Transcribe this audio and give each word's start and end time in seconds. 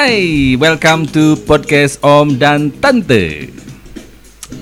Hai, 0.00 0.56
welcome 0.56 1.04
to 1.12 1.36
podcast 1.44 2.00
Om 2.00 2.40
dan 2.40 2.72
Tante. 2.72 3.52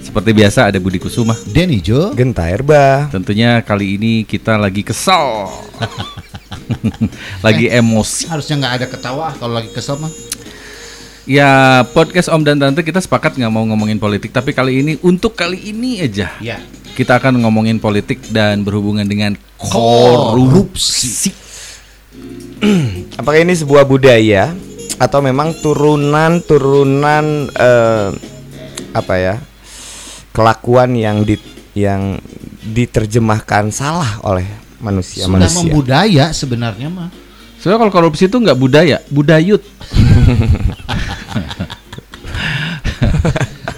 Seperti 0.02 0.34
biasa 0.34 0.66
ada 0.66 0.82
Budi 0.82 0.98
Kusuma. 0.98 1.38
Denny 1.54 1.78
Jo 1.78 2.10
Genta 2.10 2.50
Erba. 2.50 3.06
Tentunya 3.06 3.62
kali 3.62 3.94
ini 3.94 4.26
kita 4.26 4.58
lagi 4.58 4.82
kesal. 4.82 5.46
lagi 7.46 7.70
emosi. 7.70 8.26
harusnya 8.26 8.58
nggak 8.58 8.74
ada 8.82 8.86
ketawa 8.90 9.30
kalau 9.38 9.62
lagi 9.62 9.70
kesel 9.70 10.02
mah. 10.02 10.10
Ya, 11.22 11.86
podcast 11.94 12.34
Om 12.34 12.42
dan 12.42 12.58
Tante 12.58 12.82
kita 12.82 12.98
sepakat 12.98 13.38
nggak 13.38 13.52
mau 13.54 13.62
ngomongin 13.62 14.02
politik, 14.02 14.34
tapi 14.34 14.50
kali 14.50 14.82
ini 14.82 14.98
untuk 15.06 15.38
kali 15.38 15.70
ini 15.70 16.02
aja 16.02 16.34
Ya. 16.42 16.58
kita 16.98 17.14
akan 17.14 17.38
ngomongin 17.46 17.78
politik 17.78 18.26
dan 18.34 18.66
berhubungan 18.66 19.06
dengan 19.06 19.38
korupsi. 19.54 21.30
Apakah 23.22 23.38
ini 23.38 23.54
sebuah 23.54 23.86
budaya 23.86 24.66
atau 24.98 25.22
memang 25.22 25.54
turunan-turunan 25.62 27.24
eh, 27.54 28.08
apa 28.92 29.14
ya? 29.16 29.38
kelakuan 30.34 30.94
yang 30.94 31.26
di 31.26 31.34
yang 31.74 32.14
diterjemahkan 32.62 33.74
salah 33.74 34.22
oleh 34.22 34.46
manusia 34.78 35.26
Sudah 35.26 35.34
manusia. 35.34 35.58
membudaya 35.66 36.30
sebenarnya 36.30 36.86
mah. 36.86 37.10
Soalnya 37.58 37.82
kalau 37.82 37.90
korupsi 37.90 38.30
itu 38.30 38.38
nggak 38.38 38.54
budaya, 38.54 39.02
budayut. 39.10 39.58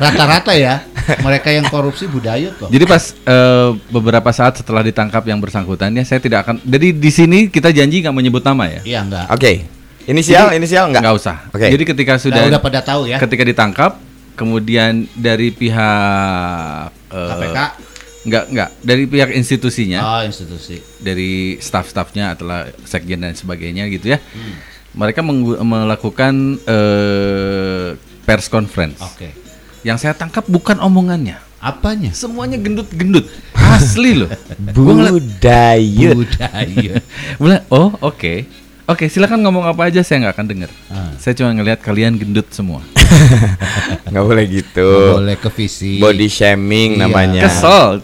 Rata-rata 0.01 0.53
ya 0.57 0.85
mereka 1.25 1.49
yang 1.49 1.65
korupsi 1.73 2.05
budaya 2.07 2.53
kok. 2.55 2.69
Jadi 2.69 2.85
pas 2.85 3.17
eh, 3.17 3.71
beberapa 3.89 4.29
saat 4.37 4.61
setelah 4.61 4.85
ditangkap 4.85 5.25
yang 5.25 5.41
bersangkutan 5.41 5.97
ya 5.97 6.05
saya 6.05 6.21
tidak 6.21 6.45
akan. 6.45 6.61
Jadi 6.61 6.93
di 6.93 7.11
sini 7.11 7.49
kita 7.49 7.73
janji 7.73 8.05
nggak 8.05 8.15
menyebut 8.15 8.45
nama 8.45 8.69
ya. 8.69 8.81
Iya 8.85 8.99
enggak. 9.01 9.27
Oke. 9.33 9.80
Inisial, 10.11 10.51
inisial 10.53 10.91
enggak? 10.91 11.03
Nggak 11.07 11.17
usah. 11.17 11.37
Oke. 11.55 11.67
Jadi 11.71 11.85
ketika 11.87 12.13
Sudah 12.19 12.43
sudah 12.43 12.51
udah 12.51 12.61
pada 12.61 12.81
tahu 12.83 13.07
ya. 13.07 13.17
ketika 13.23 13.47
ditangkap, 13.47 13.93
kemudian 14.35 15.07
dari 15.15 15.55
pihak 15.55 16.91
eh, 17.15 17.29
KPK. 17.31 17.59
Nggak 18.21 18.45
nggak 18.53 18.69
dari 18.85 19.05
pihak 19.09 19.31
institusinya, 19.33 19.99
Oh, 20.05 20.21
institusi. 20.21 20.77
dari 21.01 21.57
staf-stafnya 21.57 22.37
atau 22.37 22.45
sekjen 22.85 23.25
dan 23.25 23.33
sebagainya 23.33 23.89
gitu 23.89 24.13
ya. 24.13 24.19
Hmm. 24.21 24.61
Mereka 24.93 25.23
melakukan 25.63 26.59
eh, 26.61 27.89
pers 28.27 28.51
conference. 28.53 29.01
Oke. 29.01 29.33
Yang 29.81 30.05
saya 30.05 30.13
tangkap 30.13 30.45
bukan 30.45 30.77
omongannya. 30.83 31.41
Apanya? 31.61 32.13
Semuanya 32.13 32.57
gendut-gendut. 32.57 33.25
Asli 33.57 34.17
loh. 34.17 34.29
Budaya. 34.77 36.11
Budaya. 36.13 36.93
Bilang, 37.41 37.65
oh 37.73 37.93
oke. 38.01 38.45
Oke, 38.91 39.07
silakan 39.07 39.47
ngomong 39.47 39.71
apa 39.71 39.87
aja 39.87 40.03
saya 40.03 40.27
nggak 40.27 40.35
akan 40.35 40.47
dengar. 40.51 40.71
Ah. 40.91 41.15
Saya 41.15 41.39
cuma 41.39 41.55
ngelihat 41.55 41.79
kalian 41.79 42.19
gendut 42.19 42.51
semua. 42.51 42.83
Nggak 44.11 44.25
boleh 44.27 44.45
gitu. 44.51 44.83
Nggak 44.91 45.19
boleh 45.23 45.37
ke 45.39 45.49
visi. 45.55 46.03
Body 46.03 46.27
shaming 46.27 46.99
Iya. 46.99 47.01
namanya. 47.07 47.43
Kesel. 47.47 48.03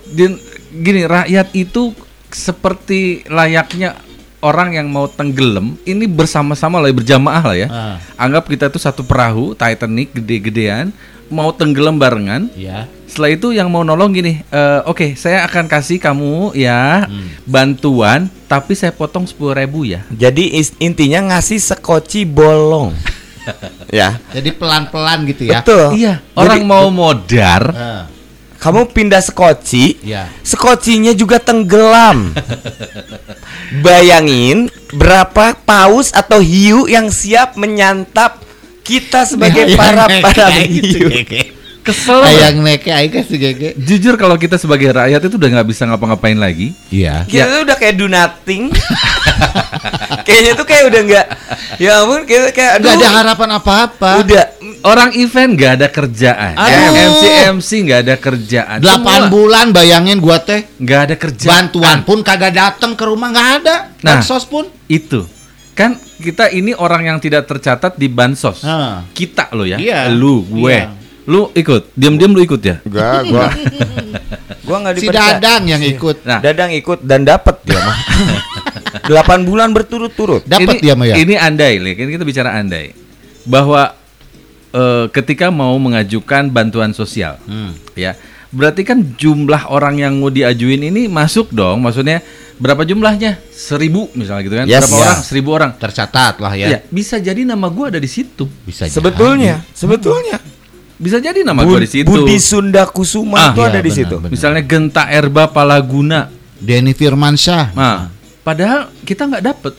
Gini, 0.76 1.02
rakyat 1.02 1.50
itu 1.58 1.90
seperti 2.30 3.26
layaknya 3.26 3.98
orang 4.38 4.78
yang 4.78 4.86
mau 4.86 5.10
tenggelam, 5.10 5.74
ini 5.82 6.06
bersama-sama 6.06 6.78
lah 6.78 6.94
berjamaah 6.94 7.42
lah 7.42 7.56
ya. 7.58 7.68
Ah. 7.72 7.96
Anggap 8.14 8.46
kita 8.46 8.70
tuh 8.70 8.78
satu 8.78 9.02
perahu 9.02 9.58
Titanic 9.58 10.14
gede-gedean 10.14 10.94
mau 11.26 11.50
tenggelam 11.50 11.98
barengan. 11.98 12.46
Ya. 12.54 12.86
Setelah 13.06 13.30
itu 13.32 13.48
yang 13.54 13.70
mau 13.70 13.86
nolong 13.86 14.10
gini, 14.12 14.42
"Eh, 14.42 14.80
oke 14.84 15.14
saya 15.14 15.46
akan 15.46 15.70
kasih 15.70 16.02
kamu 16.02 16.52
ya 16.58 17.06
bantuan, 17.46 18.26
tapi 18.50 18.74
saya 18.74 18.90
potong 18.90 19.26
sepuluh 19.26 19.54
ribu 19.54 19.86
ya. 19.86 20.02
Jadi 20.10 20.50
intinya 20.82 21.34
ngasih 21.34 21.58
sekoci 21.62 22.26
bolong. 22.26 22.94
ya. 23.94 24.18
Jadi 24.34 24.50
pelan-pelan 24.54 25.26
gitu 25.30 25.50
ya. 25.50 25.62
Betul. 25.62 25.94
Iya, 25.96 26.14
Jadi, 26.20 26.34
orang 26.38 26.62
mau 26.66 26.86
modar, 26.90 27.62
Ah, 27.70 28.02
kamu 28.58 28.90
pindah 28.90 29.22
sekoci, 29.22 30.02
ya. 30.02 30.26
Sekocinya 30.42 31.14
juga 31.14 31.38
tenggelam. 31.38 32.34
Bayangin 33.84 34.70
berapa 34.94 35.58
paus 35.66 36.14
atau 36.14 36.38
hiu 36.38 36.86
yang 36.86 37.10
siap 37.10 37.58
menyantap 37.58 38.42
kita 38.86 39.26
sebagai 39.26 39.74
para 39.74 40.06
para 40.22 40.46
hiu. 40.62 41.10
Kesel. 41.86 42.20
Ayang 42.20 42.66
neke 42.66 42.90
aing 42.90 43.14
kasih 43.14 43.38
gege. 43.38 43.70
Jujur 43.78 44.18
kalau 44.18 44.34
kita 44.34 44.58
sebagai 44.58 44.90
rakyat 44.90 45.22
itu 45.22 45.38
udah 45.38 45.50
nggak 45.54 45.68
bisa 45.70 45.86
ngapa-ngapain 45.86 46.34
lagi. 46.34 46.74
Iya. 46.90 47.22
Kita 47.24 47.46
tuh 47.46 47.62
udah 47.62 47.76
kayak 47.78 47.94
do 47.94 48.06
nothing. 48.10 48.74
Kayaknya 50.26 50.52
tuh 50.58 50.66
kayak 50.66 50.84
udah 50.90 51.00
nggak. 51.06 51.26
Ya 51.78 52.02
ampun, 52.02 52.26
kayak 52.26 52.50
kayak 52.50 52.72
aduh, 52.82 52.90
ada 52.90 53.08
harapan 53.14 53.48
apa-apa. 53.62 54.10
Udah 54.26 54.44
Orang 54.86 55.10
event 55.18 55.58
nggak 55.58 55.72
ada 55.82 55.88
kerjaan, 55.90 56.54
Aduh. 56.54 56.94
MC 56.94 57.22
MC 57.58 57.70
nggak 57.90 58.00
ada 58.06 58.14
kerjaan, 58.14 58.78
8 58.78 58.86
Semua 58.86 59.26
bulan 59.26 59.74
bayangin 59.74 60.22
gua 60.22 60.38
teh 60.38 60.62
nggak 60.78 61.00
ada 61.10 61.14
kerjaan. 61.18 61.50
bantuan 61.50 61.98
pun 62.06 62.22
kagak 62.22 62.54
datang 62.54 62.94
ke 62.94 63.02
rumah 63.02 63.34
nggak 63.34 63.48
ada. 63.62 63.90
Nah. 64.06 64.22
Bansos 64.22 64.46
pun. 64.46 64.70
itu 64.86 65.26
kan 65.76 65.98
kita 66.16 66.48
ini 66.54 66.72
orang 66.72 67.04
yang 67.04 67.18
tidak 67.18 67.44
tercatat 67.44 67.98
di 67.98 68.06
bansos. 68.08 68.62
Ah. 68.62 69.04
Kita 69.10 69.50
lo 69.52 69.66
ya, 69.68 69.76
Iya. 69.76 70.08
lu, 70.08 70.46
gue, 70.46 70.72
Iya. 70.72 70.95
Lu 71.26 71.50
ikut, 71.52 71.90
diam-diam 71.92 72.30
lu 72.30 72.40
ikut 72.40 72.60
ya. 72.60 72.78
gua 72.82 73.22
gua 73.22 73.46
gua 74.66 74.76
nggak 74.82 74.94
Si. 74.98 75.06
Dadang 75.10 75.62
yang 75.66 75.82
ikut. 75.82 76.22
Nah, 76.22 76.38
Dadang 76.38 76.70
ikut 76.70 77.02
dan 77.02 77.22
dapat 77.22 77.62
dia 77.62 77.78
mah. 77.78 77.98
8 79.06 79.46
bulan 79.46 79.70
berturut-turut. 79.70 80.42
Dapat 80.42 80.78
ini, 80.78 80.82
dia 80.82 80.94
mah 80.94 81.06
ya. 81.06 81.14
Ini 81.18 81.34
andai, 81.36 81.78
Le. 81.78 81.94
Kan 81.94 82.08
kita 82.08 82.24
bicara 82.26 82.54
andai 82.54 82.90
bahwa 83.46 83.94
eh, 84.72 85.06
ketika 85.10 85.50
mau 85.50 85.74
mengajukan 85.78 86.50
bantuan 86.50 86.90
sosial, 86.90 87.38
Hmm. 87.46 87.74
ya 87.94 88.14
berarti 88.50 88.82
kan 88.82 89.02
jumlah 89.14 89.68
orang 89.68 90.00
yang 90.00 90.16
mau 90.16 90.30
diajuin 90.30 90.80
ini 90.80 91.06
masuk 91.06 91.50
dong. 91.50 91.82
Maksudnya 91.82 92.22
berapa 92.56 92.82
jumlahnya? 92.82 93.38
Seribu 93.50 94.08
misalnya 94.14 94.42
gitu 94.42 94.56
kan? 94.56 94.66
Yes. 94.66 94.82
berapa 94.82 94.94
Ya. 94.94 95.02
orang? 95.02 95.18
Seribu 95.22 95.48
orang. 95.52 95.70
Tercatat 95.76 96.34
lah 96.38 96.54
ya. 96.54 96.66
Ya, 96.72 96.78
bisa 96.88 97.18
jadi 97.18 97.42
nama 97.42 97.66
gua 97.68 97.90
ada 97.90 97.98
di 97.98 98.08
situ. 98.08 98.46
Bisa 98.64 98.86
Sebetulnya, 98.88 99.62
sebetulnya 99.70 100.38
Bisa 100.96 101.20
jadi 101.20 101.44
nama 101.44 101.60
gua 101.60 101.78
di 101.78 101.90
situ. 101.90 102.08
Budi 102.08 102.40
Sunda 102.40 102.88
Kusuma 102.88 103.36
Ah, 103.36 103.48
itu 103.52 103.60
iya, 103.60 103.68
ada 103.68 103.80
di 103.80 103.90
benar, 103.92 103.98
situ. 104.00 104.16
benar. 104.16 104.30
Misalnya 104.32 104.62
Genta 104.64 105.04
Erba 105.08 105.44
Palaguna. 105.46 106.20
Denny 106.56 106.96
Firmansyah. 106.96 107.76
Nah, 107.76 108.08
padahal 108.40 108.88
kita 109.04 109.28
nggak 109.28 109.44
dapet. 109.44 109.76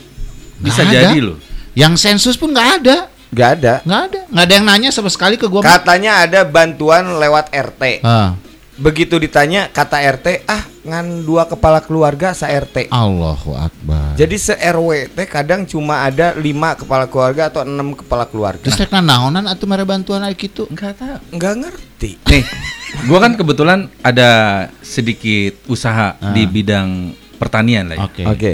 Bisa 0.61 0.85
ada. 0.85 0.93
jadi 0.93 1.17
loh. 1.25 1.37
Yang 1.73 1.93
sensus 1.97 2.37
pun 2.37 2.53
nggak 2.53 2.69
ada. 2.81 2.97
Gak 3.27 3.49
ada. 3.59 3.73
Nggak 3.83 4.01
ada. 4.07 4.19
Nggak 4.29 4.45
ada 4.45 4.53
yang 4.55 4.65
nanya 4.65 4.89
sama 4.93 5.09
sekali 5.09 5.35
ke 5.35 5.49
gua. 5.49 5.59
Katanya 5.59 6.21
ada 6.23 6.45
bantuan 6.45 7.17
lewat 7.17 7.49
RT. 7.49 8.05
Ah, 8.05 8.37
Begitu 8.77 9.17
ditanya 9.17 9.65
kata 9.67 9.97
RT, 9.97 10.45
ah 10.45 10.61
ngan 10.85 11.25
dua 11.25 11.43
kepala 11.43 11.81
keluarga 11.81 12.29
sa 12.31 12.45
RT. 12.45 12.93
Allahu 12.93 13.57
Akbar. 13.57 14.13
Jadi 14.13 14.37
se 14.37 14.53
RW 14.53 15.09
teh 15.11 15.25
kadang 15.25 15.65
cuma 15.65 16.05
ada 16.05 16.31
lima 16.31 16.77
kepala 16.77 17.09
keluarga 17.09 17.49
atau 17.49 17.65
enam 17.65 17.97
kepala 17.97 18.23
keluarga. 18.23 18.61
Terus 18.61 18.77
tekna 18.77 19.01
naonan 19.01 19.49
atau 19.49 19.65
mere 19.65 19.81
bantuan 19.81 20.21
aya 20.21 20.31
kitu? 20.31 20.69
Enggak 20.69 20.93
tahu. 20.93 21.17
nggak 21.33 21.53
ngerti. 21.57 22.11
Nih, 22.23 22.45
gua 23.09 23.19
kan 23.19 23.33
kebetulan 23.33 23.79
ada 23.99 24.29
sedikit 24.79 25.57
usaha 25.65 26.13
Ah. 26.13 26.31
di 26.31 26.45
bidang 26.45 27.11
pertanian 27.35 27.89
lah 27.89 27.97
ya. 27.97 28.05
Oke. 28.05 28.23
Oke. 28.29 28.53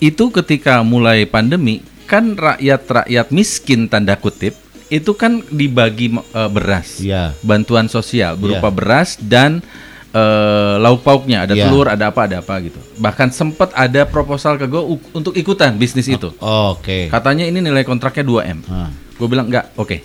Itu 0.00 0.32
ketika 0.32 0.80
mulai 0.80 1.28
pandemi 1.28 1.84
kan 2.04 2.34
rakyat-rakyat 2.34 3.28
miskin 3.30 3.86
tanda 3.86 4.16
kutip 4.16 4.56
itu 4.92 5.16
kan 5.16 5.40
dibagi 5.48 6.12
eh, 6.12 6.50
beras. 6.52 7.00
Iya. 7.00 7.32
Bantuan 7.40 7.88
sosial 7.88 8.36
berupa 8.36 8.68
Iya. 8.68 8.76
beras 8.76 9.10
dan 9.16 9.64
eh, 10.12 10.74
lauk 10.76 11.00
pauknya, 11.00 11.48
ada 11.48 11.56
Iya. 11.56 11.64
telur, 11.64 11.88
ada 11.88 12.12
apa, 12.12 12.28
ada 12.28 12.44
apa 12.44 12.60
gitu. 12.60 12.76
Bahkan 13.00 13.32
sempat 13.32 13.72
ada 13.72 14.04
proposal 14.04 14.60
ke 14.60 14.68
gue 14.68 14.82
untuk 15.10 15.32
ikutan 15.32 15.72
bisnis 15.72 16.04
itu. 16.04 16.28
Oke. 16.36 17.08
Katanya 17.08 17.48
ini 17.48 17.58
nilai 17.58 17.80
kontraknya 17.80 18.20
2M. 18.20 18.60
Ah. 18.68 18.92
Gue 19.16 19.24
bilang 19.24 19.48
enggak, 19.48 19.72
oke. 19.72 20.04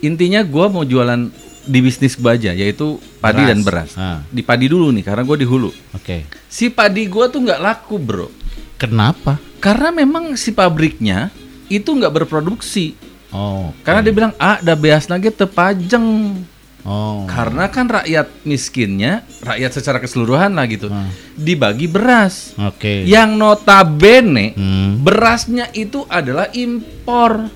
Intinya 0.00 0.40
gue 0.40 0.66
mau 0.70 0.86
jualan 0.86 1.26
di 1.60 1.78
bisnis 1.82 2.14
gue 2.14 2.30
aja, 2.30 2.54
yaitu 2.54 2.96
padi 3.18 3.42
Beras. 3.42 3.50
dan 3.50 3.58
beras. 3.60 3.90
Ah. 3.98 4.18
Di 4.24 4.40
padi 4.40 4.70
dulu 4.70 4.94
nih, 4.94 5.02
karena 5.02 5.26
gue 5.26 5.36
di 5.36 5.46
hulu. 5.46 5.74
Oke. 5.92 6.30
Si 6.46 6.70
padi 6.70 7.10
gue 7.10 7.26
tuh 7.26 7.42
nggak 7.42 7.58
laku 7.58 7.98
bro, 7.98 8.30
Kenapa? 8.78 9.36
karena 9.58 9.90
memang 9.90 10.38
si 10.38 10.54
pabriknya 10.54 11.34
itu 11.66 11.90
nggak 11.90 12.22
berproduksi. 12.22 12.94
Oh. 13.30 13.70
Karena 13.82 14.02
dia 14.02 14.12
bilang, 14.12 14.32
ah, 14.36 14.58
ada 14.58 14.74
beas 14.74 15.06
nage 15.06 15.30
tepajeng. 15.30 16.38
Oh. 16.80 17.28
Karena 17.28 17.68
kan 17.68 17.86
rakyat 17.86 18.42
miskinnya, 18.42 19.22
rakyat 19.44 19.70
secara 19.70 20.00
keseluruhan 20.00 20.50
lah 20.50 20.64
gitu, 20.64 20.88
Ah. 20.88 21.06
dibagi 21.36 21.84
beras. 21.84 22.56
Oke. 22.56 23.04
Yang 23.04 23.30
notabene 23.36 24.56
Hmm. 24.56 25.04
berasnya 25.04 25.68
itu 25.70 26.08
adalah 26.08 26.48
impor. 26.50 27.52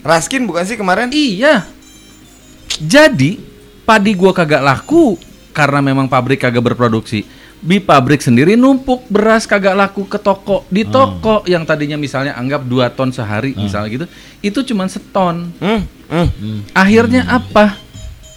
Raskin 0.00 0.46
bukan 0.46 0.64
sih 0.64 0.78
kemarin? 0.78 1.10
Iya. 1.10 1.66
Jadi 2.78 3.42
padi 3.82 4.14
gua 4.14 4.30
kagak 4.30 4.62
laku 4.62 5.18
karena 5.50 5.82
memang 5.82 6.06
pabrik 6.06 6.38
kagak 6.38 6.62
berproduksi. 6.62 7.26
Di 7.58 7.82
pabrik 7.82 8.22
sendiri 8.22 8.54
numpuk 8.54 9.10
beras 9.10 9.42
kagak 9.44 9.74
laku 9.74 10.06
ke 10.06 10.18
toko 10.18 10.62
di 10.70 10.86
toko 10.86 11.42
yang 11.44 11.66
tadinya 11.66 11.98
misalnya 11.98 12.38
anggap 12.38 12.62
2 12.62 12.94
ton 12.94 13.10
sehari 13.10 13.54
misalnya 13.58 13.88
gitu 13.90 14.06
itu 14.40 14.58
cuma 14.70 14.86
seton 14.86 15.50
Hmm, 15.58 15.82
hmm. 16.06 16.70
akhirnya 16.70 17.26
apa 17.26 17.74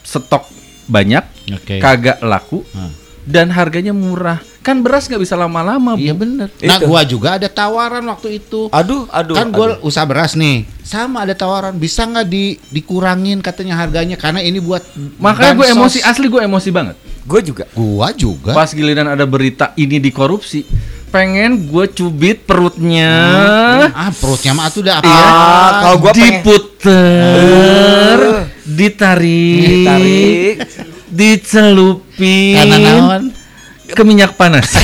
stok 0.01 0.49
banyak 0.89 1.21
Oke. 1.53 1.77
kagak 1.77 2.17
laku 2.25 2.65
Hmm. 2.73 2.91
dan 3.29 3.53
harganya 3.53 3.93
murah 3.93 4.41
kan 4.61 4.77
beras 4.85 5.09
nggak 5.09 5.25
bisa 5.25 5.33
lama-lama. 5.33 5.97
Iya 5.97 6.13
bener. 6.13 6.53
Nah 6.61 6.77
Itu. 6.77 6.85
gua 6.85 7.01
juga 7.01 7.41
ada 7.41 7.49
tawaran 7.49 8.05
waktu 8.05 8.37
itu. 8.37 8.69
Aduh, 8.69 9.09
aduh. 9.09 9.33
kan 9.33 9.49
aduh. 9.49 9.57
gue 9.57 9.67
usaha 9.81 10.05
beras 10.05 10.37
nih, 10.37 10.69
sama 10.85 11.25
ada 11.25 11.33
tawaran 11.33 11.73
bisa 11.81 12.05
nggak 12.05 12.29
di 12.29 12.61
dikurangin 12.69 13.41
katanya 13.41 13.81
harganya 13.81 14.13
karena 14.21 14.37
ini 14.45 14.61
buat 14.61 14.85
makanya 15.17 15.57
gue 15.57 15.67
emosi 15.73 16.05
asli 16.05 16.29
gue 16.29 16.41
emosi 16.45 16.69
banget 16.69 16.93
Gue 17.21 17.39
juga. 17.41 17.63
Gua 17.71 18.11
juga. 18.11 18.51
pas 18.51 18.67
giliran 18.67 19.07
ada 19.07 19.23
berita 19.23 19.71
ini 19.75 19.95
dikorupsi 19.97 20.67
pengen 21.07 21.65
gue 21.65 21.85
cubit 21.87 22.41
perutnya 22.41 23.11
Ah 23.91 24.09
perutnya 24.11 24.51
mah 24.51 24.67
tuh 24.67 24.81
udah 24.81 24.95
apa? 24.97 25.05
Iya. 25.05 25.21
Ah, 25.21 25.69
kalau 25.81 25.95
gua 25.99 26.09
pengen- 26.09 26.39
diputer, 26.39 28.17
Eh. 28.17 28.41
ditarik, 28.63 29.61
Ditarik. 29.61 30.55
dicelupin 31.05 32.55
Karena 32.57 32.75
naon? 32.79 33.23
ke 33.85 34.01
minyak 34.01 34.33
panas. 34.33 34.65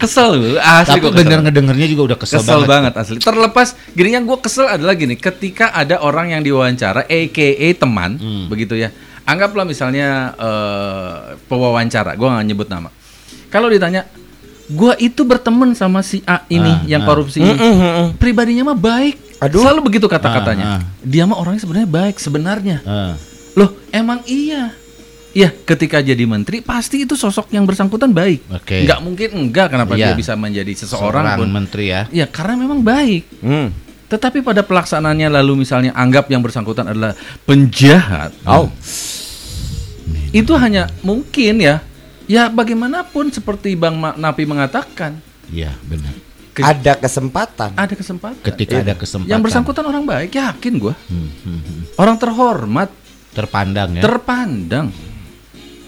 kesel 0.00 0.34
lu, 0.34 0.48
asli 0.56 0.88
Tapi 0.88 1.00
gua 1.00 1.10
bener 1.14 1.38
ngedengernya 1.40 1.86
juga 1.86 2.02
udah 2.08 2.18
kesel, 2.18 2.40
Kesel 2.40 2.58
banget. 2.58 2.68
banget 2.90 2.92
asli. 2.96 3.16
Terlepas 3.20 3.68
gini 3.88 4.08
yang 4.10 4.24
gue 4.24 4.36
kesel 4.36 4.66
adalah 4.66 4.94
gini, 4.94 5.14
ketika 5.14 5.70
ada 5.70 6.00
orang 6.00 6.30
yang 6.30 6.42
diwawancara, 6.42 7.04
aka 7.04 7.46
teman, 7.76 8.16
Hmm. 8.16 8.44
begitu 8.48 8.74
ya. 8.74 8.88
Anggaplah 9.22 9.62
misalnya 9.62 10.08
eh, 10.34 11.16
pewawancara, 11.44 12.14
gue 12.14 12.26
nggak 12.26 12.46
nyebut 12.46 12.68
nama. 12.68 12.90
Kalau 13.48 13.68
ditanya, 13.68 14.08
gue 14.64 14.92
itu 14.98 15.22
berteman 15.22 15.72
sama 15.72 16.00
si 16.00 16.24
A 16.24 16.42
ini 16.46 16.72
Ah, 16.72 16.82
yang 16.88 17.02
ah. 17.02 17.06
korupsi 17.06 17.38
ini, 17.38 17.50
Mm, 17.50 17.60
mm, 17.60 17.78
mm. 17.78 18.08
pribadinya 18.16 18.72
mah 18.72 18.78
baik. 18.78 19.16
Aduh. 19.38 19.60
Selalu 19.60 19.80
begitu 19.84 20.06
kata-katanya. 20.06 20.64
Ah, 20.64 20.74
ah. 20.76 20.80
Dia 21.00 21.22
mah 21.22 21.36
orangnya 21.36 21.60
sebenarnya 21.60 21.88
baik 21.88 22.16
sebenarnya. 22.16 22.76
Eh, 22.80 23.14
Loh, 23.52 23.76
emang 23.90 24.24
iya. 24.24 24.72
Ya, 25.32 25.48
ketika 25.48 25.96
jadi 25.98 26.24
menteri 26.24 26.60
pasti 26.60 27.04
itu 27.04 27.16
sosok 27.16 27.48
yang 27.50 27.64
bersangkutan 27.64 28.12
baik. 28.12 28.44
Oke. 28.48 28.84
Nggak 28.84 29.00
mungkin 29.00 29.28
enggak 29.34 29.68
kenapa 29.68 29.92
Iya. 29.92 30.12
dia 30.12 30.14
bisa 30.14 30.36
menjadi 30.36 30.72
seseorang 30.74 31.24
seorang 31.24 31.38
pun. 31.40 31.48
menteri 31.48 31.84
ya. 31.88 32.04
Ya, 32.12 32.26
karena 32.26 32.56
memang 32.58 32.80
baik. 32.80 33.24
Hmm. 33.40 33.72
Tetapi 34.12 34.44
pada 34.44 34.60
pelaksanaannya 34.60 35.32
lalu 35.32 35.64
misalnya 35.64 35.96
anggap 35.96 36.28
yang 36.28 36.44
bersangkutan 36.44 36.84
adalah 36.84 37.16
penjahat. 37.48 38.36
Oh. 38.44 38.68
Itu 40.32 40.52
hanya 40.60 40.92
mungkin 41.00 41.64
ya. 41.64 41.80
Ya 42.28 42.52
bagaimanapun 42.52 43.32
seperti 43.32 43.72
Bang 43.72 43.96
Napi 43.98 44.44
mengatakan, 44.44 45.16
Iya 45.48 45.72
benar. 45.84 46.12
ke- 46.52 46.60
Ada 46.60 47.00
kesempatan. 47.00 47.72
ada 47.72 47.94
kesempatan. 47.96 48.40
Ketika 48.44 48.78
ada 48.78 48.92
Yang 48.92 49.00
kesempatan. 49.08 49.40
bersangkutan 49.40 49.84
orang 49.88 50.04
baik, 50.04 50.30
yakin 50.36 50.72
gua. 50.76 50.94
Hmm, 51.08 51.28
hmm, 51.28 51.60
hmm. 51.60 51.80
Orang 51.96 52.16
terhormat, 52.16 52.88
terpandang 53.32 53.96
ya. 53.96 54.02
terpandang. 54.04 54.92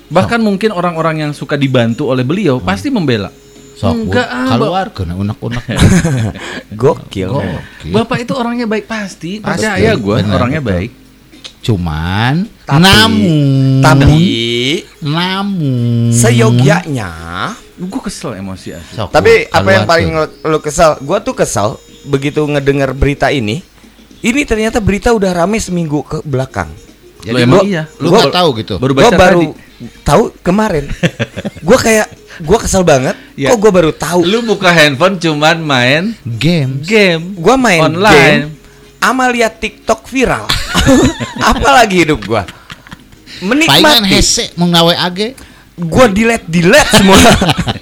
Bahkan 0.08 0.40
mungkin 0.40 0.72
orang-orang 0.72 1.28
yang 1.28 1.32
suka 1.32 1.56
dibantu 1.56 2.08
oleh 2.08 2.24
beliau 2.24 2.56
pasti 2.58 2.88
membela. 2.88 3.28
Sok 3.74 3.90
Enggak, 4.06 4.26
ah, 4.26 4.54
keluar 4.54 4.86
kena 4.90 5.14
unek-unek. 5.14 5.64
Gokil. 6.80 7.30
Gokil. 7.30 7.92
Bapak 7.92 8.22
itu 8.22 8.32
orangnya 8.32 8.64
baik 8.64 8.86
pasti, 8.86 9.38
Pasti, 9.38 9.66
percaya 9.66 9.90
gua 9.96 10.16
benar, 10.18 10.34
orangnya 10.36 10.60
betul. 10.60 10.72
baik. 10.72 10.90
Cuman 11.60 12.34
Tapi- 12.62 12.78
namun 12.78 13.80
Tapi 13.80 14.22
namun 15.00 16.12
seyogianya 16.12 17.10
Gue 17.74 18.00
kesel 18.00 18.38
emosi 18.38 18.70
asli. 18.70 18.94
Sok, 18.94 19.10
Tapi 19.10 19.32
gua 19.44 19.58
apa 19.58 19.68
yang 19.72 19.84
paling 19.84 20.08
lo, 20.08 20.24
lo 20.46 20.58
kesel? 20.60 20.94
Gua 21.02 21.18
tuh 21.18 21.34
kesel 21.34 21.74
begitu 22.06 22.46
ngedengar 22.46 22.94
berita 22.94 23.28
ini. 23.28 23.58
Ini 24.20 24.40
ternyata 24.46 24.78
berita 24.78 25.10
udah 25.10 25.34
rame 25.34 25.58
seminggu 25.58 26.00
ke 26.00 26.22
belakang. 26.22 26.70
Lo 26.70 27.34
Jadi 27.34 27.42
emang 27.42 27.58
gua- 27.58 27.66
iya. 27.66 27.82
lu 27.98 28.08
Gua- 28.08 28.22
nggak 28.22 28.30
tahu 28.32 28.48
gitu. 28.54 28.74
Baru 28.78 28.92
Gua 28.94 29.10
baru 29.10 29.40
tadi. 29.42 29.46
Tahu 30.02 30.30
kemarin. 30.40 30.88
gua 31.66 31.78
kayak 31.78 32.06
gua 32.42 32.58
kesel 32.60 32.82
banget. 32.82 33.16
Ya. 33.34 33.50
Kok 33.52 33.58
gua 33.60 33.72
baru 33.72 33.90
tahu? 33.94 34.24
Lu 34.24 34.42
buka 34.42 34.70
handphone 34.70 35.18
cuman 35.18 35.58
main 35.60 36.02
Games. 36.24 36.84
game. 36.84 37.34
Gua 37.38 37.54
main 37.54 37.82
online. 37.82 38.48
game 38.50 38.62
ama 39.04 39.28
lihat 39.28 39.60
TikTok 39.60 40.08
viral. 40.08 40.48
Apalagi 41.52 42.08
hidup 42.08 42.24
gua. 42.24 42.48
Palingan 43.44 43.60
Menikmati. 44.00 44.08
hese 44.08 44.44
mau 44.56 44.70
ngawe 44.70 44.94
age. 45.10 45.36
Gua 45.74 46.06
delete 46.08 46.46
delete 46.46 46.90
semua. 46.96 47.18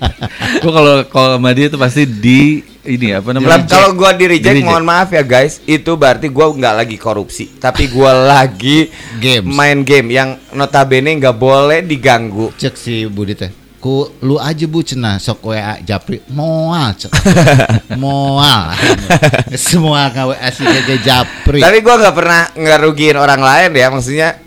Gue 0.65 0.73
kalau 0.73 0.95
kalau 1.13 1.29
sama 1.37 1.51
dia 1.53 1.69
itu 1.69 1.77
pasti 1.77 2.03
di 2.09 2.65
ini 2.85 3.13
apa 3.13 3.31
namanya? 3.31 3.63
kalau 3.65 3.95
gua 3.95 4.11
di 4.11 4.27
reject, 4.27 4.43
Di-reject. 4.49 4.67
mohon 4.67 4.83
maaf 4.83 5.09
ya 5.09 5.23
guys, 5.23 5.63
itu 5.65 5.95
berarti 5.95 6.27
gua 6.27 6.51
nggak 6.51 6.75
lagi 6.77 6.97
korupsi, 6.97 7.47
tapi 7.57 7.87
gua 7.87 8.11
lagi 8.13 8.91
Games. 9.17 9.47
main 9.47 9.81
game 9.81 10.11
yang 10.11 10.35
notabene 10.51 11.15
nggak 11.15 11.33
boleh 11.33 11.81
diganggu. 11.81 12.51
Cek 12.53 12.75
si 12.75 13.07
Budi 13.07 13.33
teh. 13.33 13.53
Ku 13.79 14.07
lu 14.21 14.39
aja 14.39 14.63
bu 14.65 14.79
cenah 14.81 15.19
sok 15.19 15.43
WA 15.49 15.79
Japri 15.81 16.23
moal 16.31 16.95
cek. 16.97 17.11
moal. 17.99 18.71
Semua 19.53 20.07
ngawe 20.09 20.39
asik 20.41 20.67
Japri. 21.03 21.59
Tapi 21.59 21.79
gua 21.81 21.99
nggak 21.99 22.15
pernah 22.15 22.43
ngerugiin 22.53 23.15
orang 23.15 23.39
lain 23.39 23.71
ya, 23.73 23.91
maksudnya 23.91 24.39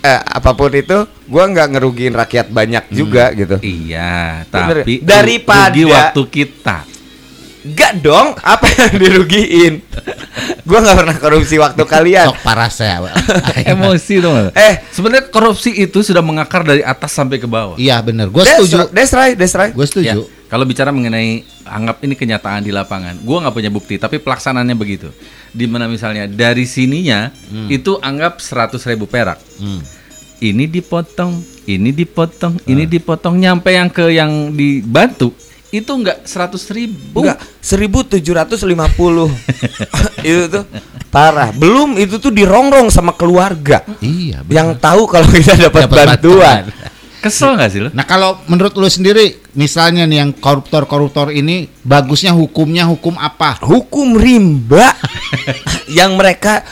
eh, 0.00 0.20
apa 0.22 0.54
pun 0.54 0.70
itu, 0.70 1.02
gua 1.26 1.44
nggak 1.46 1.68
ngerugiin 1.70 2.14
rakyat 2.14 2.46
banyak 2.46 2.86
juga 2.90 3.30
gitu. 3.30 3.58
Iya, 3.58 4.46
Bener. 4.46 4.82
tapi 4.82 5.02
Daripada- 5.02 5.70
rugi 5.70 5.84
waktu 5.86 6.22
kita. 6.28 6.78
Gak 7.74 8.04
dong, 8.04 8.38
apa 8.38 8.66
yang 8.70 8.92
dirugiin? 9.00 9.74
gua 10.66 10.82
nggak 10.82 10.98
pernah 10.98 11.16
korupsi 11.16 11.56
waktu 11.56 11.82
kalian. 11.86 12.26
Sok 12.30 12.40
parah 12.42 12.70
saya. 12.70 12.98
Emosi 13.72 14.18
dong. 14.18 14.50
Eh, 14.52 14.82
Sebenarnya 14.90 15.30
korupsi 15.30 15.72
itu 15.72 16.02
sudah 16.02 16.20
mengakar 16.20 16.66
dari 16.66 16.82
atas 16.82 17.14
sampai 17.14 17.38
ke 17.38 17.46
bawah. 17.46 17.78
Iya 17.78 18.02
bener. 18.02 18.28
Gue 18.30 18.42
that's, 18.42 18.66
setuju. 18.66 18.90
that's 18.90 19.14
right, 19.14 19.34
that's 19.38 19.54
right. 19.54 19.72
Gue 19.72 19.86
Ya, 19.86 20.14
setuju. 20.14 20.20
kalau 20.50 20.66
bicara 20.66 20.90
mengenai 20.90 21.46
anggap 21.64 22.02
ini 22.02 22.14
kenyataan 22.14 22.62
di 22.62 22.70
lapangan, 22.74 23.18
gua 23.22 23.46
nggak 23.46 23.54
punya 23.54 23.70
bukti, 23.70 23.94
tapi 23.96 24.18
pelaksanaannya 24.18 24.76
begitu. 24.76 25.08
Di 25.50 25.64
mana 25.64 25.88
misalnya 25.88 26.28
dari 26.28 26.66
sininya 26.68 27.30
itu 27.70 27.96
anggap 27.98 28.38
100 28.38 28.76
ribu 28.90 29.06
perak. 29.08 29.40
Hmm. 29.56 29.80
Ini 30.36 30.68
dipotong, 30.68 31.40
ini 31.64 31.96
dipotong, 31.96 32.60
ini 32.68 32.84
dipotong, 32.84 33.40
nyampe 33.40 33.72
yang 33.72 33.88
ke 33.88 34.12
yang 34.12 34.52
dibantu 34.52 35.32
itu 35.74 35.90
enggak 35.90 36.22
100 36.26 36.76
ribu. 36.76 37.26
Enggak, 37.26 37.42
1750. 37.62 38.66
itu 40.28 40.42
tuh 40.46 40.64
parah. 41.10 41.50
Belum 41.50 41.98
itu 41.98 42.20
tuh 42.22 42.30
dirongrong 42.30 42.92
sama 42.92 43.14
keluarga. 43.16 43.82
Iya. 43.98 44.46
bener. 44.46 44.54
Yang 44.54 44.68
tahu 44.78 45.02
kalau 45.10 45.28
kita 45.30 45.54
dapat 45.58 45.90
Dapat 45.90 46.06
bantuan. 46.16 46.62
Kesel 47.16 47.58
nggak 47.58 47.70
sih 47.72 47.80
lo? 47.82 47.90
Nah 47.90 48.06
kalau 48.06 48.38
menurut 48.46 48.76
lu 48.78 48.86
sendiri, 48.86 49.42
misalnya 49.58 50.06
nih 50.06 50.22
yang 50.22 50.30
koruptor-koruptor 50.36 51.34
ini, 51.34 51.66
bagusnya 51.82 52.30
hukumnya 52.30 52.86
hukum 52.86 53.18
apa? 53.18 53.58
Hukum 53.66 54.14
rimba 54.14 54.94
yang 55.98 56.14
mereka 56.14 56.62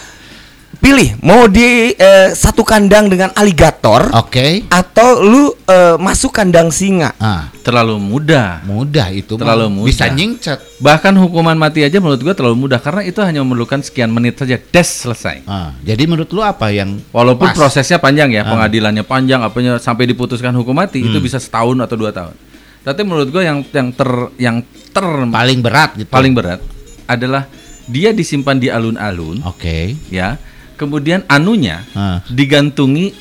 pilih 0.84 1.16
mau 1.24 1.48
di 1.48 1.96
eh, 1.96 2.36
satu 2.36 2.60
kandang 2.60 3.08
dengan 3.08 3.32
aligator 3.32 4.12
Oke. 4.12 4.68
atau 4.68 5.24
lu 5.24 5.48
eh, 5.64 5.96
masuk 5.96 6.28
kandang 6.28 6.68
singa. 6.68 7.16
Ah, 7.16 7.48
Terlalu 7.64 7.96
mudah. 7.96 8.60
mudah 8.68 9.08
itu. 9.08 9.40
Terlalu 9.40 9.72
mudah. 9.72 9.88
Bisa 9.88 10.12
nyingcet. 10.12 10.60
Bahkan 10.76 11.16
hukuman 11.16 11.56
mati 11.56 11.80
aja 11.80 11.96
menurut 11.96 12.20
gua 12.20 12.36
terlalu 12.36 12.68
mudah 12.68 12.76
karena 12.76 13.00
itu 13.00 13.16
hanya 13.24 13.40
memerlukan 13.40 13.80
sekian 13.80 14.12
menit 14.12 14.36
saja 14.36 14.60
des 14.60 14.84
selesai. 14.84 15.48
Ah, 15.48 15.72
jadi 15.80 16.04
menurut 16.04 16.28
lu 16.28 16.44
apa 16.44 16.68
yang 16.68 17.00
Walaupun 17.08 17.48
pas? 17.48 17.56
prosesnya 17.56 17.96
panjang 17.96 18.28
ya, 18.28 18.44
Ah. 18.44 18.52
pengadilannya 18.52 19.08
panjang, 19.08 19.40
apanya 19.40 19.80
sampai 19.80 20.04
diputuskan 20.04 20.52
hukum 20.52 20.76
mati 20.76 21.00
itu 21.00 21.16
bisa 21.16 21.40
setahun 21.40 21.80
atau 21.80 21.96
dua 21.96 22.12
tahun. 22.12 22.36
Tapi 22.84 23.00
menurut 23.00 23.32
gua 23.32 23.40
yang 23.40 23.64
yang 23.72 23.88
ter 23.88 24.10
yang 24.36 24.56
ter 24.92 25.06
paling 25.32 25.64
berat 25.64 25.96
gitu? 25.96 26.12
paling 26.12 26.36
berat 26.36 26.60
adalah 27.08 27.48
dia 27.88 28.12
disimpan 28.12 28.60
di 28.60 28.68
alun-alun, 28.68 29.40
Oke. 29.48 29.96
ya. 30.12 30.36
Kemudian 30.74 31.22
anunya 31.26 31.82
Ah. 31.92 32.18
digantungi 32.26 33.14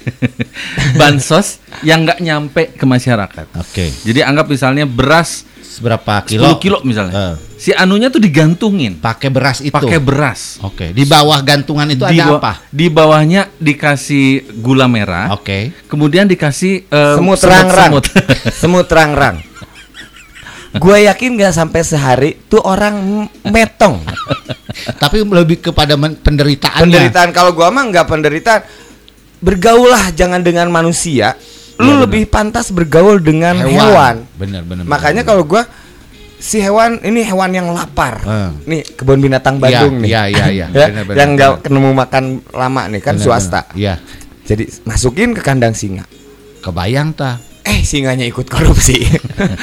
bansos 0.94 1.58
yang 1.82 2.04
nggak 2.04 2.20
nyampe 2.20 2.62
ke 2.72 2.84
masyarakat. 2.84 3.46
Oke. 3.56 3.90
Jadi 4.02 4.20
anggap 4.20 4.46
misalnya 4.46 4.84
beras 4.84 5.46
Seberapa 5.60 6.26
10 6.26 6.26
kilo? 6.26 6.48
kilo, 6.58 6.78
misalnya. 6.82 7.14
Eh. 7.14 7.34
Si 7.54 7.70
anunya 7.70 8.10
tuh 8.10 8.18
digantungin 8.18 8.98
Pakai 8.98 9.30
beras 9.30 9.62
itu. 9.62 9.70
pakai 9.70 10.02
beras. 10.02 10.58
Oke. 10.60 10.90
Di 10.90 11.06
bawah 11.06 11.38
gantungan 11.40 11.86
itu 11.86 12.02
di, 12.04 12.18
ada 12.18 12.36
apa? 12.36 12.58
di 12.68 12.90
bawahnya 12.90 13.46
dikasih 13.54 14.58
gula 14.58 14.90
merah. 14.90 15.30
Oke. 15.30 15.70
Kemudian 15.86 16.26
dikasih 16.26 16.84
eh, 16.84 17.14
semut 17.14 17.38
rang-rang. 17.38 17.90
semut. 17.92 18.06
semut 18.60 18.88
rang-rang. 18.88 19.36
Gue 20.70 21.02
yakin 21.02 21.34
gak 21.34 21.50
sampai 21.50 21.82
sehari 21.82 22.30
tuh 22.46 22.62
orang 22.62 23.26
metong. 23.42 23.98
Tapi 24.96 25.26
lebih 25.26 25.58
kepada 25.60 25.98
penderitaannya. 25.98 26.86
Penderitaan 26.86 27.34
kalau 27.34 27.50
gua 27.50 27.74
mah 27.74 27.90
nggak 27.90 28.06
penderitaan. 28.06 28.62
Bergaulah 29.40 30.12
jangan 30.12 30.40
dengan 30.40 30.68
manusia. 30.68 31.34
lu 31.80 31.96
lebih 31.96 32.28
pantas 32.28 32.68
bergaul 32.68 33.16
dengan 33.18 33.56
hewan. 33.56 34.28
Bener 34.36 34.60
bener. 34.62 34.84
Makanya 34.84 35.24
bener. 35.24 35.28
kalau 35.32 35.42
gua 35.42 35.64
si 36.36 36.60
hewan 36.60 37.00
ini 37.00 37.24
hewan 37.24 37.50
yang 37.50 37.72
lapar. 37.72 38.20
Eh. 38.20 38.50
Nih 38.68 38.80
kebun 38.84 39.16
binatang 39.18 39.56
Bandung 39.56 40.04
Iya, 40.04 40.28
nih. 40.28 40.36
iya, 40.36 40.44
iya, 40.44 40.44
iya. 40.52 40.66
Ya, 40.76 40.86
Bener, 40.86 41.04
bener, 41.08 41.16
yang 41.16 41.28
nggak 41.34 41.50
bener. 41.50 41.62
ketemu 41.64 41.88
makan 41.96 42.24
lama 42.52 42.82
nih 42.84 43.00
kan 43.00 43.14
Bener, 43.16 43.24
swasta. 43.24 43.60
bener. 43.66 43.80
Iya. 43.80 43.94
Jadi 44.44 44.64
masukin 44.84 45.32
ke 45.32 45.40
kandang 45.40 45.72
singa. 45.72 46.04
Kebayang 46.60 47.16
ta. 47.16 47.40
Eh 47.70 47.80
singanya 47.80 48.26
ikut 48.26 48.46
korupsi. 48.46 48.98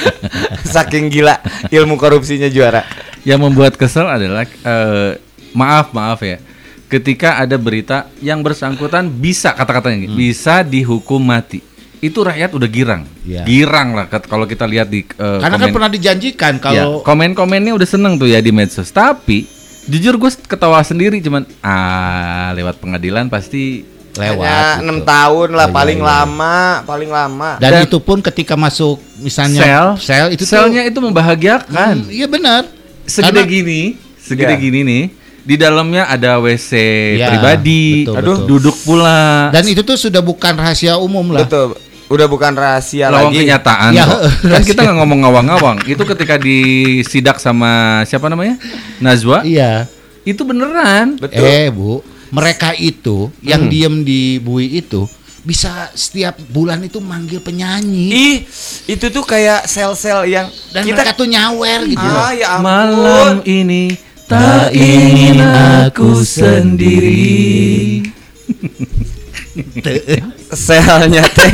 Saking 0.74 1.08
gila 1.08 1.36
ilmu 1.68 1.94
korupsinya 1.94 2.48
juara. 2.48 2.82
Yang 3.22 3.40
membuat 3.42 3.76
kesel 3.76 4.08
adalah 4.08 4.44
eh, 4.44 5.10
maaf 5.52 5.92
maaf 5.92 6.20
ya. 6.20 6.40
Ketika 6.88 7.36
ada 7.36 7.60
berita 7.60 8.08
yang 8.18 8.40
bersangkutan 8.40 9.12
bisa 9.12 9.52
kata-katanya 9.52 10.08
Hmm. 10.08 10.16
bisa 10.16 10.64
dihukum 10.64 11.20
mati. 11.20 11.60
Itu 11.98 12.22
rakyat 12.22 12.54
udah 12.54 12.68
girang. 12.70 13.02
Iya. 13.26 13.42
Girang 13.44 13.92
lah 13.92 14.06
kalau 14.08 14.46
kita 14.46 14.64
lihat 14.64 14.88
di 14.88 15.04
eh, 15.04 15.38
Karena 15.38 15.52
kan 15.52 15.60
komen- 15.60 15.74
pernah 15.74 15.90
dijanjikan 15.90 16.54
Ya, 16.56 16.62
kalau 16.62 17.04
komen-komennya 17.04 17.76
udah 17.76 17.84
seneng 17.84 18.16
tuh 18.16 18.30
ya 18.30 18.40
di 18.40 18.48
medsos. 18.48 18.88
Tapi 18.88 19.44
jujur 19.84 20.16
gue 20.16 20.30
ketawa 20.46 20.80
sendiri 20.80 21.18
cuman 21.18 21.44
ah 21.60 22.52
lewat 22.52 22.76
pengadilan 22.78 23.28
pasti 23.28 23.84
lewat. 24.18 24.42
Hanya 24.42 24.58
gitu. 24.58 24.82
enam 24.82 24.98
tahun 25.00 25.48
lah 25.54 25.66
Iya, 25.66 25.74
paling 25.74 26.00
iya. 26.00 26.08
lama, 26.10 26.56
paling 26.82 27.10
lama. 27.10 27.50
Dan, 27.56 27.70
Dan- 27.72 27.84
itu 27.86 27.98
pun 27.98 28.18
ketika 28.18 28.54
masuk 28.54 28.98
misalnya 29.16 29.62
sel, 29.62 29.86
sel 29.96 30.26
itu 30.30 30.42
tuh- 30.42 30.50
selnya 30.50 30.82
itu 30.82 30.98
membahagiakan. 30.98 31.94
Hmm, 32.02 32.10
Iya 32.10 32.26
benar. 32.26 32.62
segede 33.04 33.40
Karena- 33.40 33.48
gini, 33.48 33.80
segede 34.18 34.54
Ya. 34.54 34.60
gini 34.60 34.80
nih. 34.82 35.04
Di 35.40 35.56
dalamnya 35.56 36.04
ada 36.04 36.36
WC 36.36 36.76
Ya, 37.16 37.32
pribadi, 37.32 38.04
betul, 38.04 38.14
aduh, 38.14 38.36
betul. 38.36 38.46
duduk 38.52 38.76
pula. 38.84 39.48
Dan 39.48 39.64
itu 39.64 39.80
tuh 39.80 39.96
sudah 39.96 40.20
bukan 40.20 40.52
rahasia 40.52 41.00
umum 41.00 41.32
lah. 41.32 41.48
Betul. 41.48 41.72
Udah 42.08 42.24
bukan 42.24 42.52
rahasia 42.52 43.08
lawang 43.08 43.32
lagi. 43.32 43.44
kenyataan 43.44 43.90
Ya, 43.92 44.04
kok. 44.04 44.20
Kan 44.52 44.62
kita 44.62 44.80
nggak 44.82 44.96
ngomong 44.96 45.18
ngawang-ngawang. 45.24 45.76
Itu 45.84 46.04
ketika 46.04 46.36
disidak 46.36 47.36
sama 47.36 48.00
siapa 48.04 48.28
namanya? 48.28 48.60
Najwa. 48.98 49.40
Iya. 49.40 49.88
Itu 50.20 50.44
beneran. 50.44 51.16
Betul. 51.16 51.40
Eh 51.40 51.68
bu, 51.68 52.04
mereka 52.30 52.76
itu 52.76 53.32
yang 53.40 53.66
Hmm. 53.66 53.72
diem 53.72 53.94
di 54.04 54.22
bui 54.38 54.78
itu 54.78 55.08
bisa 55.42 55.88
setiap 55.96 56.36
bulan 56.52 56.84
itu 56.84 57.00
manggil 57.00 57.40
penyanyi 57.40 58.12
Ih, 58.12 58.36
itu 58.84 59.06
tuh 59.08 59.24
kayak 59.24 59.64
sel-sel 59.64 60.28
yang 60.28 60.52
dan 60.76 60.84
kita 60.84 61.00
mereka 61.00 61.16
tuh 61.16 61.24
nyawer 61.24 61.80
gitu. 61.88 62.04
Ah, 62.04 62.32
ya 62.36 62.46
ampun. 62.58 62.68
Malam 62.68 63.34
ini 63.48 63.96
tak 64.28 64.76
ingin 64.76 65.40
aku 65.40 66.20
sendiri. 66.20 68.04
selnya 70.52 71.24
teh 71.32 71.52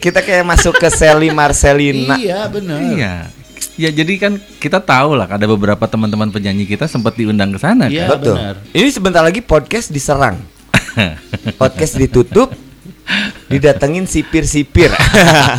kita 0.00 0.24
kayak 0.24 0.48
masuk 0.48 0.72
ke 0.80 0.88
Sally 0.88 1.28
Marcelina. 1.28 2.16
Iya 2.16 2.48
benar. 2.48 2.80
Iya. 2.80 3.14
Ya 3.78 3.94
jadi 3.94 4.12
kan 4.18 4.32
kita 4.58 4.82
tahu 4.82 5.14
lah 5.14 5.30
ada 5.30 5.46
beberapa 5.46 5.86
teman-teman 5.86 6.28
penyanyi 6.28 6.66
kita 6.66 6.84
sempat 6.84 7.14
diundang 7.14 7.54
ke 7.54 7.62
sana 7.62 7.86
Iya. 7.86 8.10
kan. 8.10 8.18
Betul. 8.18 8.34
benar. 8.34 8.54
Ini 8.74 8.88
sebentar 8.90 9.22
lagi 9.22 9.38
podcast 9.38 9.88
diserang. 9.88 10.42
podcast 11.62 11.94
ditutup, 11.94 12.50
didatengin 13.46 14.02
sipir-sipir. 14.02 14.90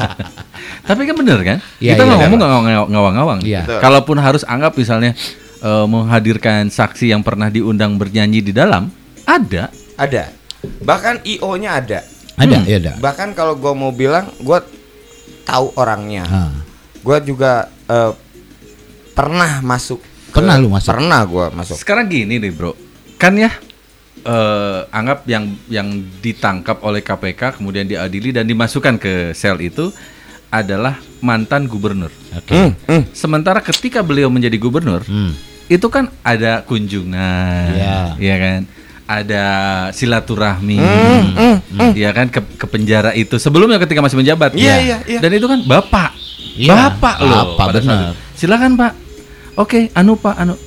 Tapi 0.88 1.02
kan 1.06 1.16
bener 1.16 1.40
kan? 1.42 1.58
Iya, 1.80 1.96
kita 1.96 2.04
iya, 2.04 2.08
nggak 2.12 2.20
iya. 2.20 2.26
ngomong 2.28 2.40
ngawang- 2.40 2.66
ngawang- 2.68 2.90
ngawang-ngawang. 2.92 3.40
Iya. 3.42 3.62
Betul. 3.64 3.80
Kalaupun 3.80 4.18
harus 4.20 4.44
anggap 4.44 4.76
misalnya 4.76 5.16
eh, 5.60 5.86
menghadirkan 5.86 6.68
saksi 6.68 7.12
yang 7.12 7.20
pernah 7.20 7.48
diundang 7.48 7.96
bernyanyi 7.96 8.40
di 8.42 8.52
dalam, 8.52 8.92
ada. 9.24 9.68
ada. 9.96 10.32
Bahkan 10.80 11.24
IO-nya 11.26 11.76
ada. 11.78 12.00
Ada, 12.36 12.56
Hmm. 12.56 12.66
iya 12.66 12.78
ada. 12.80 12.94
Bahkan 12.96 13.32
kalau 13.32 13.56
gue 13.56 13.72
mau 13.72 13.92
bilang, 13.92 14.28
gue 14.36 14.60
tahu 15.44 15.72
orangnya. 15.76 16.24
Ah. 16.26 16.52
Gue 17.00 17.20
juga 17.22 17.68
eh, 17.90 18.12
pernah 19.12 19.60
masuk. 19.60 20.00
ke- 20.00 20.36
Pernah 20.36 20.56
lu 20.56 20.70
masuk? 20.70 20.90
Pernah 20.90 21.22
gue 21.24 21.46
masuk. 21.52 21.76
Sekarang 21.76 22.06
gini 22.06 22.38
nih 22.38 22.52
bro, 22.52 22.78
kan 23.16 23.34
ya 23.34 23.50
eh, 24.20 24.80
anggap 24.90 25.24
yang 25.26 25.48
yang 25.68 25.88
ditangkap 26.20 26.80
oleh 26.82 27.00
KPK 27.00 27.56
kemudian 27.56 27.84
diadili 27.84 28.30
dan 28.30 28.46
dimasukkan 28.46 28.96
ke 28.96 29.14
sel 29.34 29.58
itu 29.58 29.90
adalah 30.50 30.98
mantan 31.20 31.66
gubernur. 31.66 32.10
Oke. 32.32 32.52
Hmm, 32.52 32.72
hmm. 32.84 33.04
Sementara 33.12 33.60
ketika 33.60 34.02
beliau 34.02 34.28
menjadi 34.28 34.58
gubernur, 34.58 35.02
Hmm. 35.02 35.34
itu 35.68 35.86
kan 35.88 36.10
ada 36.20 36.62
kunjungan, 36.64 37.70
Iya. 37.72 37.98
ya 38.18 38.36
kan? 38.38 38.60
Ada 39.06 39.44
silaturahmi, 39.92 40.78
Hmm, 40.78 41.94
ya 41.94 42.10
kan 42.12 42.28
ke, 42.28 42.42
ke 42.56 42.66
penjara 42.66 43.10
itu 43.12 43.38
sebelumnya 43.38 43.78
ketika 43.78 44.00
masih 44.00 44.18
menjabat. 44.18 44.54
Iya, 44.54 44.66
Ya. 44.68 44.78
iya, 44.80 44.98
iya. 45.08 45.20
Dan 45.20 45.34
itu 45.34 45.46
kan 45.46 45.62
bapak, 45.64 46.14
Iya, 46.60 46.76
bapak 46.92 47.16
loh. 47.22 47.56
bapak, 47.56 47.66
benar. 47.80 48.12
Silakan 48.36 48.76
pak. 48.76 48.92
Oke, 49.56 49.88
anu 49.92 50.16
pak, 50.16 50.36
anu. 50.36 50.60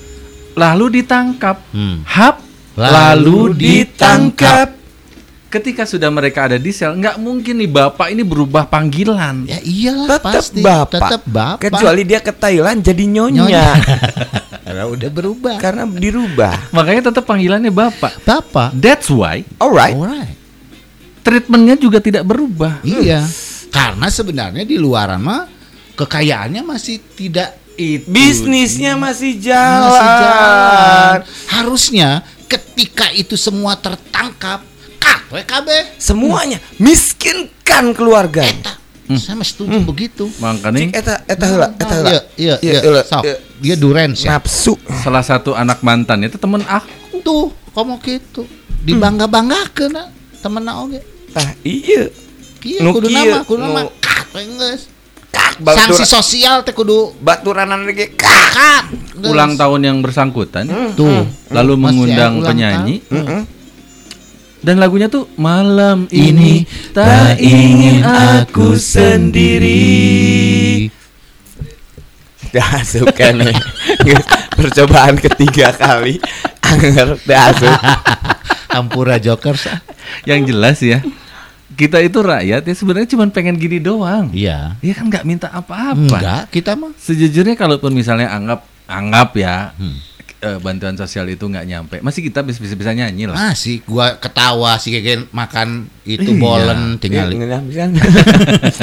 Lalu 0.53 1.01
ditangkap, 1.01 1.69
Hmm. 1.69 2.01
hap, 2.03 2.41
Lalu 2.73 2.89
lalu, 2.89 3.39
ditangkap. 3.53 4.69
ditangkap. 4.69 4.69
Ketika 5.49 5.85
sudah 5.85 6.09
mereka 6.09 6.49
ada 6.49 6.57
di 6.57 6.73
sel, 6.73 6.97
nggak 6.97 7.21
mungkin 7.21 7.61
nih 7.61 7.69
bapak 7.69 8.09
ini 8.09 8.25
berubah 8.25 8.65
panggilan. 8.65 9.45
Ya 9.45 9.61
iyalah 9.61 10.17
Tetap 10.17 10.33
pasti. 10.33 10.61
bapak. 10.65 10.97
Tetap 10.97 11.23
bapak. 11.27 11.61
Kecuali 11.63 12.03
dia 12.03 12.21
ke 12.21 12.33
Thailand 12.33 12.81
jadi 12.81 13.05
nyonya. 13.05 13.41
Nyonya. 13.45 13.67
Karena 14.65 14.85
udah 14.89 15.11
berubah. 15.13 15.55
Karena 15.61 15.85
dirubah. 15.85 16.73
Makanya 16.73 17.13
tetap 17.13 17.29
panggilannya 17.29 17.69
bapak. 17.69 18.25
Bapak. 18.25 18.73
That's 18.73 19.13
why 19.13 19.45
Alright. 19.59 19.93
Alright. 19.93 20.33
treatmentnya 21.21 21.77
juga 21.77 22.01
tidak 22.01 22.25
berubah. 22.25 22.81
Iya. 22.81 23.21
Karena 23.69 24.09
sebenarnya 24.09 24.65
di 24.65 24.75
luaran 24.75 25.21
mah 25.21 25.45
kekayaannya 25.95 26.63
masih 26.63 26.99
tidak 27.15 27.59
Itu 27.73 28.05
Bisnisnya 28.05 29.01
masih 29.01 29.41
jalan. 29.41 29.89
masih 29.89 30.11
jalan. 30.21 31.19
Harusnya 31.49 32.09
ketika 32.45 33.09
itu 33.17 33.33
semua 33.41 33.81
tertangkap, 33.81 34.61
WKB. 35.33 35.97
Semuanya 35.97 36.61
miskinkan 36.77 37.97
keluarga. 37.97 38.45
Eta, 38.45 38.77
saya 39.17 39.41
mah 39.41 39.49
setuju 39.49 39.81
begitu. 39.89 40.29
Makanya 40.37 40.85
Cik 40.85 40.91
eta 40.93 41.15
eta 41.25 41.45
heula, 41.49 41.67
eta 41.73 41.95
heula. 41.97 42.11
Iya, 42.13 42.21
iya, 42.37 42.55
Iya, 42.61 42.73
iya. 42.77 42.81
heula, 42.85 43.03
Sok. 43.09 43.23
iya. 43.25 43.37
Dia 43.57 43.75
durens 43.81 44.21
ya. 44.21 44.37
Nafsu. 44.37 44.77
salah 45.01 45.25
satu 45.25 45.57
anak 45.57 45.81
mantan 45.81 46.29
itu 46.29 46.37
temen 46.37 46.61
aku. 46.69 47.25
Tuh, 47.25 47.49
kamu 47.73 47.97
gitu. 48.05 48.45
Dibangga-banggakeun 48.85 49.97
nah, 49.97 50.13
temenna 50.45 50.77
oge. 50.85 51.01
Ah, 51.33 51.57
iya. 51.65 52.13
Iya, 52.61 52.85
kudu 52.93 53.09
kieu, 53.09 53.17
nama, 53.17 53.39
kudu 53.49 53.65
nama. 53.65 53.81
Geus. 54.37 54.92
Kak, 55.33 55.65
Sanksi 55.65 56.05
sosial 56.05 56.61
teh 56.61 56.77
kudu 56.77 57.17
baturanan 57.25 57.89
lagi 57.89 58.13
kak. 58.13 58.93
Ulang 59.25 59.57
tahun 59.57 59.81
yang 59.81 59.99
bersangkutan, 60.05 60.69
Tuh. 60.93 61.25
lalu 61.49 61.73
Masih 61.73 61.81
mengundang 61.81 62.33
ulang 62.45 62.49
penyanyi 62.53 63.01
tahun. 63.01 63.17
Mm-mm. 63.17 63.43
dan 64.63 64.77
lagunya 64.79 65.09
tuh 65.09 65.27
malam 65.41 66.05
ini 66.13 66.69
tak 66.93 67.41
ingin 67.41 68.05
aku 68.05 68.77
sendiri. 68.77 69.81
Dah 72.53 72.85
suka 72.85 73.33
nih. 73.33 73.57
Percobaan 74.61 75.17
ketiga 75.17 75.73
kali. 75.73 76.21
Anger 76.69 77.17
dah 77.25 77.49
asup. 77.49 77.81
Ampura 78.69 79.17
Jokers. 79.17 79.73
Yang 80.29 80.41
jelas 80.53 80.79
ya, 80.85 81.01
kita 81.75 81.99
itu 82.05 82.19
rakyat 82.21 82.63
ya 82.65 82.75
sebenarnya 82.75 83.09
cuma 83.13 83.25
pengen 83.29 83.57
gini 83.57 83.79
doang. 83.79 84.29
Iya. 84.33 84.77
Iya 84.81 84.93
kan 84.97 85.09
nggak 85.09 85.25
minta 85.25 85.49
apa-apa. 85.49 85.97
Enggak, 85.97 86.43
kita 86.53 86.77
mah. 86.77 86.93
Sejujurnya 86.97 87.57
kalaupun 87.57 87.93
misalnya 87.93 88.29
anggap 88.33 88.65
anggap 88.87 89.31
ya 89.39 89.73
Hmm. 89.79 89.97
Eh, 90.43 90.59
bantuan 90.59 90.99
sosial 90.99 91.31
itu 91.31 91.47
nggak 91.47 91.65
nyampe, 91.65 91.97
masih 92.03 92.27
kita 92.27 92.43
bisa 92.43 92.59
bisa, 92.59 92.75
bisa 92.75 92.91
nyanyi 92.91 93.31
lah. 93.31 93.39
Masih 93.55 93.79
gua 93.87 94.19
ketawa 94.19 94.75
si 94.77 94.91
Gegen 94.91 95.31
makan 95.31 95.87
itu 96.03 96.35
Iya. 96.35 96.43
bolen 96.43 96.99
tinggal 96.99 97.31
Iya, 97.39 97.63
bisa. 97.63 97.87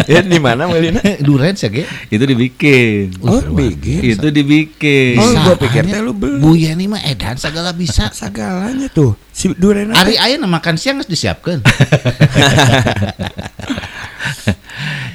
Ya 0.07 0.23
di 0.23 0.39
mana 0.39 0.71
Melina? 0.71 1.03
Durens 1.27 1.59
ya, 1.59 1.67
Ge? 1.67 1.83
Itu 2.07 2.23
dibikin. 2.23 3.11
Oh, 3.19 3.43
bikin. 3.51 4.15
Itu 4.15 4.31
dibikin. 4.31 5.19
Oh, 5.19 5.27
Bisa 5.27 5.39
gua 5.43 5.55
pikir 5.59 5.83
teh 5.83 5.99
lu 5.99 6.15
beli. 6.15 6.39
Bu 6.39 6.55
mah 6.87 7.03
edan 7.03 7.35
segala 7.35 7.75
bisa. 7.75 8.07
Sagalanya 8.09 8.87
tuh. 8.87 9.19
Si 9.35 9.51
Duren 9.51 9.91
Hari 9.91 10.15
aya 10.15 10.39
makan 10.39 10.79
siang 10.79 11.03
geus 11.03 11.11
disiapkeun. 11.11 11.59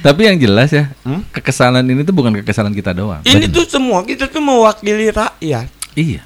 Tapi 0.05 0.21
yang 0.21 0.37
jelas 0.37 0.69
ya, 0.69 0.93
Hmm? 1.01 1.25
kekesalan 1.33 1.81
ini 1.81 2.05
tuh 2.05 2.13
bukan 2.13 2.37
kekesalan 2.37 2.69
kita 2.77 2.93
doang. 2.93 3.25
Ini 3.25 3.49
tuh 3.49 3.65
semua 3.65 4.05
kita 4.05 4.29
tuh 4.29 4.37
mewakili 4.37 5.09
rakyat. 5.09 5.65
Iya. 5.97 6.21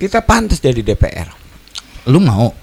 Kita 0.00 0.24
pantas 0.24 0.58
jadi 0.58 0.80
DPR. 0.80 1.28
Lu 2.08 2.18
mau? 2.18 2.56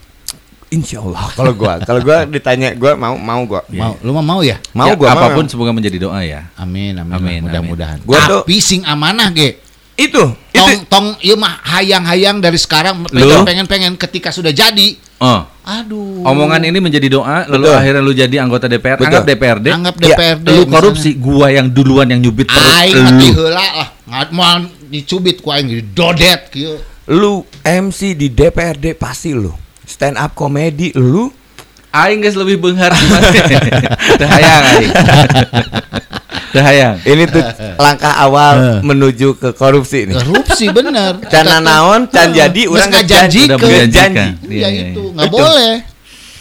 Insya 0.67 1.00
Allah. 1.00 1.29
Kalau 1.38 1.53
gua, 1.53 1.79
kalau 1.79 2.01
gua 2.01 2.25
ditanya, 2.25 2.75
gua 2.75 2.98
mau 2.98 3.15
mau 3.15 3.39
gua. 3.46 3.62
Mau, 3.70 3.94
lu 4.01 4.12
mah 4.12 4.25
mau 4.25 4.39
ya? 4.41 4.58
Mau 4.74 4.84
Ya, 4.84 4.98
gua 4.98 5.13
mau. 5.13 5.24
apa 5.24 5.38
pun 5.38 5.46
semoga 5.48 5.72
menjadi 5.72 6.01
doa 6.01 6.20
ya. 6.20 6.50
Amin, 6.58 6.98
amin, 6.98 7.13
Amin, 7.13 7.39
mudah-mudahan. 7.46 8.03
Gua 8.03 8.20
tuh- 8.25 8.44
Tapi 8.44 8.58
sing 8.58 8.84
amanah, 8.84 9.32
Ge. 9.32 9.63
Itu, 9.96 10.29
Tong 10.53 10.70
itu 10.70 10.86
tong 10.86 11.08
ieu 11.22 11.34
mah 11.34 11.58
hayang-hayang 11.63 12.38
dari 12.38 12.53
sekarang 12.53 13.01
Lu? 13.10 13.41
pengen-pengen 13.41 13.98
ketika 13.98 14.29
sudah 14.29 14.51
jadi 14.51 14.94
Oh. 15.17 15.41
Aduh. 15.63 16.22
Omongan 16.22 16.62
ini 16.63 16.77
menjadi 16.77 17.10
doa, 17.10 17.50
lalu 17.50 17.65
Betul. 17.65 17.74
akhirnya 17.75 18.01
lu 18.03 18.13
jadi 18.13 18.36
anggota 18.38 18.70
DPR, 18.70 18.94
Betul. 18.94 19.10
anggap 19.10 19.24
DPRD. 19.25 19.65
Anggap 19.67 19.96
Ya, 19.98 20.06
DPRD. 20.13 20.46
lu 20.46 20.53
misalnya. 20.53 20.70
korupsi, 20.70 21.10
gua 21.17 21.48
yang 21.50 21.67
duluan 21.67 22.06
yang 22.06 22.22
nyubit 22.22 22.46
perut 22.46 22.62
Aing 22.77 22.94
lu. 22.94 23.01
mati 23.03 23.27
heula 23.32 23.50
lah. 23.58 23.88
Ngat 24.06 24.29
mau 24.29 24.46
dicubit 24.86 25.41
ku 25.41 25.50
aing 25.50 25.65
dodet 25.91 26.53
kieu. 26.53 26.77
Lu 27.08 27.34
MC 27.58 28.14
di 28.14 28.28
DPRD 28.28 28.92
pasti 28.94 29.32
lu. 29.32 29.52
Stand 29.82 30.16
up 30.16 30.32
komedi 30.34 30.92
lu. 30.94 31.32
Aing 31.90 32.20
guys 32.20 32.36
lebih 32.36 32.60
benghar 32.60 32.92
gimana? 32.92 33.32
Teu 34.20 34.28
hayang 34.28 34.64
aing. 34.70 34.92
Ini 37.02 37.24
tuh 37.26 37.44
langkah 37.78 38.12
awal 38.14 38.84
menuju 38.84 39.34
ke 39.34 39.50
korupsi 39.52 40.04
nih. 40.04 40.16
Korupsi 40.16 40.68
bener. 40.68 41.16
Can 41.32 41.48
naon, 41.64 42.06
can 42.06 42.32
jadi, 42.32 42.68
urang 42.68 42.92
ngajanji 42.92 43.48
Udah 43.48 43.58
ke 43.58 43.66
menjanjikan. 43.66 44.12
janji. 44.12 44.52
Iya, 44.52 44.60
Ya 44.60 44.68
iya, 44.68 44.84
itu 44.92 45.02
iya. 45.02 45.14
nggak 45.16 45.30
boleh. 45.32 45.74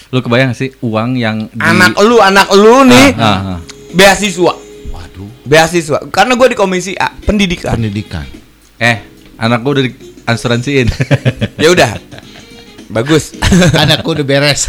Lu 0.07 0.19
kebayang 0.19 0.53
sih 0.53 0.71
uang 0.81 1.15
yang 1.15 1.47
di- 1.47 1.63
Anak 1.63 1.95
lu, 2.01 2.19
anak 2.19 2.49
lu 2.53 2.83
nih 2.85 3.09
Ah, 3.15 3.23
ah, 3.23 3.39
ah. 3.55 3.59
beasiswa. 3.93 4.53
Waduh. 4.91 5.31
Beasiswa. 5.43 5.99
Karena 6.09 6.35
gue 6.35 6.49
di 6.49 6.57
komisi 6.57 6.93
A, 6.95 7.11
pendidikan. 7.13 7.75
Pendidikan. 7.75 8.27
Eh, 8.77 8.97
anak 9.37 9.63
gua 9.63 9.73
udah 9.73 9.85
diasuransiin. 10.27 10.91
ya 11.63 11.71
udah. 11.71 11.91
Bagus. 12.91 13.35
anakku 13.83 14.11
udah 14.13 14.27
beres. 14.27 14.67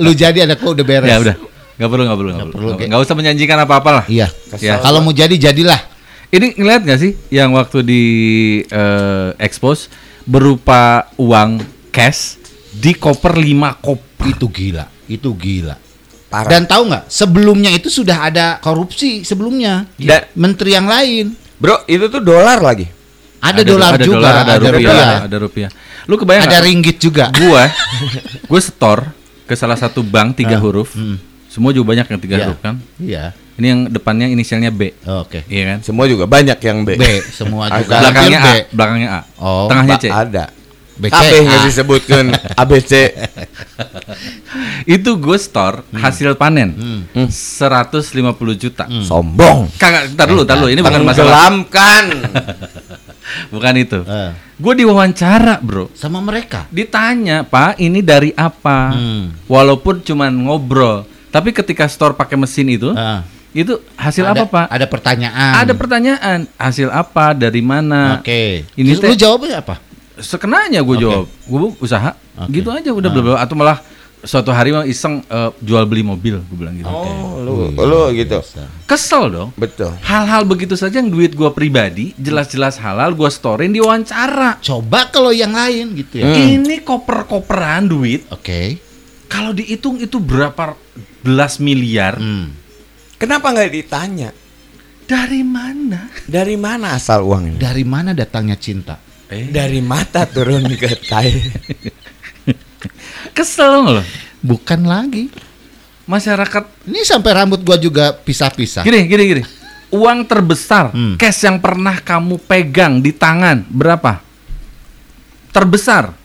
Lu 0.00 0.16
jadi 0.16 0.48
anakku 0.48 0.72
udah 0.72 0.84
beres. 0.84 1.08
ya 1.08 1.20
udah. 1.20 1.36
Gak 1.76 1.88
perlu, 1.88 2.02
gak 2.04 2.16
perlu, 2.16 2.30
gak 2.30 2.36
Nggak 2.36 2.48
perlu. 2.52 2.68
perlu, 2.72 2.88
Gak, 2.88 2.98
Ge. 3.00 3.04
usah 3.04 3.16
menjanjikan 3.16 3.58
apa-apa 3.60 3.90
lah. 3.92 4.04
Iya. 4.08 4.28
Ya. 4.60 4.80
Kalau 4.80 5.04
mau 5.04 5.12
jadi 5.12 5.36
jadilah. 5.36 5.80
Ini 6.32 6.56
ngeliat 6.56 6.88
gak 6.88 7.00
sih 7.00 7.12
yang 7.28 7.52
waktu 7.52 7.84
di 7.84 8.02
eh, 8.64 9.28
expose 9.36 9.92
berupa 10.24 11.12
uang 11.20 11.60
cash 11.92 12.40
di 12.72 12.96
koper 12.96 13.36
5 13.36 13.84
koper. 13.84 14.24
Itu 14.24 14.48
gila. 14.48 14.88
Itu 15.04 15.36
gila. 15.36 15.76
Parah. 16.32 16.48
Dan 16.48 16.64
tahu 16.64 16.88
nggak? 16.88 17.12
Sebelumnya 17.12 17.68
itu 17.68 17.92
sudah 17.92 18.32
ada 18.32 18.56
korupsi 18.56 19.20
sebelumnya. 19.20 19.84
Dan- 20.00 20.32
Menteri 20.32 20.72
yang 20.72 20.88
lain. 20.88 21.36
Bro, 21.60 21.84
itu 21.84 22.08
tuh 22.08 22.24
dolar 22.24 22.56
lagi. 22.56 22.88
Ada, 23.42 23.60
dolar 23.62 23.92
ada 23.92 24.04
juga, 24.04 24.16
dolar, 24.16 24.34
ada, 24.38 24.54
rupiah, 24.54 24.70
rupiah. 24.70 25.18
ada 25.20 25.36
rupiah. 25.36 25.70
Lu 26.04 26.14
kebayang 26.14 26.46
Ada 26.46 26.58
ringgit 26.62 26.96
juga. 26.96 27.30
Gua, 27.32 27.66
gue 28.50 28.60
setor 28.60 29.10
ke 29.42 29.54
salah 29.54 29.74
satu 29.74 30.00
bank 30.00 30.38
tiga 30.38 30.56
Ah, 30.56 30.62
huruf. 30.62 30.94
hmm. 30.94 31.18
Semua 31.46 31.68
juga 31.70 31.92
banyak 31.92 32.06
yang 32.06 32.20
tiga 32.20 32.36
Iya. 32.36 32.44
huruf 32.46 32.58
kan. 32.60 32.74
Iya. 32.96 33.24
Ini 33.52 33.66
yang 33.68 33.80
depannya 33.86 34.26
inisialnya 34.26 34.70
B, 34.70 34.96
Oke. 35.04 35.44
iya 35.46 35.68
kan? 35.68 35.78
Semua 35.82 36.06
juga 36.06 36.24
banyak 36.24 36.56
yang 36.56 36.78
B. 36.82 36.96
B 36.96 37.04
semua 37.28 37.68
juga. 37.68 38.00
Belakangnya 38.00 38.38
A, 38.40 38.52
belakangnya 38.66 39.08
A. 39.10 39.20
Oh, 39.36 39.68
Tengahnya 39.68 39.96
C. 39.98 40.06
Ada. 40.08 40.44
BCA. 40.92 41.12
Kabeh 41.14 41.38
nggak 41.42 41.62
disebutkan 41.66 42.24
ABC. 42.62 42.92
Itu 44.84 45.16
gue 45.16 45.36
store 45.36 45.84
Hmm. 45.88 46.00
hasil 46.00 46.34
panen 46.34 46.72
150 47.28 48.12
juta. 48.54 48.84
Sombong. 49.00 49.72
Kagak, 49.74 50.12
ntar 50.12 50.26
dulu, 50.26 50.42
ntar 50.42 50.56
dulu. 50.56 50.68
Ini 50.68 50.80
bukan 50.80 51.02
masalah, 51.02 51.48
Tenggelamkan. 51.48 52.04
bukan 53.52 53.74
itu. 53.76 54.00
Eh, 54.02 54.30
Gue 54.56 54.72
diwawancara, 54.74 55.60
bro. 55.60 55.92
sama 55.92 56.18
mereka. 56.18 56.64
Ditanya, 56.72 57.44
Pak, 57.44 57.76
ini 57.76 58.00
dari 58.00 58.32
apa? 58.32 58.90
Hmm. 58.90 59.36
Walaupun 59.44 60.00
cuman 60.00 60.32
ngobrol, 60.32 61.04
tapi 61.28 61.52
ketika 61.52 61.84
store 61.86 62.16
pakai 62.16 62.34
mesin 62.34 62.66
itu, 62.66 62.88
Ah. 62.94 63.20
itu 63.52 63.76
hasil 63.94 64.24
ada, 64.24 64.42
apa, 64.42 64.48
Pak? 64.48 64.66
Ada 64.72 64.86
pertanyaan. 64.86 65.52
Ada 65.60 65.72
pertanyaan, 65.76 66.38
hasil 66.56 66.88
apa, 66.88 67.36
dari 67.36 67.60
mana? 67.60 68.18
Oke. 68.18 68.64
Ini 68.72 68.96
Terus 68.96 69.12
lu 69.12 69.14
jawabnya 69.14 69.60
apa? 69.60 69.76
Sekenanya 70.16 70.80
gue 70.80 70.96
Oke. 70.96 71.02
jawab, 71.02 71.24
gue 71.28 71.58
usaha, 71.78 72.16
Oke. 72.38 72.52
gitu 72.54 72.68
aja 72.70 72.90
udah 72.90 73.10
bla 73.10 73.22
bla. 73.22 73.36
Atau 73.40 73.56
malah 73.56 73.80
suatu 74.22 74.54
hari 74.54 74.70
mah 74.70 74.86
iseng 74.86 75.22
eh, 75.26 75.50
jual 75.58 75.82
beli 75.86 76.06
mobil, 76.06 76.38
gue 76.38 76.56
bilang 76.56 76.74
gitu. 76.78 76.88
Oh, 76.88 77.42
lu 77.42 77.74
lu 77.74 78.02
gitu. 78.14 78.38
Kesel 78.86 79.30
dong. 79.30 79.50
Betul. 79.58 79.92
Hal-hal 80.02 80.46
begitu 80.46 80.78
saja 80.78 81.02
yang 81.02 81.10
duit 81.10 81.34
gua 81.34 81.50
pribadi, 81.50 82.14
jelas-jelas 82.16 82.78
halal, 82.78 83.14
gua 83.18 83.28
storein 83.28 83.74
di 83.74 83.82
wawancara. 83.82 84.62
Coba 84.62 85.10
kalau 85.10 85.34
yang 85.34 85.52
lain 85.52 85.98
gitu 85.98 86.22
ya. 86.22 86.30
Hmm. 86.30 86.62
Ini 86.62 86.86
koper-koperan 86.86 87.90
duit, 87.90 88.26
Oke. 88.30 88.78
kalau 89.26 89.50
dihitung 89.50 89.98
itu 89.98 90.22
berapa 90.22 90.78
belas 91.22 91.58
miliar? 91.58 92.18
Hmm. 92.18 92.54
Kenapa 93.18 93.54
nggak 93.54 93.70
ditanya? 93.70 94.30
Dari 95.06 95.42
mana? 95.42 96.08
Dari 96.24 96.56
mana 96.56 96.94
asal 96.96 97.26
uang 97.26 97.54
ini? 97.54 97.56
Dari 97.58 97.84
mana 97.84 98.14
datangnya 98.14 98.56
cinta? 98.56 98.96
Eh, 99.32 99.48
Dari 99.48 99.80
mata 99.80 100.28
turun 100.28 100.68
ke 100.76 100.92
tai. 101.08 101.32
kesel 103.32 103.82
nggak 103.82 103.94
lo? 103.94 104.02
Bukan 104.40 104.80
lagi. 104.82 105.28
Masyarakat 106.02 106.84
Ini 106.84 107.02
sampai 107.02 107.30
rambut 107.32 107.60
gua 107.60 107.76
juga 107.76 108.10
pisah-pisah. 108.12 108.82
gini, 108.82 109.06
gini, 109.06 109.24
gini. 109.24 109.42
Uang 109.88 110.24
terbesar, 110.24 110.88
Hmm. 110.88 111.14
cash 111.14 111.42
yang 111.42 111.56
pernah 111.56 111.94
kamu 111.96 112.40
pegang 112.40 112.98
di 112.98 113.10
tangan 113.10 113.62
berapa? 113.66 114.18
Terbesar. 115.48 116.16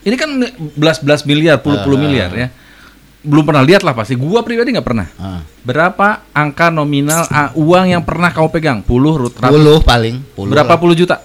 Ini 0.00 0.14
kan 0.14 0.30
belas-belas 0.72 1.22
miliar, 1.22 1.58
puluh-puluh 1.58 1.94
Ah. 1.94 2.00
miliar 2.00 2.30
ya. 2.32 2.48
Belum 3.20 3.44
pernah 3.44 3.60
lihat 3.60 3.82
lah 3.82 3.92
pasti. 3.92 4.14
Gua 4.14 4.40
pribadi 4.40 4.72
nggak 4.72 4.86
pernah. 4.86 5.04
Ah. 5.14 5.44
Berapa 5.60 6.24
angka 6.32 6.72
nominal 6.72 7.28
ah, 7.28 7.52
uang 7.52 7.84
yang 7.90 8.00
pernah 8.00 8.30
kamu 8.30 8.48
pegang? 8.48 8.78
Puluh, 8.80 9.20
rut- 9.20 9.36
Puluh 9.36 9.82
paling. 9.82 10.24
Puluh 10.32 10.48
berapa 10.48 10.72
lah. 10.72 10.80
puluh 10.80 10.96
juta? 10.96 11.20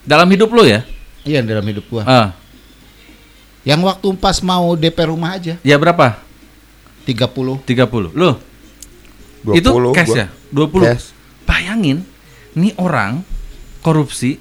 Dalam 0.00 0.24
hidup 0.26 0.48
lo 0.48 0.64
ya? 0.64 0.80
Iya 1.20 1.44
dalam 1.44 1.62
hidup 1.62 1.84
gua. 1.86 2.02
Ah, 2.08 2.28
Yang 3.60 3.80
waktu 3.84 4.08
pas 4.16 4.40
mau 4.40 4.72
DP 4.72 4.98
rumah 5.06 5.36
aja 5.36 5.60
ya 5.60 5.76
berapa? 5.76 6.16
30. 7.04 7.64
30. 7.64 8.16
Lo? 8.16 8.30
itu 9.52 9.68
20 9.68 9.96
cash 9.96 10.08
gua. 10.12 10.16
ya? 10.16 10.26
20. 10.52 10.84
Cash. 10.84 11.06
Bayangin, 11.44 11.98
nih 12.54 12.72
orang 12.76 13.24
korupsi 13.80 14.36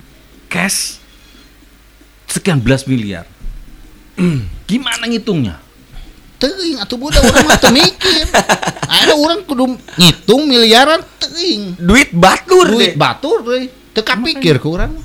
cash 0.48 1.00
sekian 2.28 2.60
belas 2.60 2.86
miliar. 2.86 3.26
Gimana 4.70 5.08
ngitungnya? 5.08 5.58
Teuing 6.40 6.80
atuh 6.80 6.96
budak 6.96 7.20
orang 7.20 7.48
mah 7.48 7.60
teu 7.60 7.72
mikir. 7.72 8.24
Ada 8.96 9.12
orang 9.12 9.44
kudu 9.44 9.76
ngitung 10.00 10.48
miliaran 10.48 11.04
teuing. 11.20 11.76
Duit 11.76 12.16
batur 12.16 12.72
Duit 12.72 12.94
deh. 12.94 12.96
batur 12.96 13.44
deui. 13.44 13.68
Teu 13.92 14.04
kapikir 14.04 14.56
ku 14.60 14.80
urang. 14.80 14.96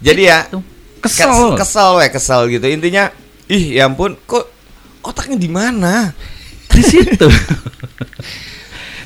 Jadi 0.00 0.22
ya 0.26 0.48
Tuh, 0.48 0.64
kesel 0.98 1.30
Kesel. 1.30 1.50
kesel 1.54 1.90
we 1.94 2.06
kesel 2.10 2.40
gitu. 2.50 2.66
Intinya 2.66 3.12
ih 3.50 3.74
ya 3.74 3.84
ampun 3.84 4.14
kok 4.22 4.46
otaknya 5.02 5.34
di 5.34 5.48
mana? 5.48 6.14
Di 6.70 6.80
situ. 6.80 7.26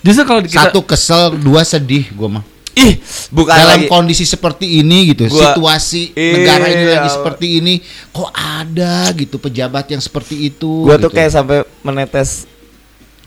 Justru 0.04 0.22
kalau 0.22 0.38
kita 0.38 0.68
Satu 0.68 0.84
kesel, 0.84 1.32
dua 1.34 1.64
sedih 1.64 2.12
gua 2.12 2.28
mah. 2.30 2.44
Ih, 2.74 2.98
bukan 3.30 3.54
Dalam 3.54 3.80
lagi. 3.80 3.86
kondisi 3.86 4.22
seperti 4.22 4.82
ini 4.82 5.10
gitu, 5.10 5.26
Gua- 5.26 5.54
situasi 5.54 6.10
Iya. 6.12 6.30
negara 6.34 6.66
ini 6.66 6.84
lagi 6.84 7.08
seperti 7.08 7.46
ini, 7.56 7.74
kok 8.10 8.28
ada 8.28 9.08
gitu 9.14 9.38
pejabat 9.38 9.86
yang 9.88 9.98
seperti 9.98 10.50
itu. 10.50 10.82
Gua 10.82 10.98
tuh 10.98 11.08
gitu. 11.08 11.14
kayak 11.14 11.30
sampai 11.32 11.62
menetes 11.80 12.44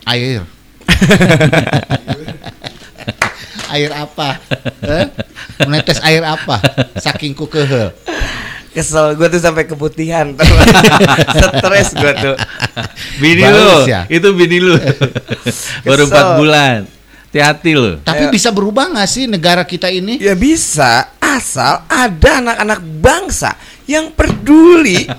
air. 0.03 0.43
air 3.69 3.89
apa? 3.91 4.29
Eh? 4.81 5.05
Menetes 5.63 5.97
air 6.01 6.21
apa? 6.21 6.59
Saking 6.97 7.31
ku 7.31 7.45
kehel. 7.47 7.93
Kesel 8.77 9.17
gue 9.17 9.25
tuh 9.25 9.41
sampai 9.41 9.65
keputihan 9.65 10.37
stres 11.57 11.97
gue 11.97 12.13
tuh 12.13 12.35
bini 13.17 13.41
lu, 13.41 13.89
ya? 13.89 14.05
itu 14.05 14.29
bini 14.37 14.61
lu. 14.61 14.77
Baru 15.87 16.05
empat 16.05 16.25
bulan. 16.37 16.79
Hati-hati 17.27 17.71
lu. 17.73 17.99
Tapi 18.05 18.29
Ayo. 18.29 18.33
bisa 18.33 18.53
berubah 18.53 18.93
nggak 18.93 19.09
sih 19.09 19.25
negara 19.25 19.65
kita 19.65 19.89
ini? 19.89 20.21
ya 20.21 20.37
bisa 20.37 21.17
asal 21.17 21.83
ada 21.89 22.39
anak-anak 22.39 22.79
bangsa 23.01 23.57
yang 23.89 24.13
peduli 24.13 25.05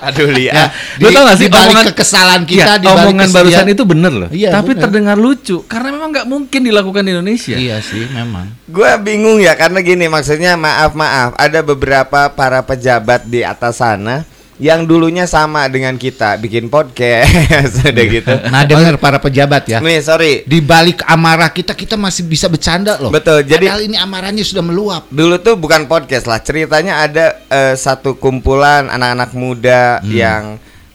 aduh 0.00 0.28
Lia 0.28 0.52
Ya, 0.52 0.64
Lu 0.98 1.08
tau 1.10 1.22
gak 1.22 1.36
sih 1.36 1.46
di 1.46 1.52
balik 1.52 1.68
omongan- 1.70 1.88
kekesalan 1.88 2.40
kita 2.42 2.72
di 2.76 2.84
balik 2.84 2.98
omongan 3.04 3.26
kesedihan- 3.26 3.34
barusan 3.36 3.66
itu 3.68 3.84
bener 3.84 4.12
loh. 4.16 4.28
Iya, 4.30 4.48
Tapi 4.50 4.70
bener. 4.70 4.82
terdengar 4.82 5.16
lucu 5.16 5.56
karena 5.64 5.88
memang 5.90 6.08
nggak 6.10 6.26
mungkin 6.26 6.60
dilakukan 6.62 7.02
di 7.02 7.10
Indonesia. 7.10 7.54
Iya 7.54 7.76
sih, 7.80 8.04
memang. 8.08 8.46
gue 8.64 8.90
bingung 8.98 9.38
ya 9.38 9.52
karena 9.52 9.78
gini 9.80 10.06
maksudnya 10.06 10.54
maaf 10.54 10.92
maaf 10.92 11.34
ada 11.34 11.60
beberapa 11.60 12.28
para 12.28 12.60
pejabat 12.60 13.24
di 13.24 13.42
atas 13.42 13.78
sana 13.78 14.22
yang 14.60 14.84
dulunya 14.84 15.24
sama 15.24 15.64
dengan 15.66 15.96
kita 15.96 16.36
bikin 16.36 16.68
podcast 16.68 17.80
udah 17.88 18.06
gitu 18.06 18.34
Nah, 18.46 18.62
dengar 18.62 18.94
para 18.94 19.16
pejabat 19.16 19.64
ya. 19.66 19.80
nih 19.80 19.98
sorry 19.98 20.44
Di 20.44 20.60
balik 20.60 21.00
amarah 21.02 21.48
kita 21.48 21.72
kita 21.72 21.96
masih 21.96 22.22
bisa 22.22 22.44
bercanda 22.44 22.94
loh. 22.94 23.08
Betul, 23.08 23.40
jadi- 23.42 23.66
Padahal 23.66 23.82
ini 23.82 23.96
amarahnya 23.96 24.42
sudah 24.42 24.60
meluap. 24.60 25.08
Dulu 25.08 25.36
tuh 25.38 25.56
bukan 25.56 25.84
podcast 25.84 26.24
lah, 26.24 26.38
ceritanya 26.38 27.00
ada 27.00 27.40
eh, 27.48 27.72
satu 27.74 28.14
kumpulan 28.14 28.86
anak-anak 28.86 29.30
muda 29.32 29.82
Hmm. 29.98 30.12
yang 30.12 30.42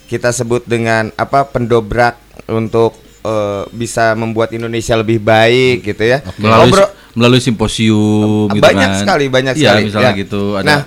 kita 0.05 0.29
sebut 0.29 0.61
dengan 0.63 1.09
apa 1.15 1.43
pendobrak 1.43 2.21
untuk 2.45 2.93
eh, 3.21 3.63
bisa 3.71 4.13
membuat 4.13 4.53
Indonesia 4.53 4.93
lebih 4.93 5.17
baik 5.17 5.81
gitu 5.83 6.03
ya. 6.05 6.21
Melalui 6.37 6.69
melalui 7.11 7.41
simposium 7.41 8.45
gitu 8.51 8.61
banyak 8.61 8.89
kan. 8.91 8.99
sekali, 8.99 9.25
banyak 9.27 9.55
Iya, 9.55 9.63
sekali. 9.71 9.81
misalnya 9.83 10.11
ya. 10.11 10.21
gitu 10.21 10.41
ada 10.53 10.65
Nah, 10.67 10.79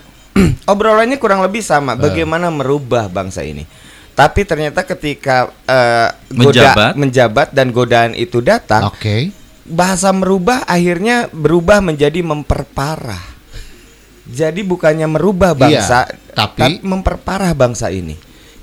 obrolannya 0.72 1.16
kurang 1.16 1.40
lebih 1.40 1.60
sama. 1.60 1.94
Eh. 1.94 2.02
Bagaimana 2.02 2.48
merubah 2.48 3.06
bangsa 3.06 3.42
ini. 3.42 3.64
Tapi 4.12 4.42
ternyata 4.42 4.82
ketika 4.82 5.54
eh, 5.62 6.10
Menjabat. 6.34 6.98
menjabat 6.98 7.48
dan 7.54 7.70
godaan 7.70 8.18
itu 8.18 8.42
datang, 8.42 8.90
Oke. 8.90 9.30
bahasa 9.62 10.10
merubah 10.10 10.66
akhirnya 10.66 11.30
berubah 11.30 11.78
menjadi 11.78 12.18
memperparah. 12.26 13.38
Jadi 14.28 14.60
bukannya 14.60 15.08
merubah 15.08 15.56
bangsa, 15.56 16.04
Iya, 16.04 16.34
tapi- 16.36 16.82
memperparah 16.84 17.54
bangsa 17.54 17.88
ini. 17.88 18.18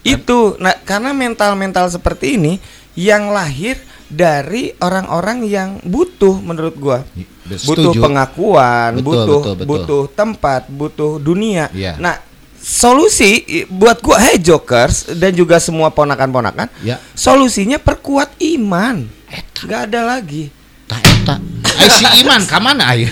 Itu 0.05 0.59
nah 0.61 0.75
karena 0.85 1.09
mental-mental 1.15 1.89
seperti 1.89 2.37
ini 2.37 2.61
yang 2.93 3.33
lahir 3.33 3.79
dari 4.07 4.73
orang-orang 4.77 5.43
yang 5.43 5.69
butuh 5.81 6.37
menurut 6.37 6.75
gua. 6.75 6.99
Butuh 7.45 7.91
Setuju. 7.91 7.99
pengakuan, 7.99 8.95
Betul, 8.95 9.05
butuh 9.05 9.25
betul, 9.39 9.53
betul. 9.53 9.67
butuh 9.67 10.03
tempat, 10.11 10.61
butuh 10.67 11.11
dunia. 11.17 11.69
Iya. 11.69 11.97
Nah, 11.97 12.17
solusi 12.55 13.41
i- 13.43 13.65
buat 13.65 13.99
gua 13.99 14.17
hey 14.19 14.37
jokers 14.37 15.09
dan 15.11 15.31
juga 15.31 15.57
semua 15.57 15.89
ponakan-ponakan, 15.89 16.69
Ya. 16.79 16.97
solusinya 17.11 17.77
perkuat 17.77 18.33
iman. 18.39 19.05
Gak 19.59 19.89
ada 19.89 20.01
lagi. 20.07 20.49
Tak 20.85 21.01
eta. 21.01 21.35
Ai 21.75 21.89
si 21.89 22.05
Iman 22.19 22.45
ka 22.49 22.57
mana 22.57 22.93
aya? 22.93 23.09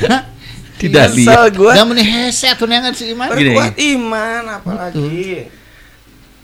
Tidak 0.76 1.10
lihat. 1.12 1.54
gua. 1.54 1.74
Da 1.74 1.84
meni 1.84 2.02
hese 2.02 2.46
atuh 2.48 2.66
neangan 2.66 2.92
si 2.92 3.10
Iman. 3.10 3.34
Gini. 3.34 3.50
Perkuat 3.50 3.74
iman 3.76 4.44
apalagi. 4.52 5.50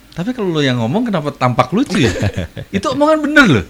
Tapi 0.09 0.29
kalau 0.31 0.51
lo 0.51 0.59
yang 0.59 0.77
ngomong 0.77 1.05
kenapa 1.05 1.29
tampak 1.31 1.69
lucu 1.69 1.95
ya? 1.97 2.11
itu 2.75 2.85
omongan 2.85 3.19
bener 3.21 3.45
loh. 3.47 3.65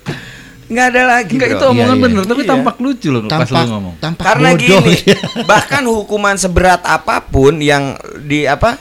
Nggak 0.69 0.85
ada 0.87 1.01
lagi. 1.03 1.33
Enggak 1.33 1.49
itu 1.51 1.65
omongan 1.65 1.75
Iya, 1.75 1.97
iya. 1.97 2.03
bener, 2.05 2.23
tapi 2.23 2.41
Iya. 2.41 2.51
tampak 2.53 2.75
lucu 2.77 3.07
loh 3.09 3.21
pas 3.21 3.29
Tampak 3.31 3.49
lo 3.49 3.65
ngomong. 3.67 3.93
tampak 3.97 4.23
Karena 4.23 4.49
bodoh. 4.53 4.61
gini, 4.61 4.93
bahkan 5.49 5.83
hukuman 5.83 6.35
seberat 6.35 6.81
apa 6.85 7.15
pun 7.19 7.57
yang 7.57 7.97
di 8.21 8.45
apa? 8.45 8.77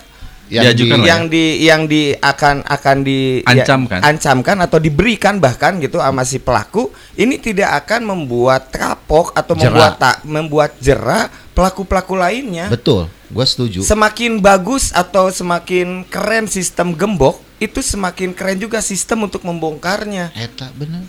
Diajukan 0.48 0.96
lah 0.96 1.04
ya. 1.04 1.08
yang 1.12 1.22
di 1.26 1.44
yang 1.60 1.82
di 1.84 2.02
akan 2.14 2.64
akan 2.64 2.96
di 3.04 3.44
ya, 3.44 3.52
Ancamkan. 3.52 4.00
ancamkan 4.00 4.56
atau 4.64 4.80
diberikan 4.80 5.36
bahkan 5.36 5.76
gitu 5.76 6.00
sama 6.00 6.24
si 6.24 6.40
pelaku 6.40 6.88
ini 7.14 7.36
tidak 7.36 7.84
akan 7.84 8.08
membuat 8.08 8.72
kapok 8.72 9.36
atau 9.36 9.52
Jera. 9.52 9.68
membuat 9.68 9.92
tak 9.98 10.16
membuat 10.24 10.70
jera 10.80 11.28
pelaku-pelaku 11.52 12.16
lainnya. 12.16 12.72
Betul, 12.72 13.12
gua 13.28 13.44
setuju. 13.44 13.84
Semakin 13.84 14.40
bagus 14.40 14.88
atau 14.88 15.28
semakin 15.28 16.08
keren 16.08 16.48
sistem 16.48 16.96
gembok, 16.96 17.36
itu 17.58 17.84
semakin 17.84 18.32
keren 18.32 18.56
juga 18.56 18.80
sistem 18.80 19.28
untuk 19.28 19.44
membongkarnya. 19.44 20.32
Eta 20.32 20.72
bener. 20.72 21.04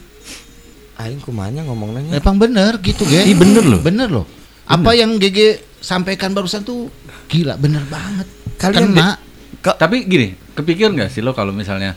Aing 1.00 1.24
kumanya 1.24 1.64
ngomong 1.64 1.96
nanya. 1.96 2.20
Memang 2.20 2.36
bener 2.36 2.76
gitu, 2.84 3.08
Ge. 3.08 3.24
Ih, 3.24 3.34
bener 3.34 3.64
loh. 3.64 3.80
Bener 3.80 4.12
loh. 4.12 4.28
Apa 4.68 4.92
yang 4.92 5.16
GG 5.16 5.64
sampaikan 5.80 6.36
barusan 6.36 6.62
tuh 6.62 6.92
gila 7.26 7.56
bener 7.56 7.82
banget. 7.88 8.28
Kalian 8.60 8.92
Kena. 8.92 9.16
Tapi 9.60 10.04
gini, 10.04 10.36
kepikir 10.54 10.92
nggak 10.92 11.10
sih 11.10 11.24
lo 11.24 11.32
kalau 11.32 11.50
misalnya 11.50 11.96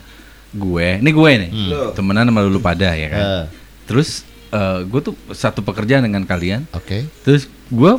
gue, 0.53 0.99
ini 0.99 1.11
gue 1.11 1.31
nih, 1.39 1.51
Lo. 1.67 1.91
temenan 1.93 2.31
sama 2.31 2.41
lu 2.43 2.59
pada 2.59 2.95
ya 2.95 3.09
kan. 3.09 3.23
Eh, 3.23 3.45
Terus 3.85 4.23
eh, 4.51 4.81
gue 4.85 5.01
tuh 5.03 5.15
satu 5.31 5.61
pekerjaan 5.61 6.07
dengan 6.07 6.23
kalian, 6.23 6.67
Oke. 6.71 7.07
terus 7.23 7.51
gue 7.69 7.93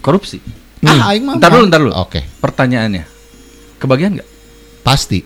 korupsi. 0.00 0.42
Ah, 0.80 1.12
aing 1.12 1.22
mah. 1.22 1.36
Ntar 1.38 1.50
dulu, 1.52 1.64
ntar 1.68 1.80
dulu. 1.80 1.92
Oke, 1.94 2.24
Pertanyaannya, 2.40 3.04
kebagian 3.78 4.18
nggak? 4.18 4.28
pasti. 4.80 5.20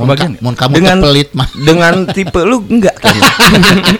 Kebagian 0.00 0.32
ka- 0.32 0.40
mun 0.40 0.54
kamu 0.54 0.72
Dengan- 0.72 1.00
pelit 1.00 1.28
mah. 1.32 1.48
dengan 1.52 1.94
tipe 2.06 2.40
lu 2.40 2.62
enggak 2.64 2.96
kayaknya. 2.96 3.30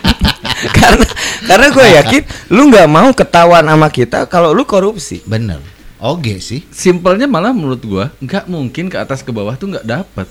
karena 0.79 1.07
karena 1.45 1.67
gue 1.69 1.87
yakin 1.97 2.23
lu 2.51 2.63
nggak 2.67 2.89
mau 2.89 3.09
ketahuan 3.13 3.63
sama 3.63 3.89
kita 3.89 4.27
kalau 4.27 4.51
lu 4.51 4.63
korupsi. 4.63 5.23
Bener. 5.23 5.63
Oke 5.99 6.39
sih. 6.39 6.63
Simpelnya 6.69 7.27
malah 7.27 7.51
menurut 7.51 7.79
gue 7.79 8.05
nggak 8.21 8.47
mungkin 8.47 8.87
ke 8.87 8.97
atas 8.97 9.21
ke 9.21 9.31
bawah 9.31 9.55
tuh 9.55 9.71
nggak 9.71 9.85
dapat. 9.85 10.27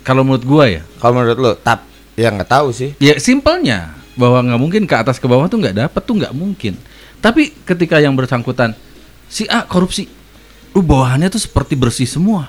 Kalau 0.00 0.22
menurut 0.22 0.42
gue 0.42 0.64
ya, 0.70 0.82
Kalau 0.96 1.12
menurut 1.12 1.36
lu, 1.36 1.52
tap 1.56 1.84
ya 2.14 2.28
nggak 2.28 2.48
tahu 2.48 2.68
sih. 2.70 2.96
ya 2.96 3.16
simpelnya 3.16 3.94
bahwa 4.14 4.40
nggak 4.42 4.60
mungkin 4.60 4.82
ke 4.84 4.94
atas 4.94 5.16
ke 5.16 5.26
bawah 5.26 5.46
tuh 5.46 5.58
nggak 5.58 5.76
dapat 5.78 6.02
tuh 6.02 6.14
nggak 6.16 6.32
mungkin. 6.32 6.74
Tapi 7.20 7.52
ketika 7.62 8.00
yang 8.00 8.16
bersangkutan 8.16 8.72
si 9.26 9.44
A 9.46 9.62
korupsi, 9.62 10.08
lu 10.72 10.80
bawahannya 10.80 11.28
tuh 11.28 11.38
seperti 11.38 11.76
bersih 11.76 12.08
semua. 12.08 12.48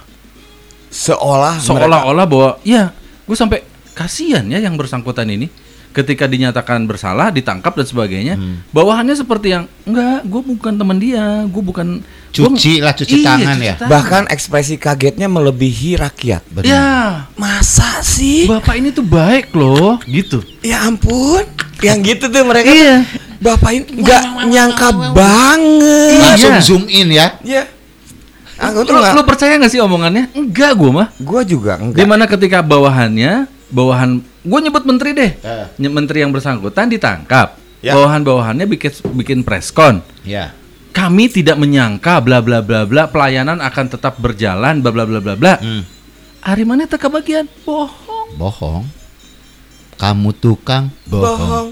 Seolah 0.92 1.56
seolah-olah 1.58 2.26
bahwa 2.26 2.50
ya 2.62 2.92
gue 3.24 3.34
sampai 3.34 3.64
kasihan 3.92 4.44
ya 4.46 4.60
yang 4.60 4.76
bersangkutan 4.76 5.26
ini 5.26 5.48
ketika 5.90 6.24
dinyatakan 6.24 6.84
bersalah 6.84 7.28
ditangkap 7.30 7.72
dan 7.74 7.84
sebagainya 7.84 8.36
bawahannya 8.70 9.12
seperti 9.14 9.52
yang 9.52 9.68
enggak 9.84 10.24
gue 10.24 10.42
bukan 10.46 10.74
teman 10.74 10.96
dia 10.96 11.44
gue 11.44 11.60
bukan 11.62 12.00
gua- 12.00 12.48
Cuci 12.48 12.80
lah, 12.80 12.92
cuci 12.92 13.16
Iya, 13.18 13.26
tangan 13.26 13.56
cuci 13.56 13.66
ya. 13.66 13.74
tangan. 13.76 13.90
bahkan 13.90 14.24
ekspresi 14.26 14.76
kagetnya 14.76 15.28
melebihi 15.28 15.96
rakyat. 15.98 16.44
Bener. 16.50 16.64
ya 16.66 16.88
Masa 17.34 18.00
sih? 18.02 18.48
bapak 18.48 18.76
ini 18.78 18.90
tuh 18.90 19.04
baik 19.04 19.52
loh 19.52 20.00
gitu 20.02 20.40
Ya 20.62 20.80
ampun. 20.82 21.44
Yang 21.80 22.00
gitu 22.10 22.26
tuh 22.30 22.44
mereka. 22.46 22.68
iya 22.68 23.04
Bapak 23.38 23.74
ini 23.74 23.86
nggak 23.98 24.22
nyangka 24.48 24.88
banget. 25.12 26.20
Langsung 26.22 26.54
Iya. 26.54 26.62
zoom 26.62 26.84
in 26.88 27.10
ya. 27.10 27.28
Ya. 27.42 27.64
Aku 28.62 28.84
tuh 28.84 28.94
lu, 28.94 29.00
nggak. 29.00 29.14
lu 29.14 29.22
percaya 29.24 29.54
nggak 29.58 29.70
sih 29.70 29.80
omongannya 29.80 30.30
enggak 30.32 30.72
gue 30.74 30.92
mah 30.92 31.08
Gua 31.18 31.42
juga 31.42 31.76
enggak. 31.76 31.98
di 31.98 32.06
mana 32.06 32.24
ketika 32.26 32.62
bawahannya 32.62 33.50
bawahan 33.68 34.22
gue 34.22 34.60
nyebut 34.60 34.84
menteri 34.84 35.12
deh 35.12 35.32
Eh. 35.36 35.66
Menteri 35.82 36.22
yang 36.22 36.30
bersangkutan 36.30 36.86
ditangkap 36.88 37.58
Ya. 37.80 37.98
bawahan-bawahannya 37.98 38.70
bikin 38.70 38.94
bikin 39.16 39.40
preskon 39.42 40.06
Ya. 40.22 40.54
kami 40.92 41.26
tidak 41.26 41.58
menyangka 41.58 42.22
bla 42.22 42.38
bla 42.38 42.62
bla 42.62 42.86
bla 42.86 43.08
pelayanan 43.08 43.58
akan 43.58 43.86
tetap 43.90 44.16
berjalan 44.16 44.78
bla 44.78 44.92
bla 44.92 45.04
bla 45.04 45.18
bla 45.18 45.34
bla. 45.34 45.56
Hmm. 45.58 45.82
Hari 46.42 46.62
mana 46.62 46.86
teka 46.86 47.06
bagian? 47.06 47.50
Bohong. 47.64 48.30
Bohong. 48.36 48.86
Kamu 49.96 50.30
tukang 50.34 50.90
bohong. 51.04 51.38
bohong. 51.38 51.68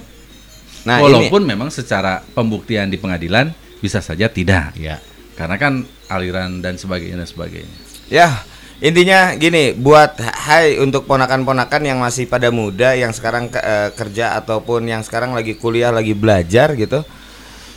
Nah, 0.80 0.97
Walaupun 0.99 1.41
memang 1.43 1.67
secara 1.67 2.21
pembuktian 2.32 2.88
di 2.88 2.95
pengadilan 2.95 3.52
bisa 3.78 3.99
saja 3.99 4.25
tidak. 4.25 4.73
Ya. 4.73 4.97
Karena 5.34 5.58
kan 5.58 5.73
aliran 6.10 6.60
dan 6.60 6.76
sebagainya 6.76 7.22
dan 7.22 7.30
sebagainya. 7.30 7.76
Ya, 8.10 8.41
intinya 8.82 9.38
gini, 9.38 9.78
buat 9.78 10.17
hai 10.17 10.82
untuk 10.82 11.06
ponakan-ponakan 11.06 11.86
yang 11.86 12.02
masih 12.02 12.26
pada 12.26 12.50
muda 12.50 12.98
yang 12.98 13.13
sekarang 13.13 13.48
ke- 13.54 13.62
eh, 13.62 13.89
kerja 13.93 14.36
ataupun 14.41 14.89
yang 14.89 15.06
sekarang 15.06 15.38
lagi 15.38 15.54
kuliah, 15.56 15.93
lagi 15.93 16.17
belajar 16.17 16.74
gitu. 16.74 17.06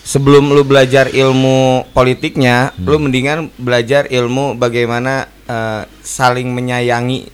Sebelum 0.02 0.50
lu 0.50 0.66
belajar 0.66 1.14
ilmu 1.14 1.86
politiknya, 1.94 2.74
lu 2.82 2.98
mendingan 2.98 3.54
belajar 3.54 4.10
ilmu 4.10 4.58
bagaimana 4.58 5.30
eh, 5.46 5.84
saling 6.02 6.50
menyayangi 6.50 7.28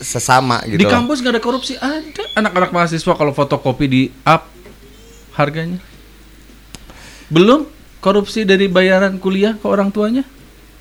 sesama 0.00 0.62
gitu. 0.64 0.80
Di 0.80 0.88
kampus 0.88 1.20
nggak 1.20 1.34
ada 1.36 1.42
korupsi, 1.42 1.76
ada 1.76 2.22
anak-anak 2.34 2.70
mahasiswa 2.72 3.12
kalau 3.14 3.36
fotokopi 3.36 3.86
di 3.86 4.02
up 4.24 4.48
harganya. 5.36 5.78
Belum 7.28 7.66
korupsi 8.06 8.46
dari 8.46 8.70
bayaran 8.70 9.18
kuliah 9.18 9.58
ke 9.58 9.66
orang 9.66 9.90
tuanya. 9.90 10.22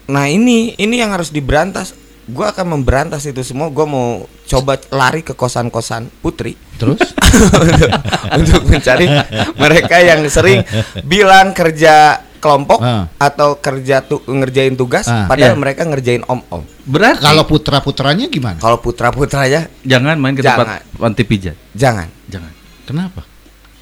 Nah, 0.06 0.30
ini 0.30 0.78
ini 0.78 0.96
yang 0.96 1.10
harus 1.10 1.34
diberantas. 1.34 1.98
Gua 2.26 2.54
akan 2.54 2.78
memberantas 2.78 3.26
itu 3.26 3.42
semua. 3.42 3.70
Gua 3.70 3.90
mau 3.90 4.08
coba 4.46 4.78
lari 4.90 5.22
ke 5.22 5.34
kosan-kosan 5.34 6.14
putri. 6.22 6.54
Terus? 6.78 7.02
untuk, 7.02 7.90
untuk 8.38 8.62
mencari 8.64 9.10
mereka 9.56 9.98
yang 9.98 10.22
sering 10.28 10.62
bilang 11.02 11.50
kerja 11.52 12.22
kelompok 12.38 12.78
Ah. 12.78 13.10
atau 13.18 13.58
kerja 13.58 14.06
tu, 14.06 14.22
ngerjain 14.24 14.78
tugas 14.78 15.10
Ah. 15.10 15.26
padahal 15.26 15.58
Iya. 15.58 15.60
mereka 15.60 15.82
ngerjain 15.82 16.22
om-om. 16.24 16.62
Berarti 16.86 17.26
Kalau 17.26 17.42
putra-putranya 17.44 18.30
gimana? 18.30 18.62
Kalau 18.62 18.78
putra-putra 18.78 19.50
ya 19.50 19.66
jangan 19.82 20.14
main 20.16 20.38
ke 20.38 20.46
Jangan. 20.46 20.62
tempat 20.62 20.94
panti 20.94 21.24
pijat. 21.26 21.58
jangan 21.74 22.06
Jangan. 22.30 22.54
Kenapa? 22.86 23.26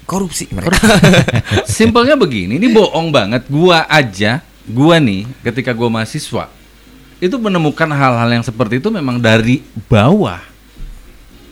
Korupsi 0.04 0.48
mereka. 0.48 0.78
Simpelnya 1.68 2.14
begini, 2.14 2.56
ini 2.56 2.68
bohong 2.68 3.08
banget. 3.08 3.44
Gua 3.48 3.84
aja, 3.84 4.40
gua 4.64 4.96
nih, 4.96 5.24
ketika 5.42 5.72
gua 5.72 5.88
mahasiswa, 5.90 6.48
itu 7.18 7.36
menemukan 7.36 7.88
hal-hal 7.88 8.28
yang 8.30 8.44
seperti 8.44 8.78
itu 8.78 8.88
memang 8.88 9.16
dari 9.16 9.64
bawah. 9.88 10.40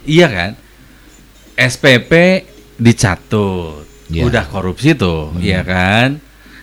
Iya 0.03 0.29
kan? 0.29 0.51
SPP 1.55 2.13
dicatut, 2.77 3.85
Iya. 4.11 4.27
udah 4.27 4.45
korupsi 4.49 4.93
tuh, 4.93 5.33
iya 5.39 5.63
kan? 5.63 6.19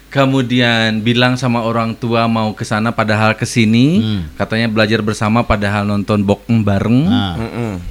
Kemudian 0.10 1.06
bilang 1.06 1.38
sama 1.38 1.62
orang 1.62 1.93
tua 1.93 2.25
mau 2.25 2.49
ke 2.58 2.65
sana 2.65 2.89
padahal 2.89 3.38
ke 3.38 3.45
sini, 3.45 4.02
Hmm. 4.02 4.21
katanya 4.34 4.65
belajar 4.65 5.06
bersama 5.06 5.45
padahal 5.45 5.86
nonton 5.86 6.25
bokeng 6.25 6.65
bareng, 6.65 7.06
Nah, 7.06 7.34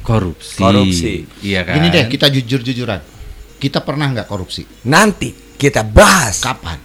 korupsi. 0.02 0.58
Korupsi. 0.58 1.14
Iya 1.40 1.62
kan? 1.62 1.78
gini 1.78 1.88
deh, 1.88 2.04
kita 2.10 2.26
jujur-jujuran. 2.26 2.98
Kita 3.58 3.82
pernah 3.82 4.06
nggak 4.08 4.24
korupsi? 4.24 4.62
Nanti 4.84 5.34
kita 5.54 5.82
bahas. 5.82 6.38
Kapan? 6.38 6.78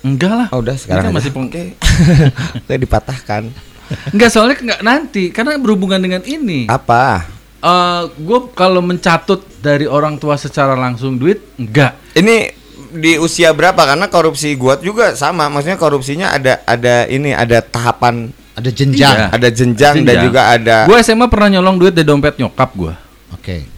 Enggak 0.00 0.32
lah. 0.32 0.48
Oh, 0.50 0.60
udah 0.60 0.74
sekarang 0.74 1.04
Ini 1.04 1.10
aja. 1.10 1.16
masih 1.18 1.30
peng- 1.30 1.48
Oke. 1.48 1.64
Saya 2.66 2.78
dipatahkan. 2.78 3.42
Enggak 4.10 4.30
soalnya 4.30 4.56
enggak 4.58 4.80
nanti 4.82 5.24
karena 5.28 5.54
berhubungan 5.56 5.98
dengan 5.98 6.22
ini. 6.24 6.66
Apa? 6.66 7.28
Eh 7.58 8.02
gue 8.16 8.38
kalau 8.52 8.80
mencatut 8.80 9.44
dari 9.58 9.84
orang 9.84 10.16
tua 10.16 10.34
secara 10.34 10.72
langsung 10.72 11.16
duit 11.16 11.42
enggak. 11.54 11.94
Ini 12.12 12.36
di 12.88 13.18
usia 13.18 13.50
berapa? 13.50 13.76
Karena 13.76 14.06
korupsi 14.06 14.54
gua 14.54 14.78
juga 14.78 15.12
sama. 15.12 15.46
Maksudnya 15.46 15.76
korupsinya 15.76 16.30
ada 16.30 16.62
ada 16.64 17.04
ini 17.06 17.30
ada 17.30 17.60
tahapan 17.60 18.30
Ada 18.54 18.72
jenjang. 18.72 19.12
Iya. 19.12 19.26
Ada 19.28 19.48
jenjang, 19.52 19.94
dan 19.98 20.04
Jenjang. 20.08 20.24
juga 20.24 20.40
ada 20.48 20.76
Gue 20.88 20.96
SMA 20.98 21.28
pernah 21.28 21.52
nyolong 21.52 21.76
duit 21.76 21.92
dari 21.92 22.08
dompet 22.08 22.40
nyokap 22.40 22.72
gue. 22.72 22.94
Oke. 23.30 23.68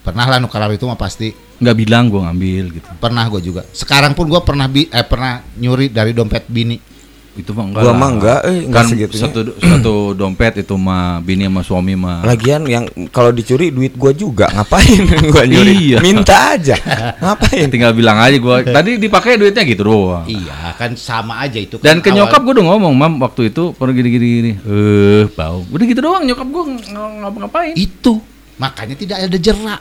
Pernah 0.00 0.24
lah 0.24 0.38
nukerar 0.38 0.70
itu 0.70 0.86
mah 0.86 0.94
pasti. 0.94 1.34
Nggak 1.60 1.76
bilang 1.76 2.08
gue 2.08 2.20
ngambil 2.20 2.64
gitu. 2.72 2.88
Pernah 2.96 3.24
gue 3.28 3.40
juga. 3.42 3.62
Sekarang 3.70 4.12
pun 4.12 4.26
gue 4.26 4.40
pernah 4.40 4.64
bi 4.64 4.88
eh 4.88 5.04
pernah 5.04 5.44
nyuri 5.54 5.88
dari 5.88 6.10
dompet 6.10 6.44
bini. 6.46 6.88
Itu 7.30 7.54
mah 7.54 7.62
enggak 7.62 7.82
Gua 7.86 7.94
mah 7.94 8.10
enggak, 8.10 8.40
eh, 8.42 8.58
enggak 8.66 8.74
kan 8.74 8.90
segitunya. 8.90 9.22
satu 9.22 9.40
satu 9.54 9.94
dompet 10.12 10.52
itu 10.58 10.74
mah 10.74 11.22
bini 11.22 11.46
sama 11.46 11.62
suami 11.62 11.94
mah. 11.94 12.26
Lagian 12.26 12.66
yang 12.66 12.84
kalau 13.08 13.30
dicuri 13.30 13.70
duit 13.70 13.94
gua 13.94 14.10
juga 14.10 14.50
ngapain 14.50 14.98
gua 15.32 15.46
nyuri? 15.46 15.94
Iya. 15.94 15.98
Minta 16.02 16.58
aja. 16.58 16.74
ngapain? 17.16 17.70
Tinggal 17.70 17.94
bilang 17.94 18.18
aja 18.18 18.34
gue. 18.34 18.56
Tadi 18.66 18.98
dipakai 18.98 19.38
duitnya 19.38 19.62
gitu 19.62 19.82
doang. 19.84 20.26
Iya, 20.26 20.74
kan 20.74 20.98
sama 20.98 21.38
aja 21.38 21.56
itu. 21.56 21.78
Dan 21.78 22.02
kan 22.02 22.10
ke 22.10 22.10
nyokap 22.12 22.34
awal- 22.34 22.44
gue 22.44 22.52
udah 22.56 22.66
ngomong, 22.66 22.92
mam 22.94 23.14
waktu 23.20 23.42
itu 23.46 23.72
pernah 23.72 23.94
gini-gini 23.94 24.26
gini. 24.26 24.52
Eh, 24.58 25.22
bau. 25.30 25.62
Udah 25.64 25.84
gitu 25.86 26.00
doang 26.02 26.26
nyokap 26.26 26.44
gue 26.44 26.62
ngapa-ngapain. 26.90 27.74
itu 27.78 28.18
makanya 28.56 28.98
tidak 28.98 29.16
ada 29.22 29.38
jerak. 29.38 29.80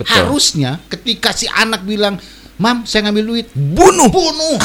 Betul. 0.00 0.16
Harusnya 0.16 0.80
ketika 0.88 1.36
si 1.36 1.44
anak 1.44 1.84
bilang, 1.84 2.16
"Mam, 2.56 2.88
saya 2.88 3.04
ngambil 3.08 3.24
duit." 3.28 3.46
Bunuh. 3.52 4.08
Bunuh. 4.08 4.56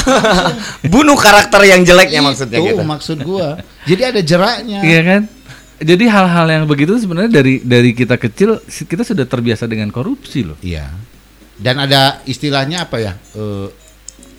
Bunuh 0.96 1.16
karakter 1.20 1.60
yang 1.68 1.84
jeleknya 1.84 2.24
Itu 2.24 2.28
maksudnya 2.32 2.58
gitu. 2.64 2.80
maksud 2.80 3.18
gua. 3.20 3.60
Jadi 3.84 4.02
ada 4.02 4.20
jeraknya. 4.24 4.80
Iya 4.80 5.00
kan? 5.04 5.22
Jadi 5.76 6.04
hal-hal 6.08 6.46
yang 6.48 6.64
begitu 6.64 6.96
sebenarnya 6.96 7.28
dari 7.28 7.60
dari 7.60 7.92
kita 7.92 8.16
kecil 8.16 8.64
kita 8.64 9.04
sudah 9.04 9.28
terbiasa 9.28 9.68
dengan 9.68 9.92
korupsi 9.92 10.40
loh. 10.40 10.56
Iya. 10.64 10.88
Dan 11.60 11.76
ada 11.84 12.24
istilahnya 12.24 12.88
apa 12.88 12.96
ya? 12.96 13.12
Eh, 13.36 13.68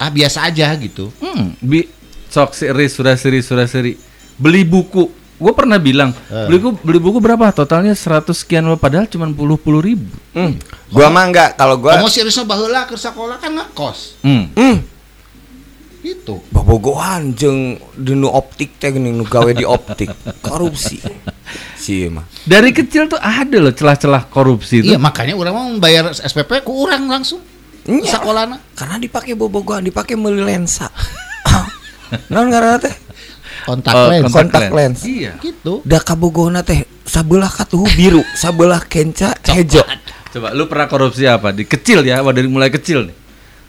ah 0.02 0.10
biasa 0.10 0.50
aja 0.50 0.74
gitu. 0.82 1.14
Hmm, 1.22 1.54
bi 1.62 1.86
sok 2.30 2.58
seri 2.58 2.90
surah 2.90 3.70
seri. 3.70 3.94
Beli 4.38 4.66
buku. 4.66 5.27
Gue 5.38 5.54
pernah 5.54 5.78
bilang, 5.78 6.18
Eh. 6.34 6.50
beli 6.50 6.58
buku 6.58 6.78
beli 6.82 7.00
buku 7.00 7.18
berapa? 7.22 7.54
Totalnya 7.54 7.94
100 7.94 8.34
sekian 8.34 8.66
padahal 8.74 9.06
cuma 9.06 9.30
puluh 9.30 9.54
puluh 9.54 9.86
ribu. 9.86 10.10
Hmm. 10.34 10.58
Gua 10.90 11.14
mah 11.14 11.30
enggak 11.30 11.54
kalau 11.54 11.78
gua 11.78 12.02
Kamu 12.02 12.10
seriusnya 12.10 12.42
baheula 12.50 12.90
ke 12.90 12.98
sekolah 12.98 13.38
kan 13.38 13.54
ngekos. 13.54 14.18
Hmm. 14.26 14.50
hmm, 14.58 14.78
Itu. 16.02 16.42
bobogohan 16.50 17.38
jeung 17.38 17.78
dinu 17.94 18.34
optik 18.34 18.82
teh 18.82 18.90
nu 18.98 19.22
gawe 19.30 19.52
di 19.54 19.62
optik. 19.62 20.10
Korupsi. 20.46 20.98
Si 21.78 22.10
mah. 22.10 22.26
Dari 22.42 22.74
kecil 22.74 23.06
tuh 23.06 23.22
ada 23.22 23.58
loh 23.62 23.72
celah-celah 23.72 24.26
korupsi 24.34 24.82
itu. 24.82 24.90
Iya, 24.90 24.98
makanya 24.98 25.38
orang 25.38 25.54
mau 25.54 25.68
membayar 25.70 26.10
SPP 26.18 26.66
ku 26.66 26.82
orang 26.90 27.06
langsung. 27.06 27.46
Iya. 27.86 28.20
Sekolahna. 28.20 28.58
Karena 28.74 28.98
dipakai 28.98 29.38
bobogohan, 29.38 29.86
dipakai 29.86 30.18
meuli 30.18 30.42
lensa. 30.42 30.90
Naon 32.32 32.50
ngaranna 32.52 32.82
teh? 32.82 33.07
Kontak 33.68 33.92
Oh, 33.92 34.08
lens. 34.08 34.32
kontak 34.32 34.72
lens. 34.72 35.04
Iya. 35.04 35.36
Gitu. 35.38 35.84
Da 35.84 36.00
kabogohna 36.00 36.64
teh 36.64 36.88
sabelah 37.04 37.48
katuhu 37.48 37.84
biru, 37.92 38.24
sabelah 38.34 38.80
kenca 38.80 39.36
hejo. 39.46 39.84
Coba 40.30 40.52
lu 40.52 40.66
pernah 40.66 40.88
korupsi 40.88 41.24
apa? 41.24 41.52
Di 41.52 41.64
kecil 41.64 42.00
ya, 42.02 42.20
wah 42.20 42.32
dari 42.32 42.48
mulai 42.48 42.68
kecil 42.70 43.06
nih. 43.06 43.16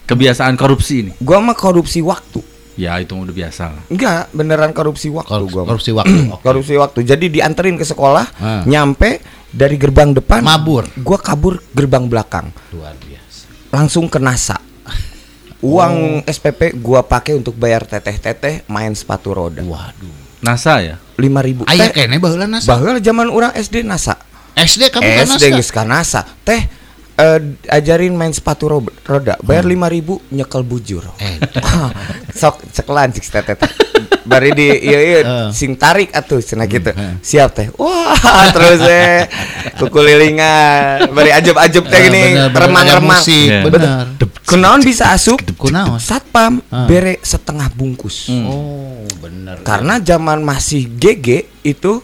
Kebiasaan 0.05 0.55
korupsi 0.55 0.95
ini. 1.01 1.13
Gua 1.19 1.39
mah 1.39 1.53
korupsi 1.53 1.99
waktu. 2.01 2.39
Ya 2.75 2.95
itu 2.97 3.11
udah 3.11 3.35
biasa 3.35 3.63
lah. 3.69 3.83
Enggak, 3.89 4.31
beneran 4.31 4.71
korupsi 4.71 5.11
waktu 5.11 5.27
Korupsi, 5.27 5.51
gua. 5.53 5.63
korupsi 5.67 5.91
waktu. 5.93 6.19
Oke. 6.33 6.43
Korupsi 6.43 6.75
waktu. 6.77 6.99
Jadi 7.03 7.27
dianterin 7.29 7.75
ke 7.75 7.83
sekolah, 7.83 8.27
Ah. 8.39 8.63
nyampe 8.63 9.19
dari 9.49 9.75
gerbang 9.75 10.15
depan, 10.15 10.41
Mabur. 10.41 10.87
Gua 10.95 11.19
kabur 11.19 11.59
gerbang 11.69 12.07
belakang, 12.07 12.55
Luar 12.71 12.95
biasa. 12.97 13.51
langsung 13.69 14.07
ke 14.07 14.17
NASA. 14.17 14.63
Uang 15.59 16.23
SPP 16.23 16.79
gua 16.79 17.03
pakai 17.03 17.35
untuk 17.35 17.59
bayar 17.59 17.83
teteh-teteh 17.83 18.63
main 18.71 18.95
sepatu 18.95 19.35
roda. 19.35 19.59
Waduh. 19.63 20.15
NASA 20.39 20.79
ya? 20.79 20.97
5000 21.19 21.67
Aya 21.67 21.91
Teh, 21.91 22.07
kene 22.07 22.23
baheula 22.23 22.47
nasa. 22.47 22.71
baheula 22.71 23.03
zaman 23.03 23.27
orang 23.27 23.51
SD 23.59 23.83
NASA. 23.83 24.15
SD 24.55 24.95
kamu 24.95 25.03
kan 25.03 25.27
SD 25.35 25.45
nasa. 25.51 25.57
geus 25.59 25.71
ka 25.75 25.83
NASA. 25.83 26.23
Teh 26.47 26.63
eh, 27.19 27.39
ajarin 27.69 28.15
main 28.15 28.31
sepatu 28.31 28.65
ro- 28.69 28.95
roda, 29.03 29.35
bayar 29.41 29.65
Hmm. 29.65 29.75
5000 29.83 30.23
nyekel 30.31 30.63
bujur. 30.63 31.03
Eh, 31.19 31.37
Sok 32.41 32.63
cekelan 32.71 33.11
cik 33.11 33.27
teteh. 33.27 33.57
teh. 33.57 33.71
Bari 34.23 34.53
di 34.53 34.69
iya 34.69 34.99
iya 35.01 35.19
Eh. 35.19 35.49
sing 35.51 35.73
tarik 35.75 36.13
atuh 36.13 36.39
cenah 36.39 36.65
gitu. 36.65 36.89
eh. 36.89 37.17
Siap 37.19 37.51
teh. 37.51 37.67
Wah, 37.75 38.15
terus 38.55 38.81
eh 38.83 39.25
kukulilingan. 39.79 41.11
Bari 41.11 41.31
ajeb-ajeb 41.33 41.85
teh 41.85 41.97
Eh, 41.97 42.05
gini, 42.05 42.23
bener, 42.37 42.47
ada 42.47 42.59
remang-remang. 42.61 43.19
musik, 43.19 43.49
Iya. 43.49 43.61
benar. 43.65 44.05
Kunaon 44.45 44.81
bisa 44.81 45.11
asup? 45.11 45.41
Kunaon? 45.55 45.97
Satpam 45.99 46.61
Ah. 46.69 46.85
bere 46.85 47.21
setengah 47.21 47.69
bungkus. 47.71 48.29
Oh, 48.31 49.05
benar. 49.19 49.61
Karena 49.61 49.99
zaman 49.99 50.41
masih 50.41 50.89
GG 50.91 51.27
itu 51.63 52.01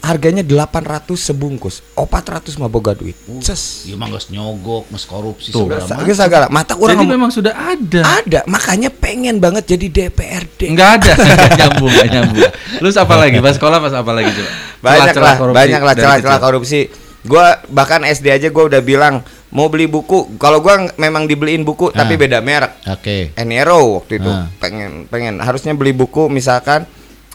harganya 0.00 0.40
800 0.40 1.14
sebungkus. 1.14 1.82
400 1.94 2.54
mah 2.56 2.66
boga 2.66 2.94
duit. 2.94 3.18
Ces. 3.40 3.84
Ieu 3.84 3.94
mah 3.94 4.08
geus 4.08 4.28
nyogok, 4.28 4.88
geus 4.88 5.04
korupsi 5.04 5.50
Tuh. 5.50 5.66
segala 5.66 6.04
Geus 6.04 6.18
sagala. 6.18 6.46
Mata 6.48 6.72
Jadi 6.72 6.82
orang 6.82 6.96
ngomong, 6.98 7.12
memang 7.12 7.30
sudah 7.30 7.54
ada. 7.54 8.00
ada, 8.18 8.40
makanya 8.44 8.88
pengen 8.88 9.38
banget 9.38 9.64
jadi 9.68 9.86
DPRD. 9.88 10.70
Enggak 10.70 11.02
ada, 11.02 11.12
enggak 11.18 11.52
nyambung, 11.56 11.90
enggak 11.90 12.10
nyambung. 12.10 12.50
Lu 12.78 12.88
apa 12.88 13.14
lagi? 13.16 13.36
Pas 13.38 13.54
sekolah 13.54 13.78
pas 13.78 13.92
apa 13.92 14.12
lagi 14.12 14.30
coba? 14.32 14.50
banyak 14.78 14.94
Celah-celah 15.10 15.26
lah, 15.26 15.36
korupsi 15.36 15.58
banyak 15.58 15.82
lah 15.82 15.94
celah-celah 15.94 16.40
korupsi. 16.40 16.80
Gua 17.26 17.46
bahkan 17.66 18.00
SD 18.02 18.30
aja 18.30 18.48
gua 18.48 18.70
udah 18.70 18.78
bilang 18.78 19.20
mau 19.50 19.66
beli 19.66 19.90
buku. 19.90 20.38
Kalau 20.38 20.62
gua 20.62 20.78
ng- 20.78 20.94
memang 20.96 21.26
dibeliin 21.26 21.66
buku 21.66 21.90
tapi 21.90 22.14
Ah. 22.14 22.20
beda 22.20 22.38
merek. 22.38 22.72
Oke. 22.86 23.34
Enero 23.34 23.98
waktu 23.98 24.22
itu 24.22 24.30
Ah. 24.30 24.46
pengen 24.56 25.04
pengen 25.06 25.42
harusnya 25.42 25.74
beli 25.74 25.90
buku 25.90 26.30
misalkan 26.30 26.86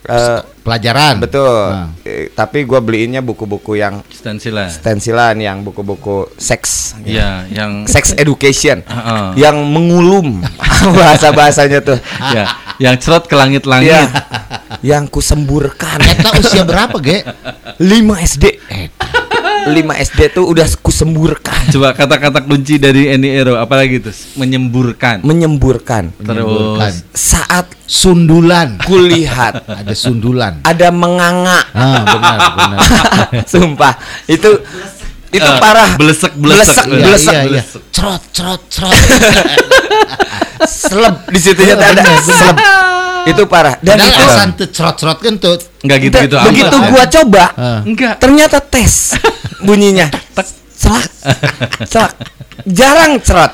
eh, 0.06 0.40
Pelajaran. 0.64 1.20
betul. 1.20 1.60
Nah. 1.68 1.92
Eh, 2.02 2.32
tapi 2.32 2.64
gua 2.64 2.80
beliinnya 2.80 3.20
buku-buku 3.20 3.76
yang 3.76 4.00
Stensilan. 4.08 4.72
stensilan 4.72 5.36
yang 5.36 5.60
buku-buku 5.60 6.32
seks. 6.36 6.96
Iya, 7.04 7.44
yang 7.50 7.84
Sex 7.84 8.16
education. 8.16 8.80
Heeh. 8.82 9.26
yang 9.38 9.60
mengulum 9.60 10.40
bahasa-bahasanya 11.00 11.80
tuh. 11.84 12.00
ya, 12.32 12.48
yang 12.78 12.96
cerot 12.96 13.28
ke 13.28 13.36
langit-langit. 13.36 13.92
Iya. 13.92 14.04
yang 14.82 15.08
kusemburkan. 15.08 16.00
Eta 16.00 16.32
usia 16.36 16.64
berapa, 16.64 16.96
Ge? 16.98 17.24
5 17.80 17.84
SD. 18.20 18.46
Eh, 18.68 18.88
5 19.66 19.72
SD 20.04 20.20
tuh 20.32 20.44
udah 20.46 20.68
kusemburkan. 20.78 21.70
Coba 21.70 21.92
kata-kata 21.92 22.42
kunci 22.42 22.76
dari 22.76 23.08
Eni 23.08 23.32
Ero 23.32 23.56
apalagi 23.56 24.00
tuh? 24.00 24.12
Menyemburkan. 24.36 25.22
Menyemburkan. 25.22 26.12
Menyemburkan. 26.18 26.92
Terus 26.92 27.08
Saat 27.14 27.72
sundulan. 27.84 28.82
kulihat 28.82 29.64
Ada 29.80 29.94
sundulan. 29.94 30.60
ada 30.62 30.88
menganga. 30.90 31.64
Ah, 31.72 32.04
benar, 32.04 32.38
benar. 32.54 32.80
Sumpah. 33.52 33.94
Itu 34.26 34.60
itu 35.30 35.42
Eh, 35.44 35.58
parah. 35.58 35.98
belesek, 35.98 36.36
belesek. 36.36 36.86
belesek, 36.86 36.86
Iya, 36.86 37.04
belesek. 37.04 37.34
iya, 37.34 37.42
iya. 37.50 37.64
Cerot, 37.90 38.22
cerot, 38.30 38.62
cerot. 38.70 38.94
Seleb 40.64 41.16
di 41.28 41.40
situnya 41.40 41.74
tuh 41.74 41.88
ada 41.88 42.02
seleb. 42.22 42.58
Itu 43.24 43.44
parah. 43.48 43.80
Dan 43.80 43.98
Dan 43.98 44.06
itu 44.06 44.20
alasan 44.20 44.50
tuh 44.54 44.68
cerot-cerot 44.68 45.18
kan 45.18 45.34
tuh. 45.38 45.56
Enggak 45.82 45.98
gitu-gitu 46.02 46.36
amat. 46.36 46.48
begitu 46.48 46.76
gua 46.86 47.04
coba, 47.10 47.46
Ah. 47.56 47.80
Enggak. 47.82 48.16
ternyata 48.20 48.60
tes 48.60 49.16
bunyinya. 49.64 50.12
Selak. 50.76 51.08
Selak. 51.88 52.14
Jarang 52.68 53.18
cerot. 53.24 53.52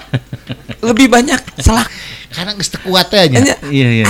Lebih 0.81 1.07
banyak 1.07 1.39
selak. 1.61 1.87
Karena 2.29 2.53
geus 2.53 2.69
teu 2.69 2.81
kuat 2.85 3.09
teh 3.09 3.25
nya. 3.29 3.41
Hanya 3.41 3.55
Iya, 3.69 3.89
iya. 3.89 4.05
iya. 4.05 4.07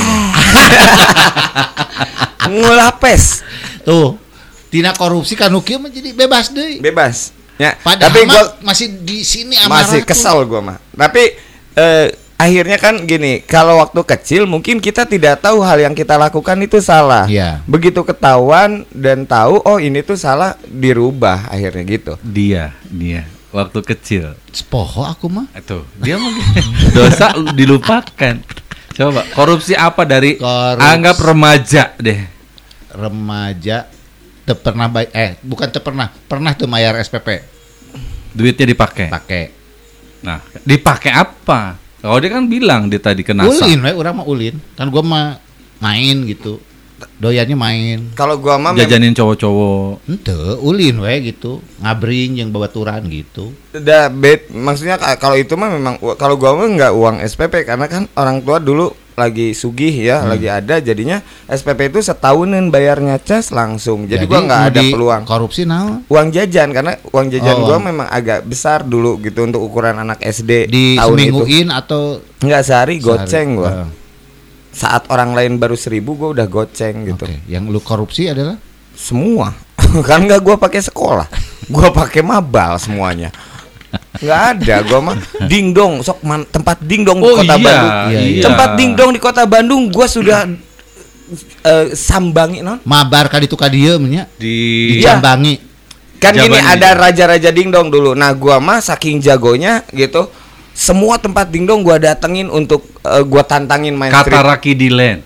ngulapes. 2.51 3.43
Tuh. 3.83 4.15
Tina 4.69 4.93
korupsi 4.93 5.33
kan 5.33 5.49
kieu 5.65 5.81
mah 5.81 5.89
jadi 5.89 6.13
bebas 6.13 6.53
deui. 6.53 6.77
Bebas. 6.77 7.33
Ya, 7.59 7.75
Padahal 7.75 8.07
tapi 8.07 8.23
gua 8.23 8.55
masih 8.63 8.87
di 9.03 9.19
sini 9.27 9.59
amarah 9.59 9.83
masih 9.83 9.99
tuh. 10.05 10.07
kesal 10.07 10.37
gua 10.47 10.61
mah. 10.63 10.77
Tapi 10.95 11.35
eh, 11.75 12.07
akhirnya 12.39 12.79
kan 12.79 13.03
gini, 13.03 13.43
kalau 13.43 13.83
waktu 13.83 13.99
kecil 14.07 14.47
mungkin 14.47 14.79
kita 14.79 15.03
tidak 15.03 15.43
tahu 15.43 15.59
hal 15.59 15.75
yang 15.83 15.91
kita 15.91 16.15
lakukan 16.15 16.55
itu 16.63 16.79
salah. 16.79 17.27
Iya. 17.27 17.59
Begitu 17.67 17.99
ketahuan 18.07 18.87
dan 18.95 19.27
tahu 19.27 19.59
oh 19.59 19.77
ini 19.77 19.99
tuh 19.99 20.15
salah 20.15 20.55
dirubah 20.63 21.51
akhirnya 21.51 21.83
gitu. 21.83 22.13
Dia, 22.23 22.71
dia 22.87 23.27
waktu 23.51 23.79
kecil. 23.83 24.39
Poho 24.71 25.03
aku 25.03 25.27
mah. 25.27 25.51
Itu, 25.51 25.83
dia 25.99 26.15
mungkin 26.15 26.63
dosa 26.97 27.35
dilupakan. 27.53 28.39
Coba 28.95 29.21
korupsi 29.35 29.75
apa 29.75 30.03
dari 30.03 30.39
Korupsi. 30.39 30.83
anggap 30.83 31.17
remaja 31.19 31.83
deh. 31.99 32.19
Remaja 32.89 33.85
teu 34.43 34.57
pernah 34.57 34.89
bay 34.89 35.05
eh 35.13 35.37
bukan 35.45 35.69
teu 35.69 35.77
pernah, 35.77 36.09
pernah 36.25 36.57
tuh 36.57 36.65
bayar 36.65 36.97
SPP. 36.97 37.45
Duitnya 38.33 38.65
dipakai. 38.65 39.07
Pakai. 39.11 39.43
Nah, 40.25 40.41
dipakai 40.65 41.11
apa? 41.15 41.88
Kalau 41.99 42.17
dia 42.17 42.29
kan 42.29 42.47
bilang 42.47 42.87
dia 42.87 42.97
tadi 42.97 43.21
kena 43.21 43.43
Ulin 43.43 43.79
we 43.79 43.91
urang 43.91 44.15
mah 44.15 44.25
ulin. 44.25 44.55
Kan 44.73 44.87
gua 44.87 45.03
mah 45.03 45.25
main 45.79 46.23
gitu. 46.25 46.59
Doyannya 47.15 47.55
main. 47.55 47.97
Kalau 48.11 48.35
gua 48.35 48.55
mah 48.55 48.71
jajanin 48.73 49.11
cowok-cowok. 49.11 50.03
Ente, 50.05 50.35
ulin 50.59 50.99
we 50.99 51.13
gitu. 51.25 51.59
Ngabring 51.79 52.39
yang 52.39 52.49
babaturan 52.49 53.03
gitu. 53.07 53.51
udah 53.69 54.07
bet 54.09 54.47
maksudnya 54.49 54.95
ka- 54.95 55.15
kalau 55.15 55.35
itu 55.35 55.53
mah 55.53 55.69
memang 55.69 55.95
kalau 56.15 56.35
gua 56.35 56.55
mah 56.55 56.67
nggak 56.69 56.93
uang 56.93 57.15
SPP 57.21 57.63
karena 57.63 57.85
kan 57.85 58.07
orang 58.13 58.39
tua 58.39 58.59
dulu 58.59 58.91
lagi 59.19 59.51
sugih 59.51 59.91
ya, 59.91 60.23
lagi 60.23 60.47
ada 60.47 60.79
jadinya 60.79 61.19
SPP 61.45 61.91
itu 61.91 61.99
setahunan 61.99 62.71
bayarnya 62.71 63.19
cas 63.19 63.51
langsung. 63.51 64.07
Jadi, 64.07 64.23
gua 64.23 64.47
nggak 64.47 64.61
ada 64.71 64.81
peluang. 64.81 65.21
Korupsi 65.27 65.67
nah 65.67 65.99
Uang 66.07 66.31
jajan 66.31 66.71
karena 66.71 66.95
uang 67.11 67.27
jajan 67.27 67.55
Oh, 67.59 67.67
gua 67.67 67.77
memang 67.83 68.07
agak 68.07 68.47
besar 68.47 68.87
dulu 68.87 69.19
gitu 69.19 69.43
untuk 69.43 69.59
ukuran 69.59 69.99
anak 69.99 70.23
SD 70.23 70.71
di 70.71 70.95
tahun 70.95 71.17
itu. 71.19 71.23
semingguin 71.35 71.67
atau 71.69 72.23
Nggak 72.39 72.61
sehari 72.63 72.95
goceng 72.97 73.49
sehari? 73.53 73.59
gua. 73.59 73.71
Oh, 73.83 73.89
Saat 74.71 75.11
orang 75.11 75.35
lain 75.35 75.59
baru 75.59 75.75
seribu 75.75 76.15
gua 76.15 76.31
udah 76.31 76.47
goceng 76.47 77.03
gitu. 77.03 77.27
Oke, 77.27 77.43
yang 77.51 77.67
lu 77.67 77.83
korupsi 77.83 78.31
adalah 78.31 78.55
Semua. 78.95 79.51
kan 80.07 80.23
nggak 80.23 80.39
gua 80.39 80.55
pakai 80.55 80.79
sekolah. 80.79 81.27
Gua 81.69 81.93
pakai 81.93 82.25
mabal 82.25 82.81
semuanya. 82.81 83.29
Nggak 84.19 84.41
ada 84.55 84.75
gua 84.83 84.99
mah 84.99 85.15
dingdong 85.47 86.03
sok 86.03 86.19
man, 86.27 86.43
tempat 86.43 86.83
dingdong 86.83 87.23
di 87.23 87.25
Oh 87.25 87.35
kota 87.39 87.55
iya, 87.55 87.63
Bandung. 87.63 87.91
Iya, 88.11 88.19
iya. 88.19 88.43
Tempat 88.43 88.69
dingdong 88.75 89.11
di 89.15 89.19
kota 89.19 89.43
Bandung 89.47 89.81
gua 89.87 90.07
sudah 90.11 90.43
eh, 91.63 91.85
sambangi 91.95 92.59
non. 92.59 92.83
mabar 92.83 93.31
ka 93.31 93.39
ditu 93.39 93.55
ka 93.55 93.71
dieu 93.71 93.95
nya 94.03 94.27
Di 94.35 94.47
Iya. 94.99 95.15
dijambangi. 95.15 95.55
Kan 96.19 96.35
gini 96.35 96.51
Jawabannya 96.51 96.75
ada 96.75 96.89
iya. 96.91 96.99
raja-raja 96.99 97.49
dingdong 97.55 97.87
dulu. 97.87 98.11
Nah, 98.11 98.35
gua 98.35 98.59
mah 98.59 98.83
saking 98.83 99.23
jagonya 99.23 99.87
gitu. 99.95 100.27
Semua 100.75 101.15
tempat 101.15 101.47
dingdong 101.47 101.79
gua 101.79 101.95
datengin 101.95 102.51
untuk 102.51 102.83
eh, 103.07 103.23
gua 103.23 103.47
tantangin 103.47 103.95
main 103.95 104.11
kata 104.11 104.27
street. 104.27 104.43
Raki 104.43 104.71
di 104.75 104.87
land. 104.91 105.19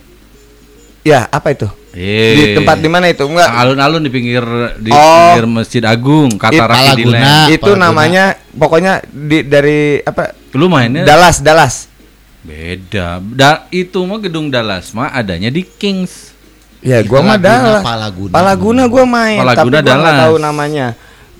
Ya, 1.02 1.28
apa 1.34 1.52
itu? 1.52 1.68
Eh. 1.94 2.34
Di 2.34 2.44
tempat 2.58 2.82
di 2.82 2.90
mana 2.90 3.06
itu? 3.06 3.22
Enggak. 3.22 3.54
Alun-alun 3.54 4.02
di 4.02 4.10
pinggir 4.10 4.42
di 4.82 4.90
Oh. 4.90 5.38
pinggir 5.38 5.46
Masjid 5.46 5.84
Agung, 5.86 6.36
kata 6.36 6.54
It- 6.54 6.66
Raki 6.66 6.90
di 6.98 7.04
itu 7.54 7.62
Palaguna. 7.62 7.78
namanya 7.80 8.24
pokoknya 8.50 8.94
di 9.06 9.46
dari 9.46 10.02
apa? 10.02 10.34
Lu 10.54 10.66
mainnya 10.68 11.06
Dallas, 11.06 11.38
Dallas. 11.40 11.76
beda. 12.42 13.22
Da, 13.24 13.70
itu 13.70 13.96
mah 14.04 14.20
gedung 14.20 14.50
Dallas 14.50 14.92
mah 14.92 15.10
adanya 15.10 15.48
di 15.48 15.64
Kings. 15.64 16.36
Ya, 16.84 17.00
gua 17.00 17.24
mah 17.24 17.40
Dallas. 17.40 17.80
Palaguna. 17.80 18.34
Palaguna 18.34 18.84
gua 18.92 19.06
main, 19.08 19.40
Palaguna 19.40 19.56
tapi 19.56 19.70
gua 19.72 19.80
nggak 19.80 19.86
Dallas. 19.88 20.20
tahu 20.20 20.36
namanya. 20.38 20.88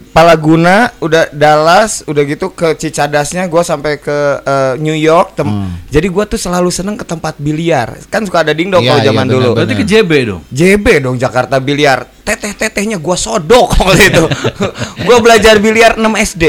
Palaguna 0.06 0.92
udah 0.98 1.30
Dallas, 1.30 2.04
udah 2.04 2.24
gitu 2.24 2.52
ke 2.52 2.74
Cicadasnya 2.74 3.46
gua 3.46 3.62
sampai 3.62 3.96
ke 3.96 4.12
eh, 4.40 4.74
New 4.78 4.94
York. 4.94 5.34
tem- 5.34 5.46
Hmm. 5.46 5.70
Jadi 5.88 6.08
gua 6.08 6.26
tuh 6.26 6.36
selalu 6.36 6.68
seneng 6.68 6.96
ke 6.96 7.04
tempat 7.04 7.38
biliar. 7.38 7.96
Kan 8.08 8.24
suka 8.24 8.42
ada 8.42 8.52
dingdong 8.52 8.82
Iya, 8.82 8.90
kalau 8.90 9.00
iya, 9.00 9.08
zaman 9.08 9.26
dulu. 9.28 9.50
Berarti 9.54 9.74
ke 9.74 9.86
JB 9.86 10.12
dong. 10.26 10.42
JB 10.50 10.86
dong 11.00 11.16
Jakarta 11.16 11.56
biliar. 11.58 12.10
Teteh-tetehnya 12.22 12.98
gua 12.98 13.16
sodok 13.16 13.76
waktu 13.80 14.10
itu. 14.10 14.24
gua 15.06 15.18
belajar 15.20 15.56
biliar 15.58 15.96
6 15.96 16.04
SD. 16.26 16.44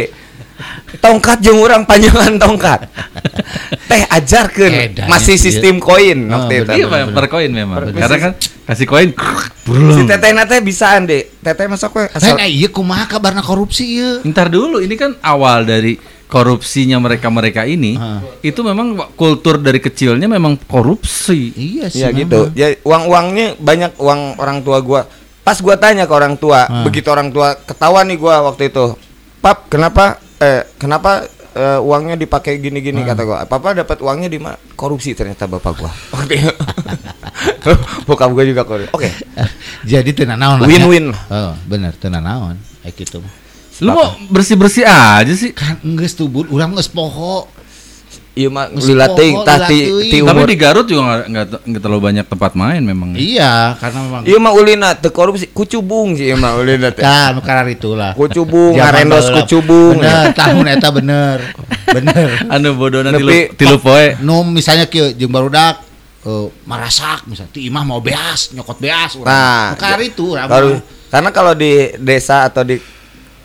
Tongkat 1.02 1.42
jeung 1.42 1.58
urang 1.60 1.82
panjangan 1.84 2.38
tongkat. 2.38 2.86
Teh 3.90 4.02
ajarkeun 4.08 4.72
Edan, 4.72 5.06
masih 5.10 5.36
ya. 5.36 5.42
sistem 5.42 5.82
koin 5.82 6.30
Oh, 6.30 6.38
waktu 6.38 6.62
itu. 6.62 6.70
Iya, 6.80 7.10
per 7.10 7.26
koin 7.28 7.50
memang. 7.50 7.78
Per- 7.82 7.92
Karena 7.92 8.16
kan 8.30 8.32
kasih 8.64 8.86
koin 8.88 9.10
Si 9.98 10.02
teteh 10.06 10.30
teh 10.32 10.60
bisaan 10.62 11.04
deh. 11.10 11.26
Teteh 11.42 11.66
masuk 11.66 11.98
we 11.98 12.04
Asal 12.08 12.38
asal 12.38 12.46
iya 12.46 12.68
kumaha 12.70 13.04
kabarna 13.10 13.42
korupsi 13.42 13.98
ieu. 13.98 14.22
Ntar 14.24 14.48
dulu, 14.48 14.78
ini 14.80 14.94
kan 14.94 15.18
awal 15.20 15.66
dari 15.66 15.98
korupsinya 16.24 16.96
mereka-mereka 17.02 17.66
ini. 17.68 17.98
Ah. 17.98 18.22
Itu 18.40 18.64
memang 18.64 18.96
kultur 19.18 19.60
dari 19.60 19.82
kecilnya 19.82 20.30
memang 20.30 20.56
korupsi. 20.64 21.52
Iya 21.52 21.86
sih. 21.90 22.00
Iya 22.00 22.08
memang. 22.14 22.20
gitu. 22.24 22.40
Ya 22.56 22.72
uang-uangnya 22.80 23.58
banyak 23.60 23.92
uang 24.00 24.40
orang 24.40 24.62
tua 24.64 24.78
gua. 24.80 25.02
Pas 25.44 25.60
gua 25.60 25.76
tanya 25.76 26.08
ke 26.08 26.14
orang 26.16 26.40
tua, 26.40 26.64
Ah. 26.64 26.84
begitu 26.86 27.12
orang 27.12 27.28
tua 27.28 27.52
ketahuan 27.58 28.08
nih 28.08 28.16
gua 28.16 28.40
waktu 28.48 28.72
itu. 28.72 28.96
Pap, 29.44 29.68
kenapa 29.68 30.23
eh 30.37 30.62
kenapa 30.77 31.25
eh, 31.53 31.79
uangnya 31.79 32.16
dipakai 32.16 32.59
gini-gini 32.59 33.03
Ah. 33.03 33.14
kata 33.14 33.23
gua. 33.23 33.38
Papa 33.44 33.73
dapat 33.73 33.99
uangnya 33.99 34.27
di 34.27 34.38
mana? 34.38 34.59
Korupsi 34.75 35.14
ternyata 35.14 35.47
bapak 35.47 35.73
gua. 35.77 35.90
Itu. 36.27 36.51
Bokap 38.09 38.31
gua 38.31 38.44
juga 38.44 38.62
korupsi. 38.64 38.92
Oke. 38.92 39.11
Jadi 39.90 40.11
tenan 40.12 40.40
naon 40.40 40.59
lah. 40.61 40.68
Win-win. 40.68 41.11
ya. 41.11 41.18
Oh, 41.31 41.53
bener 41.64 41.94
tenan 41.94 42.25
naon. 42.25 42.57
Kayak 42.83 42.94
gitu. 43.01 43.18
Lu 43.83 43.90
mau 43.90 44.14
bersih-bersih 44.31 44.87
aja 44.87 45.35
sih. 45.35 45.51
Kan 45.51 45.83
geus 45.99 46.14
tuh 46.14 46.31
bun, 46.31 46.47
urang 46.49 46.75
geus 46.75 46.87
poho. 46.87 47.49
Iya 48.35 48.51
lila 48.51 49.07
ti 49.09 49.31
teuing. 49.31 49.37
ti 49.38 49.47
Tapi 49.47 49.79
umur. 50.18 50.47
di 50.51 50.57
Garut 50.59 50.87
juga 50.90 51.23
nggak- 51.23 51.70
terlalu 51.79 52.03
banyak 52.03 52.27
tempat 52.27 52.59
main 52.59 52.83
memang. 52.83 53.14
Iya, 53.14 53.79
karena 53.79 53.99
memang 54.03 54.23
Iya 54.27 54.38
mah 54.42 54.53
ulina 54.53 54.90
korupsi, 54.99 55.47
kucubung 55.49 56.18
sih 56.18 56.27
ieu 56.27 56.37
mah 56.37 56.59
ulina 56.59 56.90
teh. 56.90 57.01
Kan 57.01 57.38
karena 57.38 57.70
itulah. 57.70 58.11
Kucubung, 58.12 58.75
ngarendos 58.75 59.31
kucubung. 59.31 60.03
Bener, 60.03 60.35
tahun 60.35 60.66
eta 60.66 60.90
bener. 60.90 61.38
Bener. 61.87 62.29
Anu 62.51 62.75
bodoh 62.75 63.07
nanti 63.07 63.23
Nepi- 63.23 63.55
tilu 63.55 63.79
poe. 63.79 64.18
Nu 64.18 64.42
misalnya 64.42 64.90
kieu 64.90 65.14
jeung 65.14 65.31
barudak 65.31 65.79
eh, 66.27 66.47
marasak 66.64 67.23
misalnya 67.25 67.55
ti 67.55 67.70
imah 67.70 67.87
mau 67.87 68.03
beas, 68.03 68.51
nyokot 68.51 68.83
beas 68.83 69.14
urang. 69.14 69.31
Nah, 69.31 69.79
karena 69.79 70.03
itu 70.03 70.35
Kalau 70.35 70.75
mah. 70.75 70.83
karena 71.07 71.31
kalau 71.31 71.53
di 71.55 71.73
desa 71.97 72.51
atau 72.51 72.66
di 72.66 72.83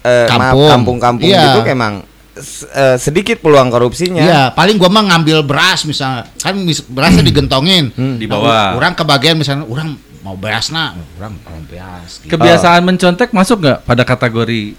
eh, 0.02 0.26
Kampung. 0.26 0.66
kampung-kampung 0.66 1.30
Iya. 1.30 1.46
gitu 1.54 1.62
emang 1.68 2.02
eh, 2.66 2.98
sedikit 2.98 3.40
peluang 3.40 3.68
korupsinya. 3.68 4.20
Iya, 4.20 4.42
paling 4.52 4.76
gua 4.76 4.88
mah 4.88 5.04
ngambil 5.06 5.44
beras 5.44 5.84
misalnya. 5.84 6.28
Kan 6.36 6.56
mis- 6.58 6.84
berasnya 6.84 7.22
digentongin. 7.22 7.92
Di 8.16 8.26
bawah. 8.26 8.74
Orang 8.74 8.94
kebagian 8.94 9.36
misalnya 9.36 9.64
orang 9.64 9.94
mau 10.20 10.36
beas 10.36 10.68
nak, 10.70 11.00
orang 11.16 11.32
mau 11.38 11.60
beas 11.66 12.20
gitu. 12.20 12.32
Kebiasaan 12.32 12.82
mencontek 12.82 13.32
masuk 13.32 13.60
nggak 13.60 13.80
pada 13.84 14.04
kategori 14.04 14.76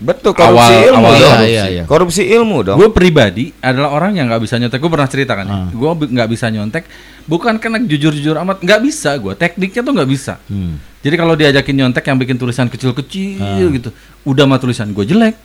Betul 0.00 0.32
korupsi 0.32 0.64
Awal- 0.72 0.88
ilmu 0.88 1.04
awal 1.04 1.12
dong. 1.12 1.28
korupsi. 1.28 1.52
Iya, 1.52 1.64
iya. 1.68 1.82
Korupsi 1.84 2.22
ilmu 2.24 2.58
dong. 2.64 2.76
Gue 2.80 2.88
pribadi 2.88 3.52
adalah 3.60 3.92
orang 3.92 4.16
yang 4.16 4.32
nggak 4.32 4.40
bisa 4.40 4.56
nyontek. 4.56 4.80
Gue 4.80 4.88
pernah 4.88 5.04
cerita 5.04 5.36
kan, 5.36 5.44
Ah. 5.44 5.68
gue 5.68 5.90
nggak 6.08 6.24
bisa 6.26 6.48
nyontek. 6.48 6.88
Bukan 7.22 7.60
karena 7.60 7.76
jujur-jujur 7.78 8.32
amat, 8.34 8.64
nggak 8.64 8.80
bisa 8.80 9.12
gue. 9.14 9.36
Tekniknya 9.36 9.84
tuh 9.84 9.92
nggak 9.92 10.08
bisa. 10.08 10.40
Hmm. 10.48 10.80
Jadi 11.00 11.14
kalau 11.14 11.36
diajakin 11.36 11.74
nyontek 11.76 12.00
yang 12.02 12.16
bikin 12.16 12.40
tulisan 12.40 12.72
kecil-kecil 12.72 13.66
gitu, 13.70 13.92
udah 14.24 14.44
mah 14.44 14.56
tulisan 14.56 14.88
gue 14.88 15.04
jelek, 15.04 15.36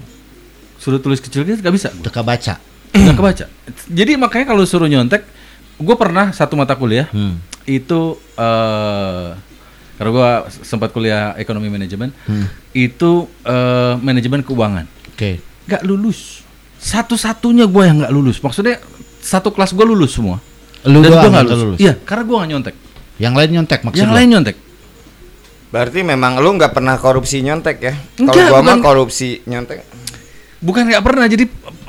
suruh 0.86 1.02
tulis 1.02 1.18
kecil 1.18 1.42
gitu 1.42 1.58
nggak 1.58 1.74
bisa. 1.74 1.90
Gue 1.90 2.06
Teka 2.06 2.22
baca. 2.22 2.62
nggak 2.94 3.18
kebaca. 3.18 3.46
Jadi 3.90 4.14
makanya 4.16 4.46
kalau 4.48 4.64
suruh 4.64 4.86
nyontek, 4.86 5.26
gue 5.76 5.96
pernah 5.96 6.30
satu 6.30 6.54
mata 6.54 6.78
kuliah 6.78 7.10
Hmm. 7.10 7.42
itu 7.66 8.16
eh 8.38 9.28
karena 9.96 10.12
gue 10.12 10.30
sempat 10.62 10.92
kuliah 10.92 11.34
ekonomi 11.36 11.68
manajemen, 11.68 12.14
Hmm. 12.24 12.46
itu 12.72 13.26
eh, 13.42 13.94
manajemen 13.98 14.40
keuangan 14.42 14.86
Oke. 15.10 15.42
nggak 15.66 15.82
lulus 15.82 16.46
satu-satunya 16.78 17.66
gue 17.66 17.84
yang 17.84 17.98
nggak 17.98 18.14
lulus 18.14 18.38
maksudnya 18.40 18.78
satu 19.18 19.50
kelas 19.50 19.72
gue 19.72 19.82
lulus 19.84 20.14
semua 20.14 20.38
Lu 20.86 21.02
dan 21.02 21.10
gue 21.10 21.20
nggak 21.26 21.32
yang 21.34 21.48
lulus. 21.50 21.64
lulus? 21.66 21.80
iya 21.82 21.94
karena 21.98 22.24
gue 22.24 22.36
nggak 22.38 22.52
nyontek 22.52 22.76
Yang 23.16 23.34
lain 23.34 23.50
nyontek 23.50 23.80
maksud 23.82 23.98
yang 23.98 24.12
lain 24.14 24.28
nyontek 24.30 24.56
Berarti 25.66 26.00
memang 26.02 26.38
lu 26.38 26.50
nggak 26.54 26.72
pernah 26.72 26.96
korupsi 26.96 27.42
nyontek 27.42 27.78
ya? 27.80 27.94
Kalau 28.16 28.32
gua 28.32 28.64
mah 28.64 28.80
korupsi 28.80 29.44
nyontek. 29.44 29.84
Bukan 30.66 30.90
nggak 30.90 31.06
pernah 31.06 31.26
jadi 31.30 31.46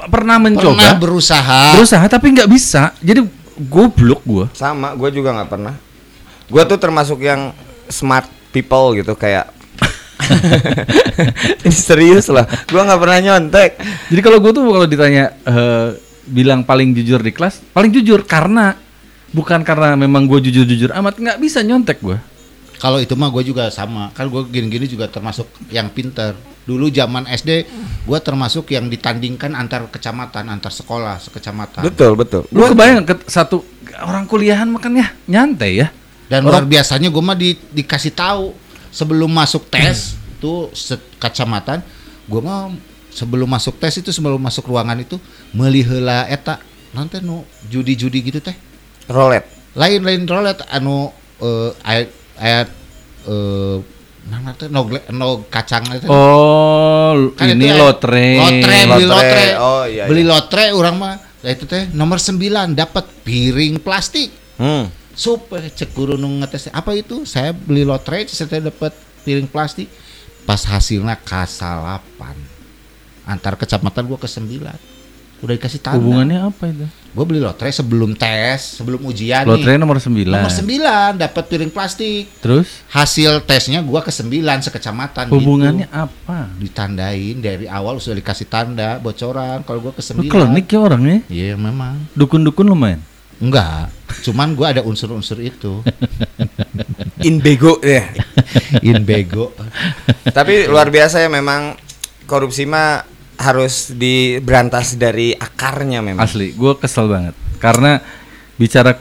pernah 0.06 0.36
mencoba 0.36 0.76
Pernah 0.76 1.00
berusaha. 1.00 1.60
berusaha 1.72 2.04
tapi 2.04 2.26
nggak 2.30 2.46
bisa 2.46 2.92
jadi 3.00 3.24
goblok 3.56 4.20
gue 4.22 4.46
Sama, 4.52 4.92
gua 4.92 5.08
juga 5.08 5.32
nggak 5.32 5.48
pernah. 5.48 5.72
Gua 6.46 6.62
tuh 6.62 6.76
termasuk 6.76 7.18
yang 7.18 7.56
smart 7.88 8.28
people 8.52 8.92
gitu 8.94 9.16
kayak 9.16 9.48
Ini 11.64 11.72
serius 11.72 12.28
lah, 12.28 12.44
gua 12.66 12.84
nggak 12.84 13.00
pernah 13.00 13.18
nyontek. 13.22 13.70
jadi 14.08 14.20
kalau 14.20 14.38
gue 14.38 14.52
tuh 14.52 14.62
kalau 14.66 14.86
ditanya 14.86 15.24
eh, 15.42 15.88
bilang 16.26 16.60
paling 16.60 16.90
jujur 16.92 17.18
di 17.18 17.30
kelas 17.30 17.62
paling 17.70 17.88
jujur 17.88 18.20
karena 18.22 18.74
bukan 19.30 19.62
karena 19.62 19.94
memang 19.94 20.26
gue 20.26 20.42
jujur-jujur 20.42 20.90
amat 20.92 21.14
nggak 21.16 21.38
bisa 21.38 21.62
nyontek 21.62 22.00
gue 22.00 22.18
Kalau 22.76 22.98
itu 22.98 23.16
mah 23.16 23.32
gue 23.32 23.40
juga 23.42 23.72
sama. 23.72 24.12
Kan 24.12 24.28
gue 24.28 24.42
gini-gini 24.46 24.84
juga 24.84 25.08
termasuk 25.08 25.48
yang 25.70 25.88
pinter. 25.88 26.36
Dulu 26.66 26.90
zaman 26.90 27.30
SD 27.30 27.50
gue 28.02 28.18
termasuk 28.18 28.74
yang 28.74 28.90
ditandingkan 28.90 29.54
antar 29.54 29.86
kecamatan, 29.86 30.50
antar 30.50 30.74
sekolah, 30.74 31.22
sekecamatan. 31.22 31.86
Betul, 31.86 32.18
betul. 32.18 32.42
lu 32.50 32.66
kebayang 32.66 33.06
ke 33.06 33.14
satu 33.30 33.62
orang 34.02 34.26
kuliahan 34.26 34.66
makan 34.66 34.98
ya 34.98 35.08
nyantai 35.30 35.86
ya 35.86 35.88
Dan 36.26 36.42
luar 36.42 36.66
biasanya 36.66 37.06
gue 37.06 37.22
mah 37.22 37.38
di- 37.38 37.54
dikasih 37.70 38.10
tahu 38.10 38.50
sebelum 38.90 39.30
masuk 39.30 39.70
tes 39.70 40.18
tuh 40.42 40.74
se- 40.74 40.98
kecamatan, 41.22 41.86
gue 42.26 42.40
mah 42.42 42.74
sebelum 43.14 43.46
masuk 43.46 43.78
tes 43.78 43.94
itu 44.02 44.10
sebelum 44.10 44.42
masuk 44.42 44.66
ruangan 44.66 44.98
itu 44.98 45.22
melihela 45.54 46.26
eta 46.26 46.58
nanti 46.90 47.22
nu 47.22 47.46
judi-judi 47.70 48.26
gitu 48.26 48.42
teh. 48.42 48.58
Rolet. 49.06 49.46
Lain-lain 49.78 50.26
rolet 50.26 50.58
anu 50.66 51.14
eh, 51.38 51.70
ayat 51.86 52.08
ayat 52.42 52.68
eh 53.30 53.78
teh 54.56 54.68
no, 54.72 54.88
no 55.12 55.44
kacang 55.52 55.84
itu. 55.92 56.08
oh 56.08 57.30
Kan 57.36 57.52
ini 57.52 57.68
itu 57.68 57.72
ya, 57.72 57.76
lotre 57.78 58.28
Lotre, 58.40 58.78
beli 58.90 59.06
Lotre, 59.06 59.06
lotre. 59.06 59.46
oh, 59.60 59.84
iya, 59.84 60.04
beli 60.08 60.22
iya. 60.24 60.32
lotre 60.32 60.64
orang 60.72 60.96
mah 60.96 61.14
Nah, 61.46 61.54
itu 61.54 61.62
teh 61.62 61.86
nomor 61.94 62.18
9 62.18 62.74
dapat 62.74 63.06
piring 63.22 63.78
plastik. 63.78 64.34
Hmm. 64.58 64.90
Sup 65.14 65.46
cek 65.54 65.94
guru 65.94 66.18
nu 66.18 66.26
ngetes 66.42 66.74
apa 66.74 66.90
itu? 66.98 67.22
Saya 67.22 67.54
beli 67.54 67.86
lotre 67.86 68.26
saya 68.26 68.66
dapat 68.66 68.90
piring 69.22 69.46
plastik. 69.46 69.86
Pas 70.42 70.58
hasilnya 70.66 71.14
kasalapan. 71.22 72.34
Antar 73.30 73.54
kecamatan 73.54 74.10
gua 74.10 74.18
ke 74.18 74.26
9. 74.26 74.42
Udah 75.44 75.54
dikasih 75.54 75.80
tanda. 75.84 76.00
Hubungannya 76.00 76.38
apa 76.40 76.64
itu? 76.68 76.86
Gue 77.12 77.24
beli 77.24 77.40
lotre 77.40 77.72
sebelum 77.72 78.12
tes, 78.12 78.76
sebelum 78.76 79.00
ujian 79.04 79.48
Lotre 79.48 79.72
nih. 79.72 79.80
nomor 79.80 79.96
9. 79.96 80.28
Nomor 80.28 80.52
9 80.52 81.16
dapat 81.16 81.44
piring 81.48 81.72
plastik. 81.72 82.28
Terus 82.40 82.84
Hasil 82.88 83.40
tesnya 83.44 83.80
gua 83.80 84.04
ke 84.04 84.12
9 84.12 84.36
sekecamatan 84.60 85.32
hubungannya 85.32 85.88
gitu. 85.88 85.96
apa? 85.96 86.52
Ditandain 86.56 87.36
dari 87.40 87.64
awal 87.64 87.96
sudah 88.00 88.20
dikasih 88.20 88.48
tanda 88.48 89.00
bocoran 89.00 89.64
kalau 89.64 89.80
gua 89.80 89.92
ke 89.92 90.04
Lu 90.12 90.24
9. 90.24 90.32
klinik 90.32 90.66
ya 90.68 90.78
orangnya. 90.78 91.18
Iya 91.28 91.56
memang. 91.56 92.04
Dukun-dukun 92.12 92.68
lumayan. 92.68 93.00
Enggak. 93.36 93.88
Cuman 94.20 94.52
gua 94.52 94.76
ada 94.76 94.84
unsur-unsur 94.84 95.40
itu. 95.40 95.80
In 97.28 97.40
bego 97.40 97.80
ya. 97.80 98.12
In 98.80 99.00
bego. 99.02 99.56
Tapi 100.22 100.68
luar 100.68 100.92
biasa 100.92 101.24
ya 101.24 101.32
memang 101.32 101.80
korupsi 102.24 102.68
mah 102.68 103.15
harus 103.36 103.92
diberantas 103.92 104.96
dari 104.96 105.36
akarnya 105.36 106.00
memang. 106.00 106.24
Asli, 106.24 106.56
gue 106.56 106.72
kesel 106.80 107.08
banget 107.08 107.34
karena 107.60 108.00
bicara 108.60 108.96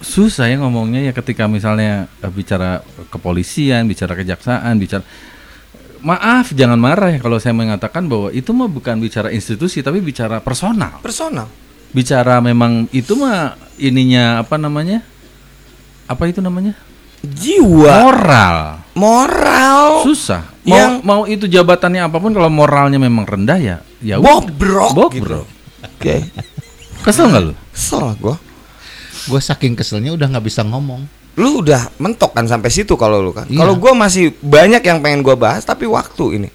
susah 0.00 0.48
ya 0.48 0.56
ngomongnya 0.56 1.04
ya 1.04 1.12
ketika 1.12 1.44
misalnya 1.44 2.08
eh, 2.24 2.32
bicara 2.32 2.80
kepolisian, 3.12 3.84
bicara 3.84 4.16
kejaksaan, 4.16 4.80
bicara 4.80 5.04
maaf 6.00 6.56
jangan 6.56 6.80
marah 6.80 7.12
ya 7.12 7.20
kalau 7.20 7.36
saya 7.36 7.52
mengatakan 7.52 8.08
bahwa 8.08 8.32
itu 8.32 8.48
mah 8.56 8.68
bukan 8.72 8.96
bicara 8.96 9.28
institusi 9.28 9.84
tapi 9.84 10.00
bicara 10.00 10.40
personal. 10.40 11.00
Personal. 11.04 11.48
Bicara 11.92 12.40
memang 12.40 12.88
itu 12.94 13.12
mah 13.18 13.60
ininya 13.76 14.40
apa 14.40 14.56
namanya? 14.56 15.04
Apa 16.08 16.26
itu 16.26 16.40
namanya? 16.40 16.74
Jiwa, 17.20 17.94
Moral. 18.00 18.56
moral, 18.96 20.04
Susah. 20.04 20.48
Mau 20.64 20.76
Yang- 20.76 20.96
mau 21.04 21.20
itu 21.24 21.44
jabatannya 21.44 22.04
apa 22.04 22.16
pun 22.16 22.32
kalau 22.32 22.48
moralnya 22.48 22.96
memang 22.96 23.24
rendah 23.24 23.56
ya 23.56 23.76
ya 24.00 24.16
bobrok. 24.16 24.92
Bobrok. 24.92 25.12
gitu. 25.12 25.40
Oke. 25.84 26.16
Kesel 27.00 27.28
nggak 27.28 27.42
lu? 27.44 27.52
Kesel 27.72 28.16
gua. 28.20 28.36
Gua 29.28 29.40
saking 29.40 29.76
keselnya 29.76 30.12
udah 30.12 30.28
nggak 30.28 30.44
bisa 30.44 30.64
ngomong. 30.64 31.04
Lu 31.36 31.64
udah 31.64 31.88
mentok 31.96 32.36
kan 32.36 32.44
sampai 32.44 32.68
situ 32.68 32.92
kalau 32.96 33.20
lu 33.20 33.32
kan. 33.32 33.48
Iya. 33.48 33.64
Kalau 33.64 33.76
gua 33.76 33.92
masih 33.92 34.36
banyak 34.40 34.80
yang 34.80 35.00
pengen 35.00 35.20
gua 35.20 35.36
bahas 35.36 35.64
tapi 35.64 35.84
waktu 35.84 36.40
ini. 36.40 36.48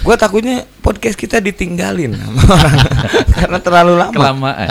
Gua 0.00 0.16
takutnya 0.16 0.64
podcast 0.80 1.14
kita 1.14 1.38
ditinggalin 1.38 2.16
sama 2.16 2.40
orang. 2.48 2.76
karena 3.36 3.58
terlalu 3.60 3.92
lama. 4.00 4.12
Kelamaan. 4.16 4.68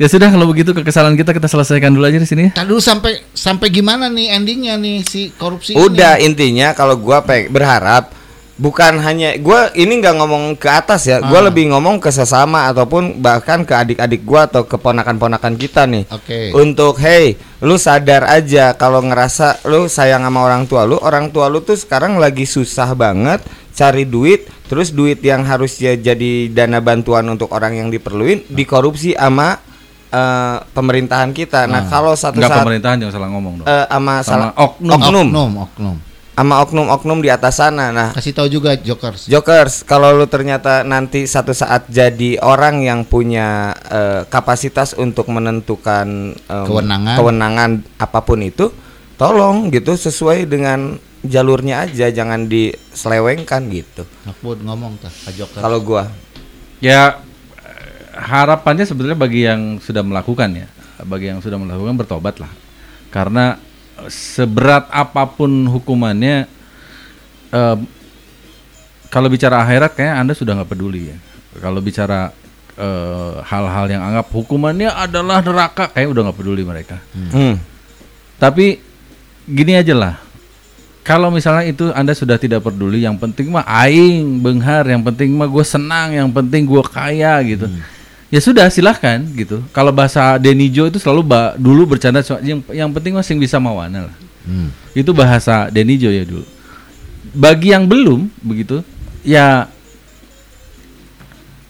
ya 0.00 0.06
sudah 0.08 0.32
kalau 0.32 0.48
begitu 0.48 0.72
kekesalan 0.72 1.12
kita 1.14 1.36
kita 1.36 1.46
selesaikan 1.46 1.92
dulu 1.92 2.08
aja 2.08 2.16
di 2.16 2.24
sini 2.24 2.42
ya. 2.48 2.50
Tadi 2.56 2.68
dulu 2.72 2.80
sampai 2.80 3.20
sampai 3.36 3.68
gimana 3.68 4.08
nih 4.08 4.32
endingnya 4.32 4.80
nih 4.80 5.04
si 5.04 5.30
korupsi 5.36 5.76
Udah 5.76 6.16
ini? 6.16 6.32
intinya 6.32 6.72
kalau 6.72 6.96
gua 6.96 7.20
peng 7.22 7.52
berharap 7.52 8.08
bukan 8.62 9.02
hanya 9.02 9.34
gua 9.36 9.74
ini 9.74 9.98
nggak 9.98 10.14
ngomong 10.14 10.54
ke 10.54 10.70
atas 10.70 11.02
ya, 11.04 11.18
gua 11.18 11.42
Ah. 11.42 11.46
lebih 11.50 11.68
ngomong 11.68 11.98
ke 11.98 12.08
sesama 12.08 12.70
ataupun 12.70 13.18
bahkan 13.18 13.66
ke 13.66 13.74
adik-adik 13.74 14.22
gua 14.22 14.46
atau 14.46 14.62
ke 14.62 14.76
ponakan-ponakan 14.76 15.54
kita 15.56 15.82
nih. 15.84 16.06
Oke. 16.08 16.54
Untuk 16.54 16.96
hey, 16.96 17.34
lu 17.58 17.74
sadar 17.74 18.22
aja 18.24 18.72
kalau 18.72 19.02
ngerasa 19.02 19.66
lu 19.66 19.90
sayang 19.90 20.22
sama 20.22 20.40
orang 20.40 20.64
tua 20.64 20.82
lu, 20.84 20.94
orang 20.96 21.28
tua 21.28 21.50
lu 21.50 21.58
tuh 21.60 21.74
sekarang 21.74 22.16
lagi 22.16 22.46
susah 22.46 22.94
banget 22.94 23.42
cari 23.72 24.04
duit, 24.04 24.46
terus 24.64 24.92
duit 24.92 25.18
yang 25.20 25.42
harusnya 25.42 25.92
jadi 25.94 26.32
dana 26.46 26.78
bantuan 26.78 27.26
untuk 27.26 27.50
orang 27.50 27.74
yang 27.74 27.88
diperluin 27.88 28.46
dikorupsi 28.46 29.12
sama 29.12 29.58
eh, 30.08 30.56
pemerintahan 30.70 31.32
kita. 31.32 31.64
Nah, 31.64 31.88
kalau 31.88 32.12
satu 32.12 32.36
Enggak 32.36 32.52
saat 32.52 32.62
pemerintahan 32.62 32.96
jangan 33.00 33.14
salah 33.16 33.30
ngomong 33.32 33.54
dong. 33.58 33.66
eh, 33.66 33.86
sama, 33.88 34.14
Sama 34.14 34.20
salah 34.22 34.48
oknum. 34.54 34.92
oknum, 34.92 35.26
Oknum, 35.26 35.52
oknum. 35.64 35.96
Sama 36.32 36.64
oknum-oknum 36.64 37.20
di 37.20 37.28
atas 37.28 37.60
sana. 37.60 37.92
Nah, 37.92 38.08
Kasih 38.16 38.32
tahu 38.32 38.48
juga 38.48 38.72
Jokers. 38.74 39.28
Jokers, 39.28 39.84
kalau 39.84 40.16
lu 40.16 40.24
ternyata 40.24 40.80
nanti 40.82 41.28
satu 41.28 41.52
saat 41.52 41.86
jadi 41.92 42.40
orang 42.40 42.80
yang 42.80 43.04
punya 43.04 43.76
eh, 43.86 44.22
kapasitas 44.26 44.96
untuk 44.96 45.28
menentukan 45.28 46.32
em, 46.34 46.66
Kewenangan. 46.66 47.16
kewenangan 47.20 47.70
apa 48.00 48.20
pun 48.24 48.40
itu, 48.40 48.72
tolong 49.20 49.68
gitu 49.68 49.92
sesuai 49.92 50.48
dengan 50.48 50.96
jalurnya 51.22 51.86
aja, 51.86 52.08
jangan 52.10 52.48
diselewengkan 52.48 53.68
gitu. 53.70 54.02
Nakbud 54.24 54.64
ngomong 54.64 54.98
Pak 54.98 55.32
Jokers. 55.36 55.62
Kalau 55.62 55.78
gua, 55.84 56.08
Ya 56.82 57.22
harapannya 58.12 58.82
sebetulnya 58.82 59.14
bagi 59.14 59.46
yang 59.46 59.78
sudah 59.78 60.02
melakukan 60.02 60.50
ya, 60.50 60.66
bagi 61.06 61.30
yang 61.30 61.38
sudah 61.38 61.54
melakukan 61.56 61.94
bertobat 61.94 62.42
lah. 62.42 62.50
Karena 63.12 63.54
seberat 64.08 64.88
apa 64.90 65.26
pun 65.28 65.48
hukumannya, 65.68 66.48
eh, 67.52 67.76
kalau 69.12 69.28
bicara 69.28 69.60
akhirat 69.60 69.92
kayak 69.92 70.14
anda 70.24 70.32
sudah 70.32 70.56
nggak 70.56 70.70
peduli 70.72 71.12
ya. 71.12 71.16
Kalau 71.60 71.84
bicara 71.84 72.32
eh, 72.72 73.34
hal-hal 73.44 73.86
yang 73.92 74.02
anggap 74.02 74.32
hukumannya 74.32 74.88
adalah 74.88 75.44
neraka, 75.44 75.92
kayak 75.92 76.08
udah 76.08 76.22
nggak 76.28 76.38
peduli 76.38 76.62
mereka. 76.64 76.96
hmm. 77.12 77.54
Tapi 78.40 78.80
gini 79.46 79.78
aja 79.78 79.94
lah. 79.94 80.14
Kalau 81.02 81.34
misalnya 81.34 81.66
itu 81.66 81.90
Anda 81.90 82.14
sudah 82.14 82.38
tidak 82.38 82.62
peduli, 82.62 83.02
yang 83.02 83.18
penting 83.18 83.50
mah 83.50 83.66
aing 83.66 84.38
benghar, 84.38 84.86
yang 84.86 85.02
penting 85.02 85.34
mah 85.34 85.50
gue 85.50 85.66
senang, 85.66 86.14
yang 86.14 86.30
penting 86.30 86.62
gue 86.62 86.82
kaya 86.86 87.42
gitu. 87.42 87.66
Ya 88.32 88.40
sudah 88.40 88.64
silahkan 88.66 89.20
gitu. 89.36 89.60
Kalau 89.70 89.92
bahasa 89.92 90.40
Denijo 90.40 90.88
itu 90.88 90.96
selalu 90.96 91.20
ba- 91.22 91.52
dulu 91.54 91.84
bercanda 91.86 92.24
yang 92.40 92.64
yang 92.72 92.88
penting 92.88 93.12
masing 93.12 93.36
bisa 93.36 93.60
mawana 93.60 94.08
lah. 94.08 94.16
Hmm. 94.42 94.72
Itu 94.90 95.12
bahasa 95.12 95.68
Denijo 95.68 96.08
ya 96.08 96.24
dulu. 96.24 96.48
Bagi 97.30 97.70
yang 97.70 97.84
belum 97.84 98.32
begitu, 98.40 98.80
ya 99.20 99.68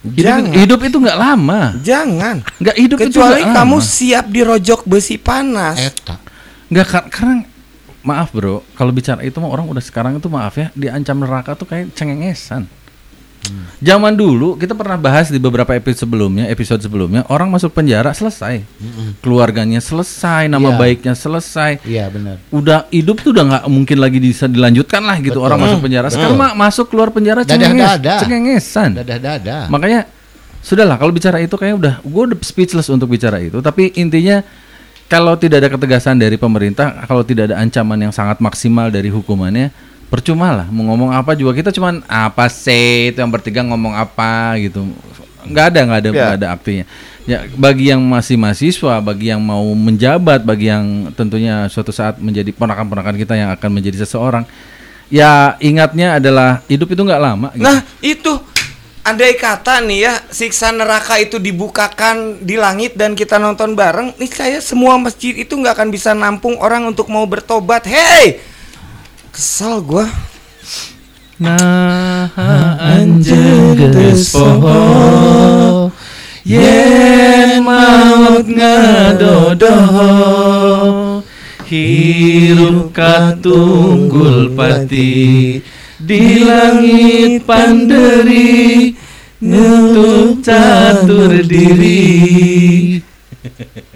hidup, 0.03 0.23
Jangan. 0.23 0.55
hidup 0.55 0.81
itu 0.83 0.97
nggak 0.99 1.19
lama. 1.19 1.61
jangan. 1.81 2.37
Nggak 2.59 2.77
hidup 2.77 2.99
itu 3.01 3.11
Kecuali 3.11 3.43
nggak 3.43 3.55
kamu 3.55 3.77
lama. 3.77 3.87
siap 3.89 4.25
dirojok 4.29 4.81
besi 4.85 5.15
panas. 5.19 5.79
Eta. 5.79 6.19
Nggak 6.67 6.87
kar- 6.89 7.09
karena 7.09 7.35
maaf 8.03 8.31
bro, 8.31 8.63
kalau 8.73 8.91
bicara 8.91 9.23
itu 9.23 9.39
mah 9.39 9.47
orang 9.47 9.67
udah 9.67 9.79
sekarang 9.79 10.15
itu 10.15 10.27
maaf 10.27 10.55
ya 10.55 10.71
diancam 10.73 11.19
neraka 11.19 11.55
tuh 11.55 11.67
kayak 11.67 11.91
cengengesan. 11.93 12.67
Zaman 13.83 14.15
dulu 14.15 14.55
kita 14.55 14.79
pernah 14.79 14.95
bahas 14.95 15.27
di 15.27 15.43
beberapa 15.43 15.75
episode 15.75 16.07
sebelumnya, 16.07 16.47
episode 16.47 16.79
sebelumnya 16.79 17.27
orang 17.27 17.51
masuk 17.51 17.75
penjara 17.75 18.15
selesai, 18.15 18.63
keluarganya 19.19 19.83
selesai, 19.83 20.47
nama 20.47 20.71
Iya. 20.71 20.79
baiknya 20.79 21.15
selesai, 21.19 21.83
Iya 21.83 22.07
benar. 22.07 22.39
udah 22.55 22.87
hidup 22.95 23.19
tuh 23.19 23.35
udah 23.35 23.45
nggak 23.45 23.65
mungkin 23.67 23.99
lagi 23.99 24.23
bisa 24.23 24.47
dilanjutkan 24.47 25.03
lah 25.03 25.19
gitu 25.19 25.43
Betul. 25.43 25.47
orang 25.51 25.59
masuk 25.59 25.79
penjara. 25.83 26.07
Sekarang 26.09 26.39
mah 26.39 26.55
masuk 26.55 26.87
keluar 26.87 27.11
penjara 27.11 27.43
cengenges, 27.43 27.99
cengengesan. 28.23 28.91
Dadah-dadah. 29.03 29.67
Makanya 29.67 30.07
sudahlah 30.63 30.95
kalau 30.95 31.11
bicara 31.11 31.43
itu 31.43 31.59
kayak 31.59 31.75
udah 31.75 31.95
gue 31.99 32.23
udah 32.31 32.39
speechless 32.47 32.87
untuk 32.87 33.11
bicara 33.11 33.43
itu. 33.43 33.59
Tapi 33.59 33.91
intinya 33.99 34.47
kalau 35.11 35.35
tidak 35.35 35.67
ada 35.67 35.69
ketegasan 35.75 36.17
dari 36.17 36.39
pemerintah, 36.39 37.03
kalau 37.05 37.27
tidak 37.27 37.51
ada 37.51 37.59
ancaman 37.59 37.99
yang 37.99 38.15
sangat 38.15 38.39
maksimal 38.39 38.89
dari 38.89 39.11
hukumannya, 39.11 39.75
percuma 40.13 40.53
lah 40.53 40.67
mau 40.69 40.93
ngomong 40.93 41.09
apa 41.17 41.33
juga 41.33 41.57
kita 41.57 41.73
cuman 41.73 42.05
apa 42.05 42.45
sih 42.53 43.09
itu 43.09 43.17
yang 43.25 43.33
bertiga 43.33 43.65
ngomong 43.65 43.97
apa 43.97 44.61
gitu. 44.61 44.85
nggak 45.43 45.67
ada 45.73 45.81
nggak 45.89 45.99
ada 45.99 46.09
Ya. 46.09 46.15
nggak 46.15 46.37
ada 46.37 46.49
artinya. 46.53 46.85
Ya 47.23 47.39
bagi 47.57 47.89
yang 47.89 48.03
masih 48.05 48.37
mahasiswa, 48.37 49.01
bagi 49.01 49.33
yang 49.33 49.41
mau 49.41 49.65
menjabat, 49.73 50.45
bagi 50.45 50.69
yang 50.69 51.11
tentunya 51.17 51.67
suatu 51.73 51.91
saat 51.91 52.21
menjadi 52.21 52.53
ponakan-ponakan 52.53 53.17
kita 53.17 53.35
yang 53.35 53.51
akan 53.57 53.71
menjadi 53.73 54.05
seseorang, 54.05 54.45
ya 55.09 55.57
ingatnya 55.59 56.21
adalah 56.21 56.61
hidup 56.69 56.93
itu 56.93 57.03
nggak 57.03 57.23
lama. 57.23 57.49
Gitu. 57.55 57.63
Nah, 57.63 57.79
itu 58.03 58.33
andai 59.03 59.35
kata 59.35 59.83
nih 59.83 59.99
ya 59.99 60.15
siksa 60.31 60.71
neraka 60.71 61.19
itu 61.19 61.43
dibukakan 61.43 62.39
di 62.43 62.55
langit 62.55 62.95
dan 62.95 63.19
kita 63.19 63.39
nonton 63.39 63.75
bareng, 63.75 64.15
nih 64.19 64.31
saya 64.31 64.59
semua 64.63 64.95
masjid 64.99 65.35
itu 65.35 65.55
nggak 65.59 65.75
akan 65.79 65.89
bisa 65.91 66.15
nampung 66.15 66.59
orang 66.59 66.87
untuk 66.91 67.11
mau 67.11 67.27
bertobat. 67.27 67.87
Hey, 67.87 68.43
kesel 69.33 69.81
gua. 69.81 70.07
Nah, 71.41 72.31
anjeun 72.79 73.75
geus 73.81 74.31
poho 74.31 75.91
yen 76.45 77.65
maut 77.67 78.47
ngadodoh 78.47 79.73
hirup 81.67 82.93
katunggul 82.93 84.53
pati 84.55 85.63
di 85.97 86.23
langit 86.45 87.47
panderi 87.49 88.93
nyentuh 89.39 90.39
catur 90.43 91.43
diri 91.47 93.01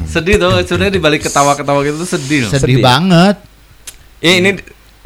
sedih 0.09 0.41
tuh 0.41 0.65
sebenarnya 0.65 0.95
dibalik 0.97 1.21
ketawa-ketawa 1.21 1.85
gitu 1.85 2.01
tuh 2.01 2.11
sedih. 2.17 2.49
Sedih 2.49 2.81
banget. 2.81 3.37
Eh, 4.25 4.41
ini 4.41 4.57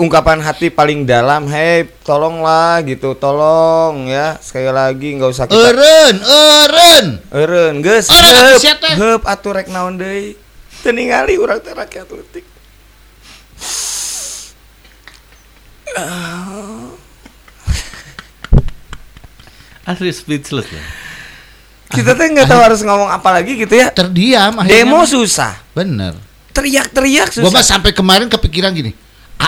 ungkapan 0.01 0.40
hati 0.40 0.72
paling 0.72 1.05
dalam, 1.05 1.44
"Hei, 1.53 1.84
tolonglah 2.01 2.80
gitu, 2.88 3.12
tolong 3.12 4.09
ya." 4.09 4.40
Sekali 4.40 4.72
lagi 4.72 5.20
nggak 5.20 5.30
usah 5.30 5.44
kita 5.44 5.61
Eren, 5.76 6.16
eren. 6.24 7.07
Eureun 7.28 7.84
geus 7.84 8.09
heup 8.09 8.61
heup 8.96 9.22
atuh 9.28 9.53
rek 9.53 9.68
naon 9.68 10.01
deui. 10.01 10.40
Teu 10.80 10.96
ningali 10.96 11.36
urang 11.36 11.61
teh 11.61 11.76
rakyat 11.76 12.09
atletik. 12.09 12.48
Asli 19.84 20.12
speechless 20.14 20.68
ya. 20.70 20.82
Kita 21.90 22.14
teh 22.14 22.26
nggak 22.30 22.46
tahu 22.46 22.61
harus 22.62 22.80
ngomong 22.86 23.11
apa 23.11 23.34
lagi 23.34 23.59
gitu 23.59 23.74
ya. 23.74 23.90
Terdiam 23.90 24.55
akhirnya. 24.62 24.86
Demo 24.86 25.03
susah. 25.03 25.59
Bener. 25.74 26.14
Teriak-teriak 26.55 27.34
Gua 27.42 27.51
mah 27.51 27.62
susah. 27.62 27.78
sampai 27.78 27.90
kemarin 27.90 28.30
kepikiran 28.30 28.70
gini. 28.70 28.94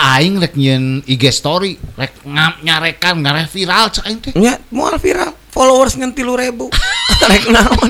Aing 0.03 0.35
rek 0.35 0.59
nyen 0.59 0.99
IG 1.07 1.31
story, 1.31 1.79
rek 1.95 2.27
ngam 2.27 2.59
nyarekan 2.59 3.23
ngareh 3.23 3.47
viral 3.47 3.87
cek 3.87 4.03
aing 4.03 4.19
teh. 4.19 4.33
Nya 4.35 4.59
moal 4.67 4.99
viral. 4.99 5.31
Followers 5.47 5.95
ngan 5.95 6.11
3000. 6.11 6.49
Rek 7.31 7.45
naon? 7.47 7.89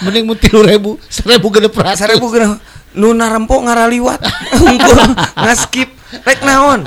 Mending 0.00 0.24
mun 0.24 0.38
3000, 0.38 0.70
1000 0.70 1.34
genep 1.50 1.74
ratus. 1.74 1.98
Sarebu 1.98 2.30
geuna 2.30 2.56
nu 2.94 3.10
narempo 3.12 3.58
ngaraliwat. 3.58 4.22
Unggul 4.64 4.96
ngaskip. 5.34 5.90
Rek 6.24 6.40
naon? 6.40 6.86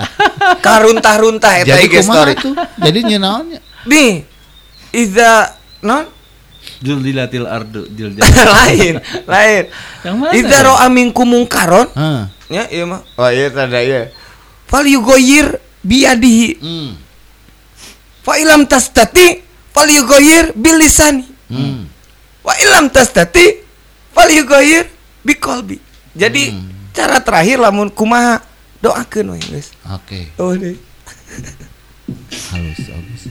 Karuntah-runtah 0.63 1.61
eta 1.61 1.77
Jadi 1.77 1.83
IG 1.83 1.93
kumaha 1.99 2.15
story. 2.15 2.33
tuh? 2.39 2.53
Jadi 2.79 2.99
nyen 3.05 3.21
naonnya? 3.21 3.59
Nih. 3.85 4.23
Iza 4.91 5.51
non 5.83 6.07
Jul 6.81 7.01
dilatil 7.05 7.45
ardu, 7.45 7.85
jul 7.93 8.17
lain, 8.57 8.97
lain. 9.29 9.63
Yang 10.01 10.15
mana? 10.17 10.31
Iza 10.33 10.57
ya? 10.57 10.65
ro'a 10.65 10.87
minkum 10.89 11.29
mungkaron. 11.29 11.89
Heeh. 11.93 12.21
Ya, 12.51 12.67
iya 12.67 12.83
mah. 12.83 12.99
Oh 13.15 13.31
iya 13.31 13.47
tanda 13.47 13.79
iya. 13.79 14.11
Fal 14.67 14.83
yugoyir 14.83 15.55
biadihi. 15.87 16.59
Hmm. 16.59 16.99
Fa 18.21 18.35
ilam 18.35 18.67
tastati 18.67 19.39
fal 19.71 19.87
yugoyir 19.87 20.51
bilisani. 20.51 21.23
Hmm. 21.47 21.87
Wa 22.43 22.53
ilam 22.59 22.91
tastati 22.91 23.63
fal 24.11 24.27
yugoyir 24.27 24.91
biqalbi. 25.23 25.79
Jadi 26.11 26.51
cara 26.91 27.23
terakhir 27.23 27.63
lamun 27.63 27.87
kumaha 27.87 28.43
doakeun 28.83 29.31
we 29.31 29.39
guys. 29.39 29.71
Oke, 29.87 30.27
Oh 30.35 30.51
deh. 30.51 30.75
halus 32.51 32.81
halus. 32.91 33.23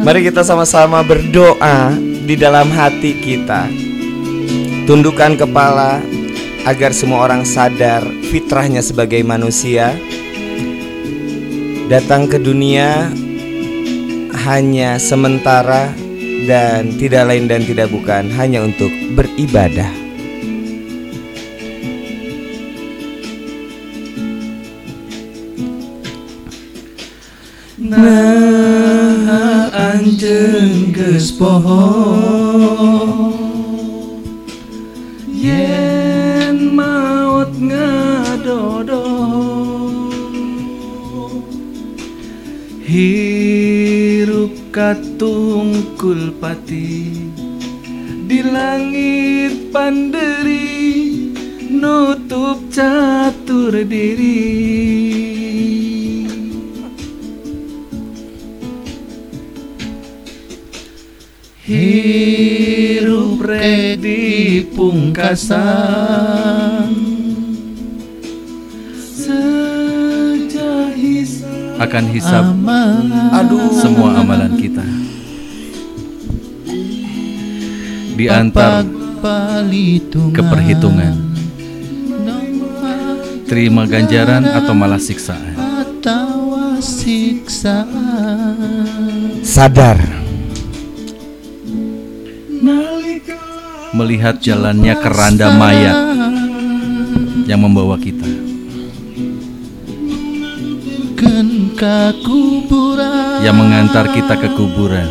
Mari 0.00 0.24
kita 0.24 0.40
sama-sama 0.40 1.04
berdoa 1.04 1.92
di 2.24 2.32
dalam 2.32 2.72
hati 2.72 3.20
kita. 3.20 3.68
Tundukkan 4.88 5.36
kepala 5.36 6.00
agar 6.64 6.96
semua 6.96 7.28
orang 7.28 7.44
sadar 7.44 8.00
fitrahnya 8.32 8.80
sebagai 8.80 9.20
manusia. 9.20 9.92
Datang 11.92 12.32
ke 12.32 12.40
dunia 12.40 13.12
hanya 14.48 14.96
sementara 14.96 15.92
dan 16.48 16.96
tidak 16.96 17.28
lain 17.28 17.44
dan 17.44 17.60
tidak 17.68 17.92
bukan 17.92 18.32
hanya 18.40 18.64
untuk 18.64 18.88
beribadah. 19.12 19.99
Anjeng 30.20 30.92
geus 30.92 31.32
poho 31.32 31.80
yen 35.32 36.76
maut 36.76 37.48
ngadodo 37.56 39.00
hirup 42.84 44.52
katungkul 44.76 46.36
pati 46.36 47.16
di 48.28 48.44
langit 48.44 49.72
panderi 49.72 51.32
nutup 51.64 52.68
catur 52.68 53.72
diri 53.88 54.69
pungkasan. 64.80 65.60
Akan 71.80 72.04
hisab 72.12 72.44
aduh. 73.32 73.72
Semua 73.76 74.20
amalan 74.24 74.56
kita. 74.56 74.84
Diantar 78.16 78.84
ke 80.32 80.42
perhitungan 80.44 81.16
terima 83.48 83.88
ganjaran 83.88 84.44
atau 84.44 84.76
malah 84.76 85.00
siksaan? 85.00 85.56
Sadar 89.40 90.19
melihat 93.90 94.38
jalannya 94.38 94.94
keranda 95.02 95.50
mayat 95.54 95.98
yang 97.46 97.60
membawa 97.62 97.98
kita. 97.98 98.26
Yang 103.40 103.56
mengantar 103.56 104.04
kita 104.12 104.34
ke 104.36 104.48
kuburan. 104.54 105.08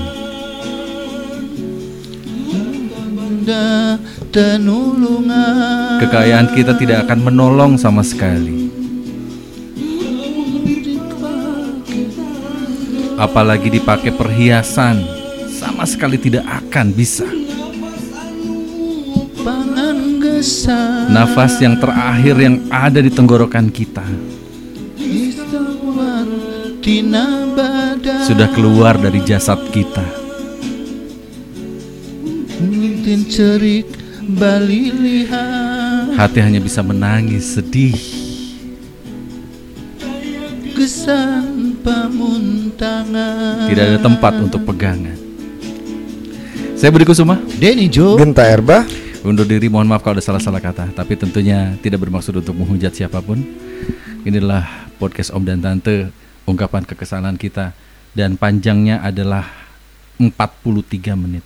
Kekayaan 5.99 6.47
kita 6.53 6.77
tidak 6.77 7.09
akan 7.09 7.19
menolong 7.25 7.73
sama 7.75 8.05
sekali. 8.05 8.69
Apalagi 13.19 13.67
dipakai 13.67 14.15
perhiasan 14.15 15.03
sama 15.51 15.83
sekali 15.83 16.15
tidak 16.15 16.47
akan 16.47 16.95
bisa 16.95 17.27
nafas. 21.09 21.57
Yang 21.59 21.75
terakhir 21.83 22.35
yang 22.37 22.55
ada 22.69 22.99
di 23.01 23.11
tenggorokan 23.11 23.67
kita. 23.73 24.05
Sudah 28.25 28.49
keluar 28.53 28.97
dari 28.97 29.21
jasad 29.25 29.59
kita. 29.69 30.05
Hati 36.17 36.39
hanya 36.41 36.59
bisa 36.61 36.81
menangis 36.85 37.57
sedih. 37.57 37.97
Tidak 43.69 43.85
ada 43.85 43.99
tempat 43.99 44.33
untuk 44.39 44.61
pegangan. 44.63 45.17
Saya 46.79 46.95
Budi 46.95 47.03
Kusuma. 47.03 47.35
Denny 47.59 47.91
Jo. 47.91 48.15
Genta 48.15 48.47
erba 48.47 48.87
Undur 49.19 49.43
diri 49.43 49.67
mohon 49.67 49.83
maaf 49.83 49.99
kalau 49.99 50.15
ada 50.15 50.23
salah-salah 50.23 50.63
kata 50.63 50.95
Tapi 50.95 51.19
tentunya 51.19 51.75
tidak 51.83 52.07
bermaksud 52.07 52.39
untuk 52.39 52.55
menghujat 52.55 52.95
siapa 52.95 53.19
pun. 53.19 53.43
Inilah 54.23 54.91
podcast 54.95 55.35
Om 55.35 55.43
dan 55.43 55.59
Tante 55.59 56.07
Ungkapan 56.47 56.87
kekesalan 56.87 57.35
kita 57.35 57.75
Dan 58.15 58.39
panjangnya 58.39 59.03
adalah 59.03 59.43
43 60.19 61.15
menit. 61.15 61.43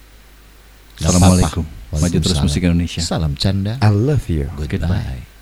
Assalamualaikum. 0.98 1.66
Maju 1.94 2.18
terus 2.18 2.42
musik 2.42 2.66
Indonesia. 2.66 3.06
Salam 3.06 3.38
canda. 3.38 3.78
I 3.82 3.94
love 3.94 4.26
you. 4.26 4.50
Goodbye 4.58 5.33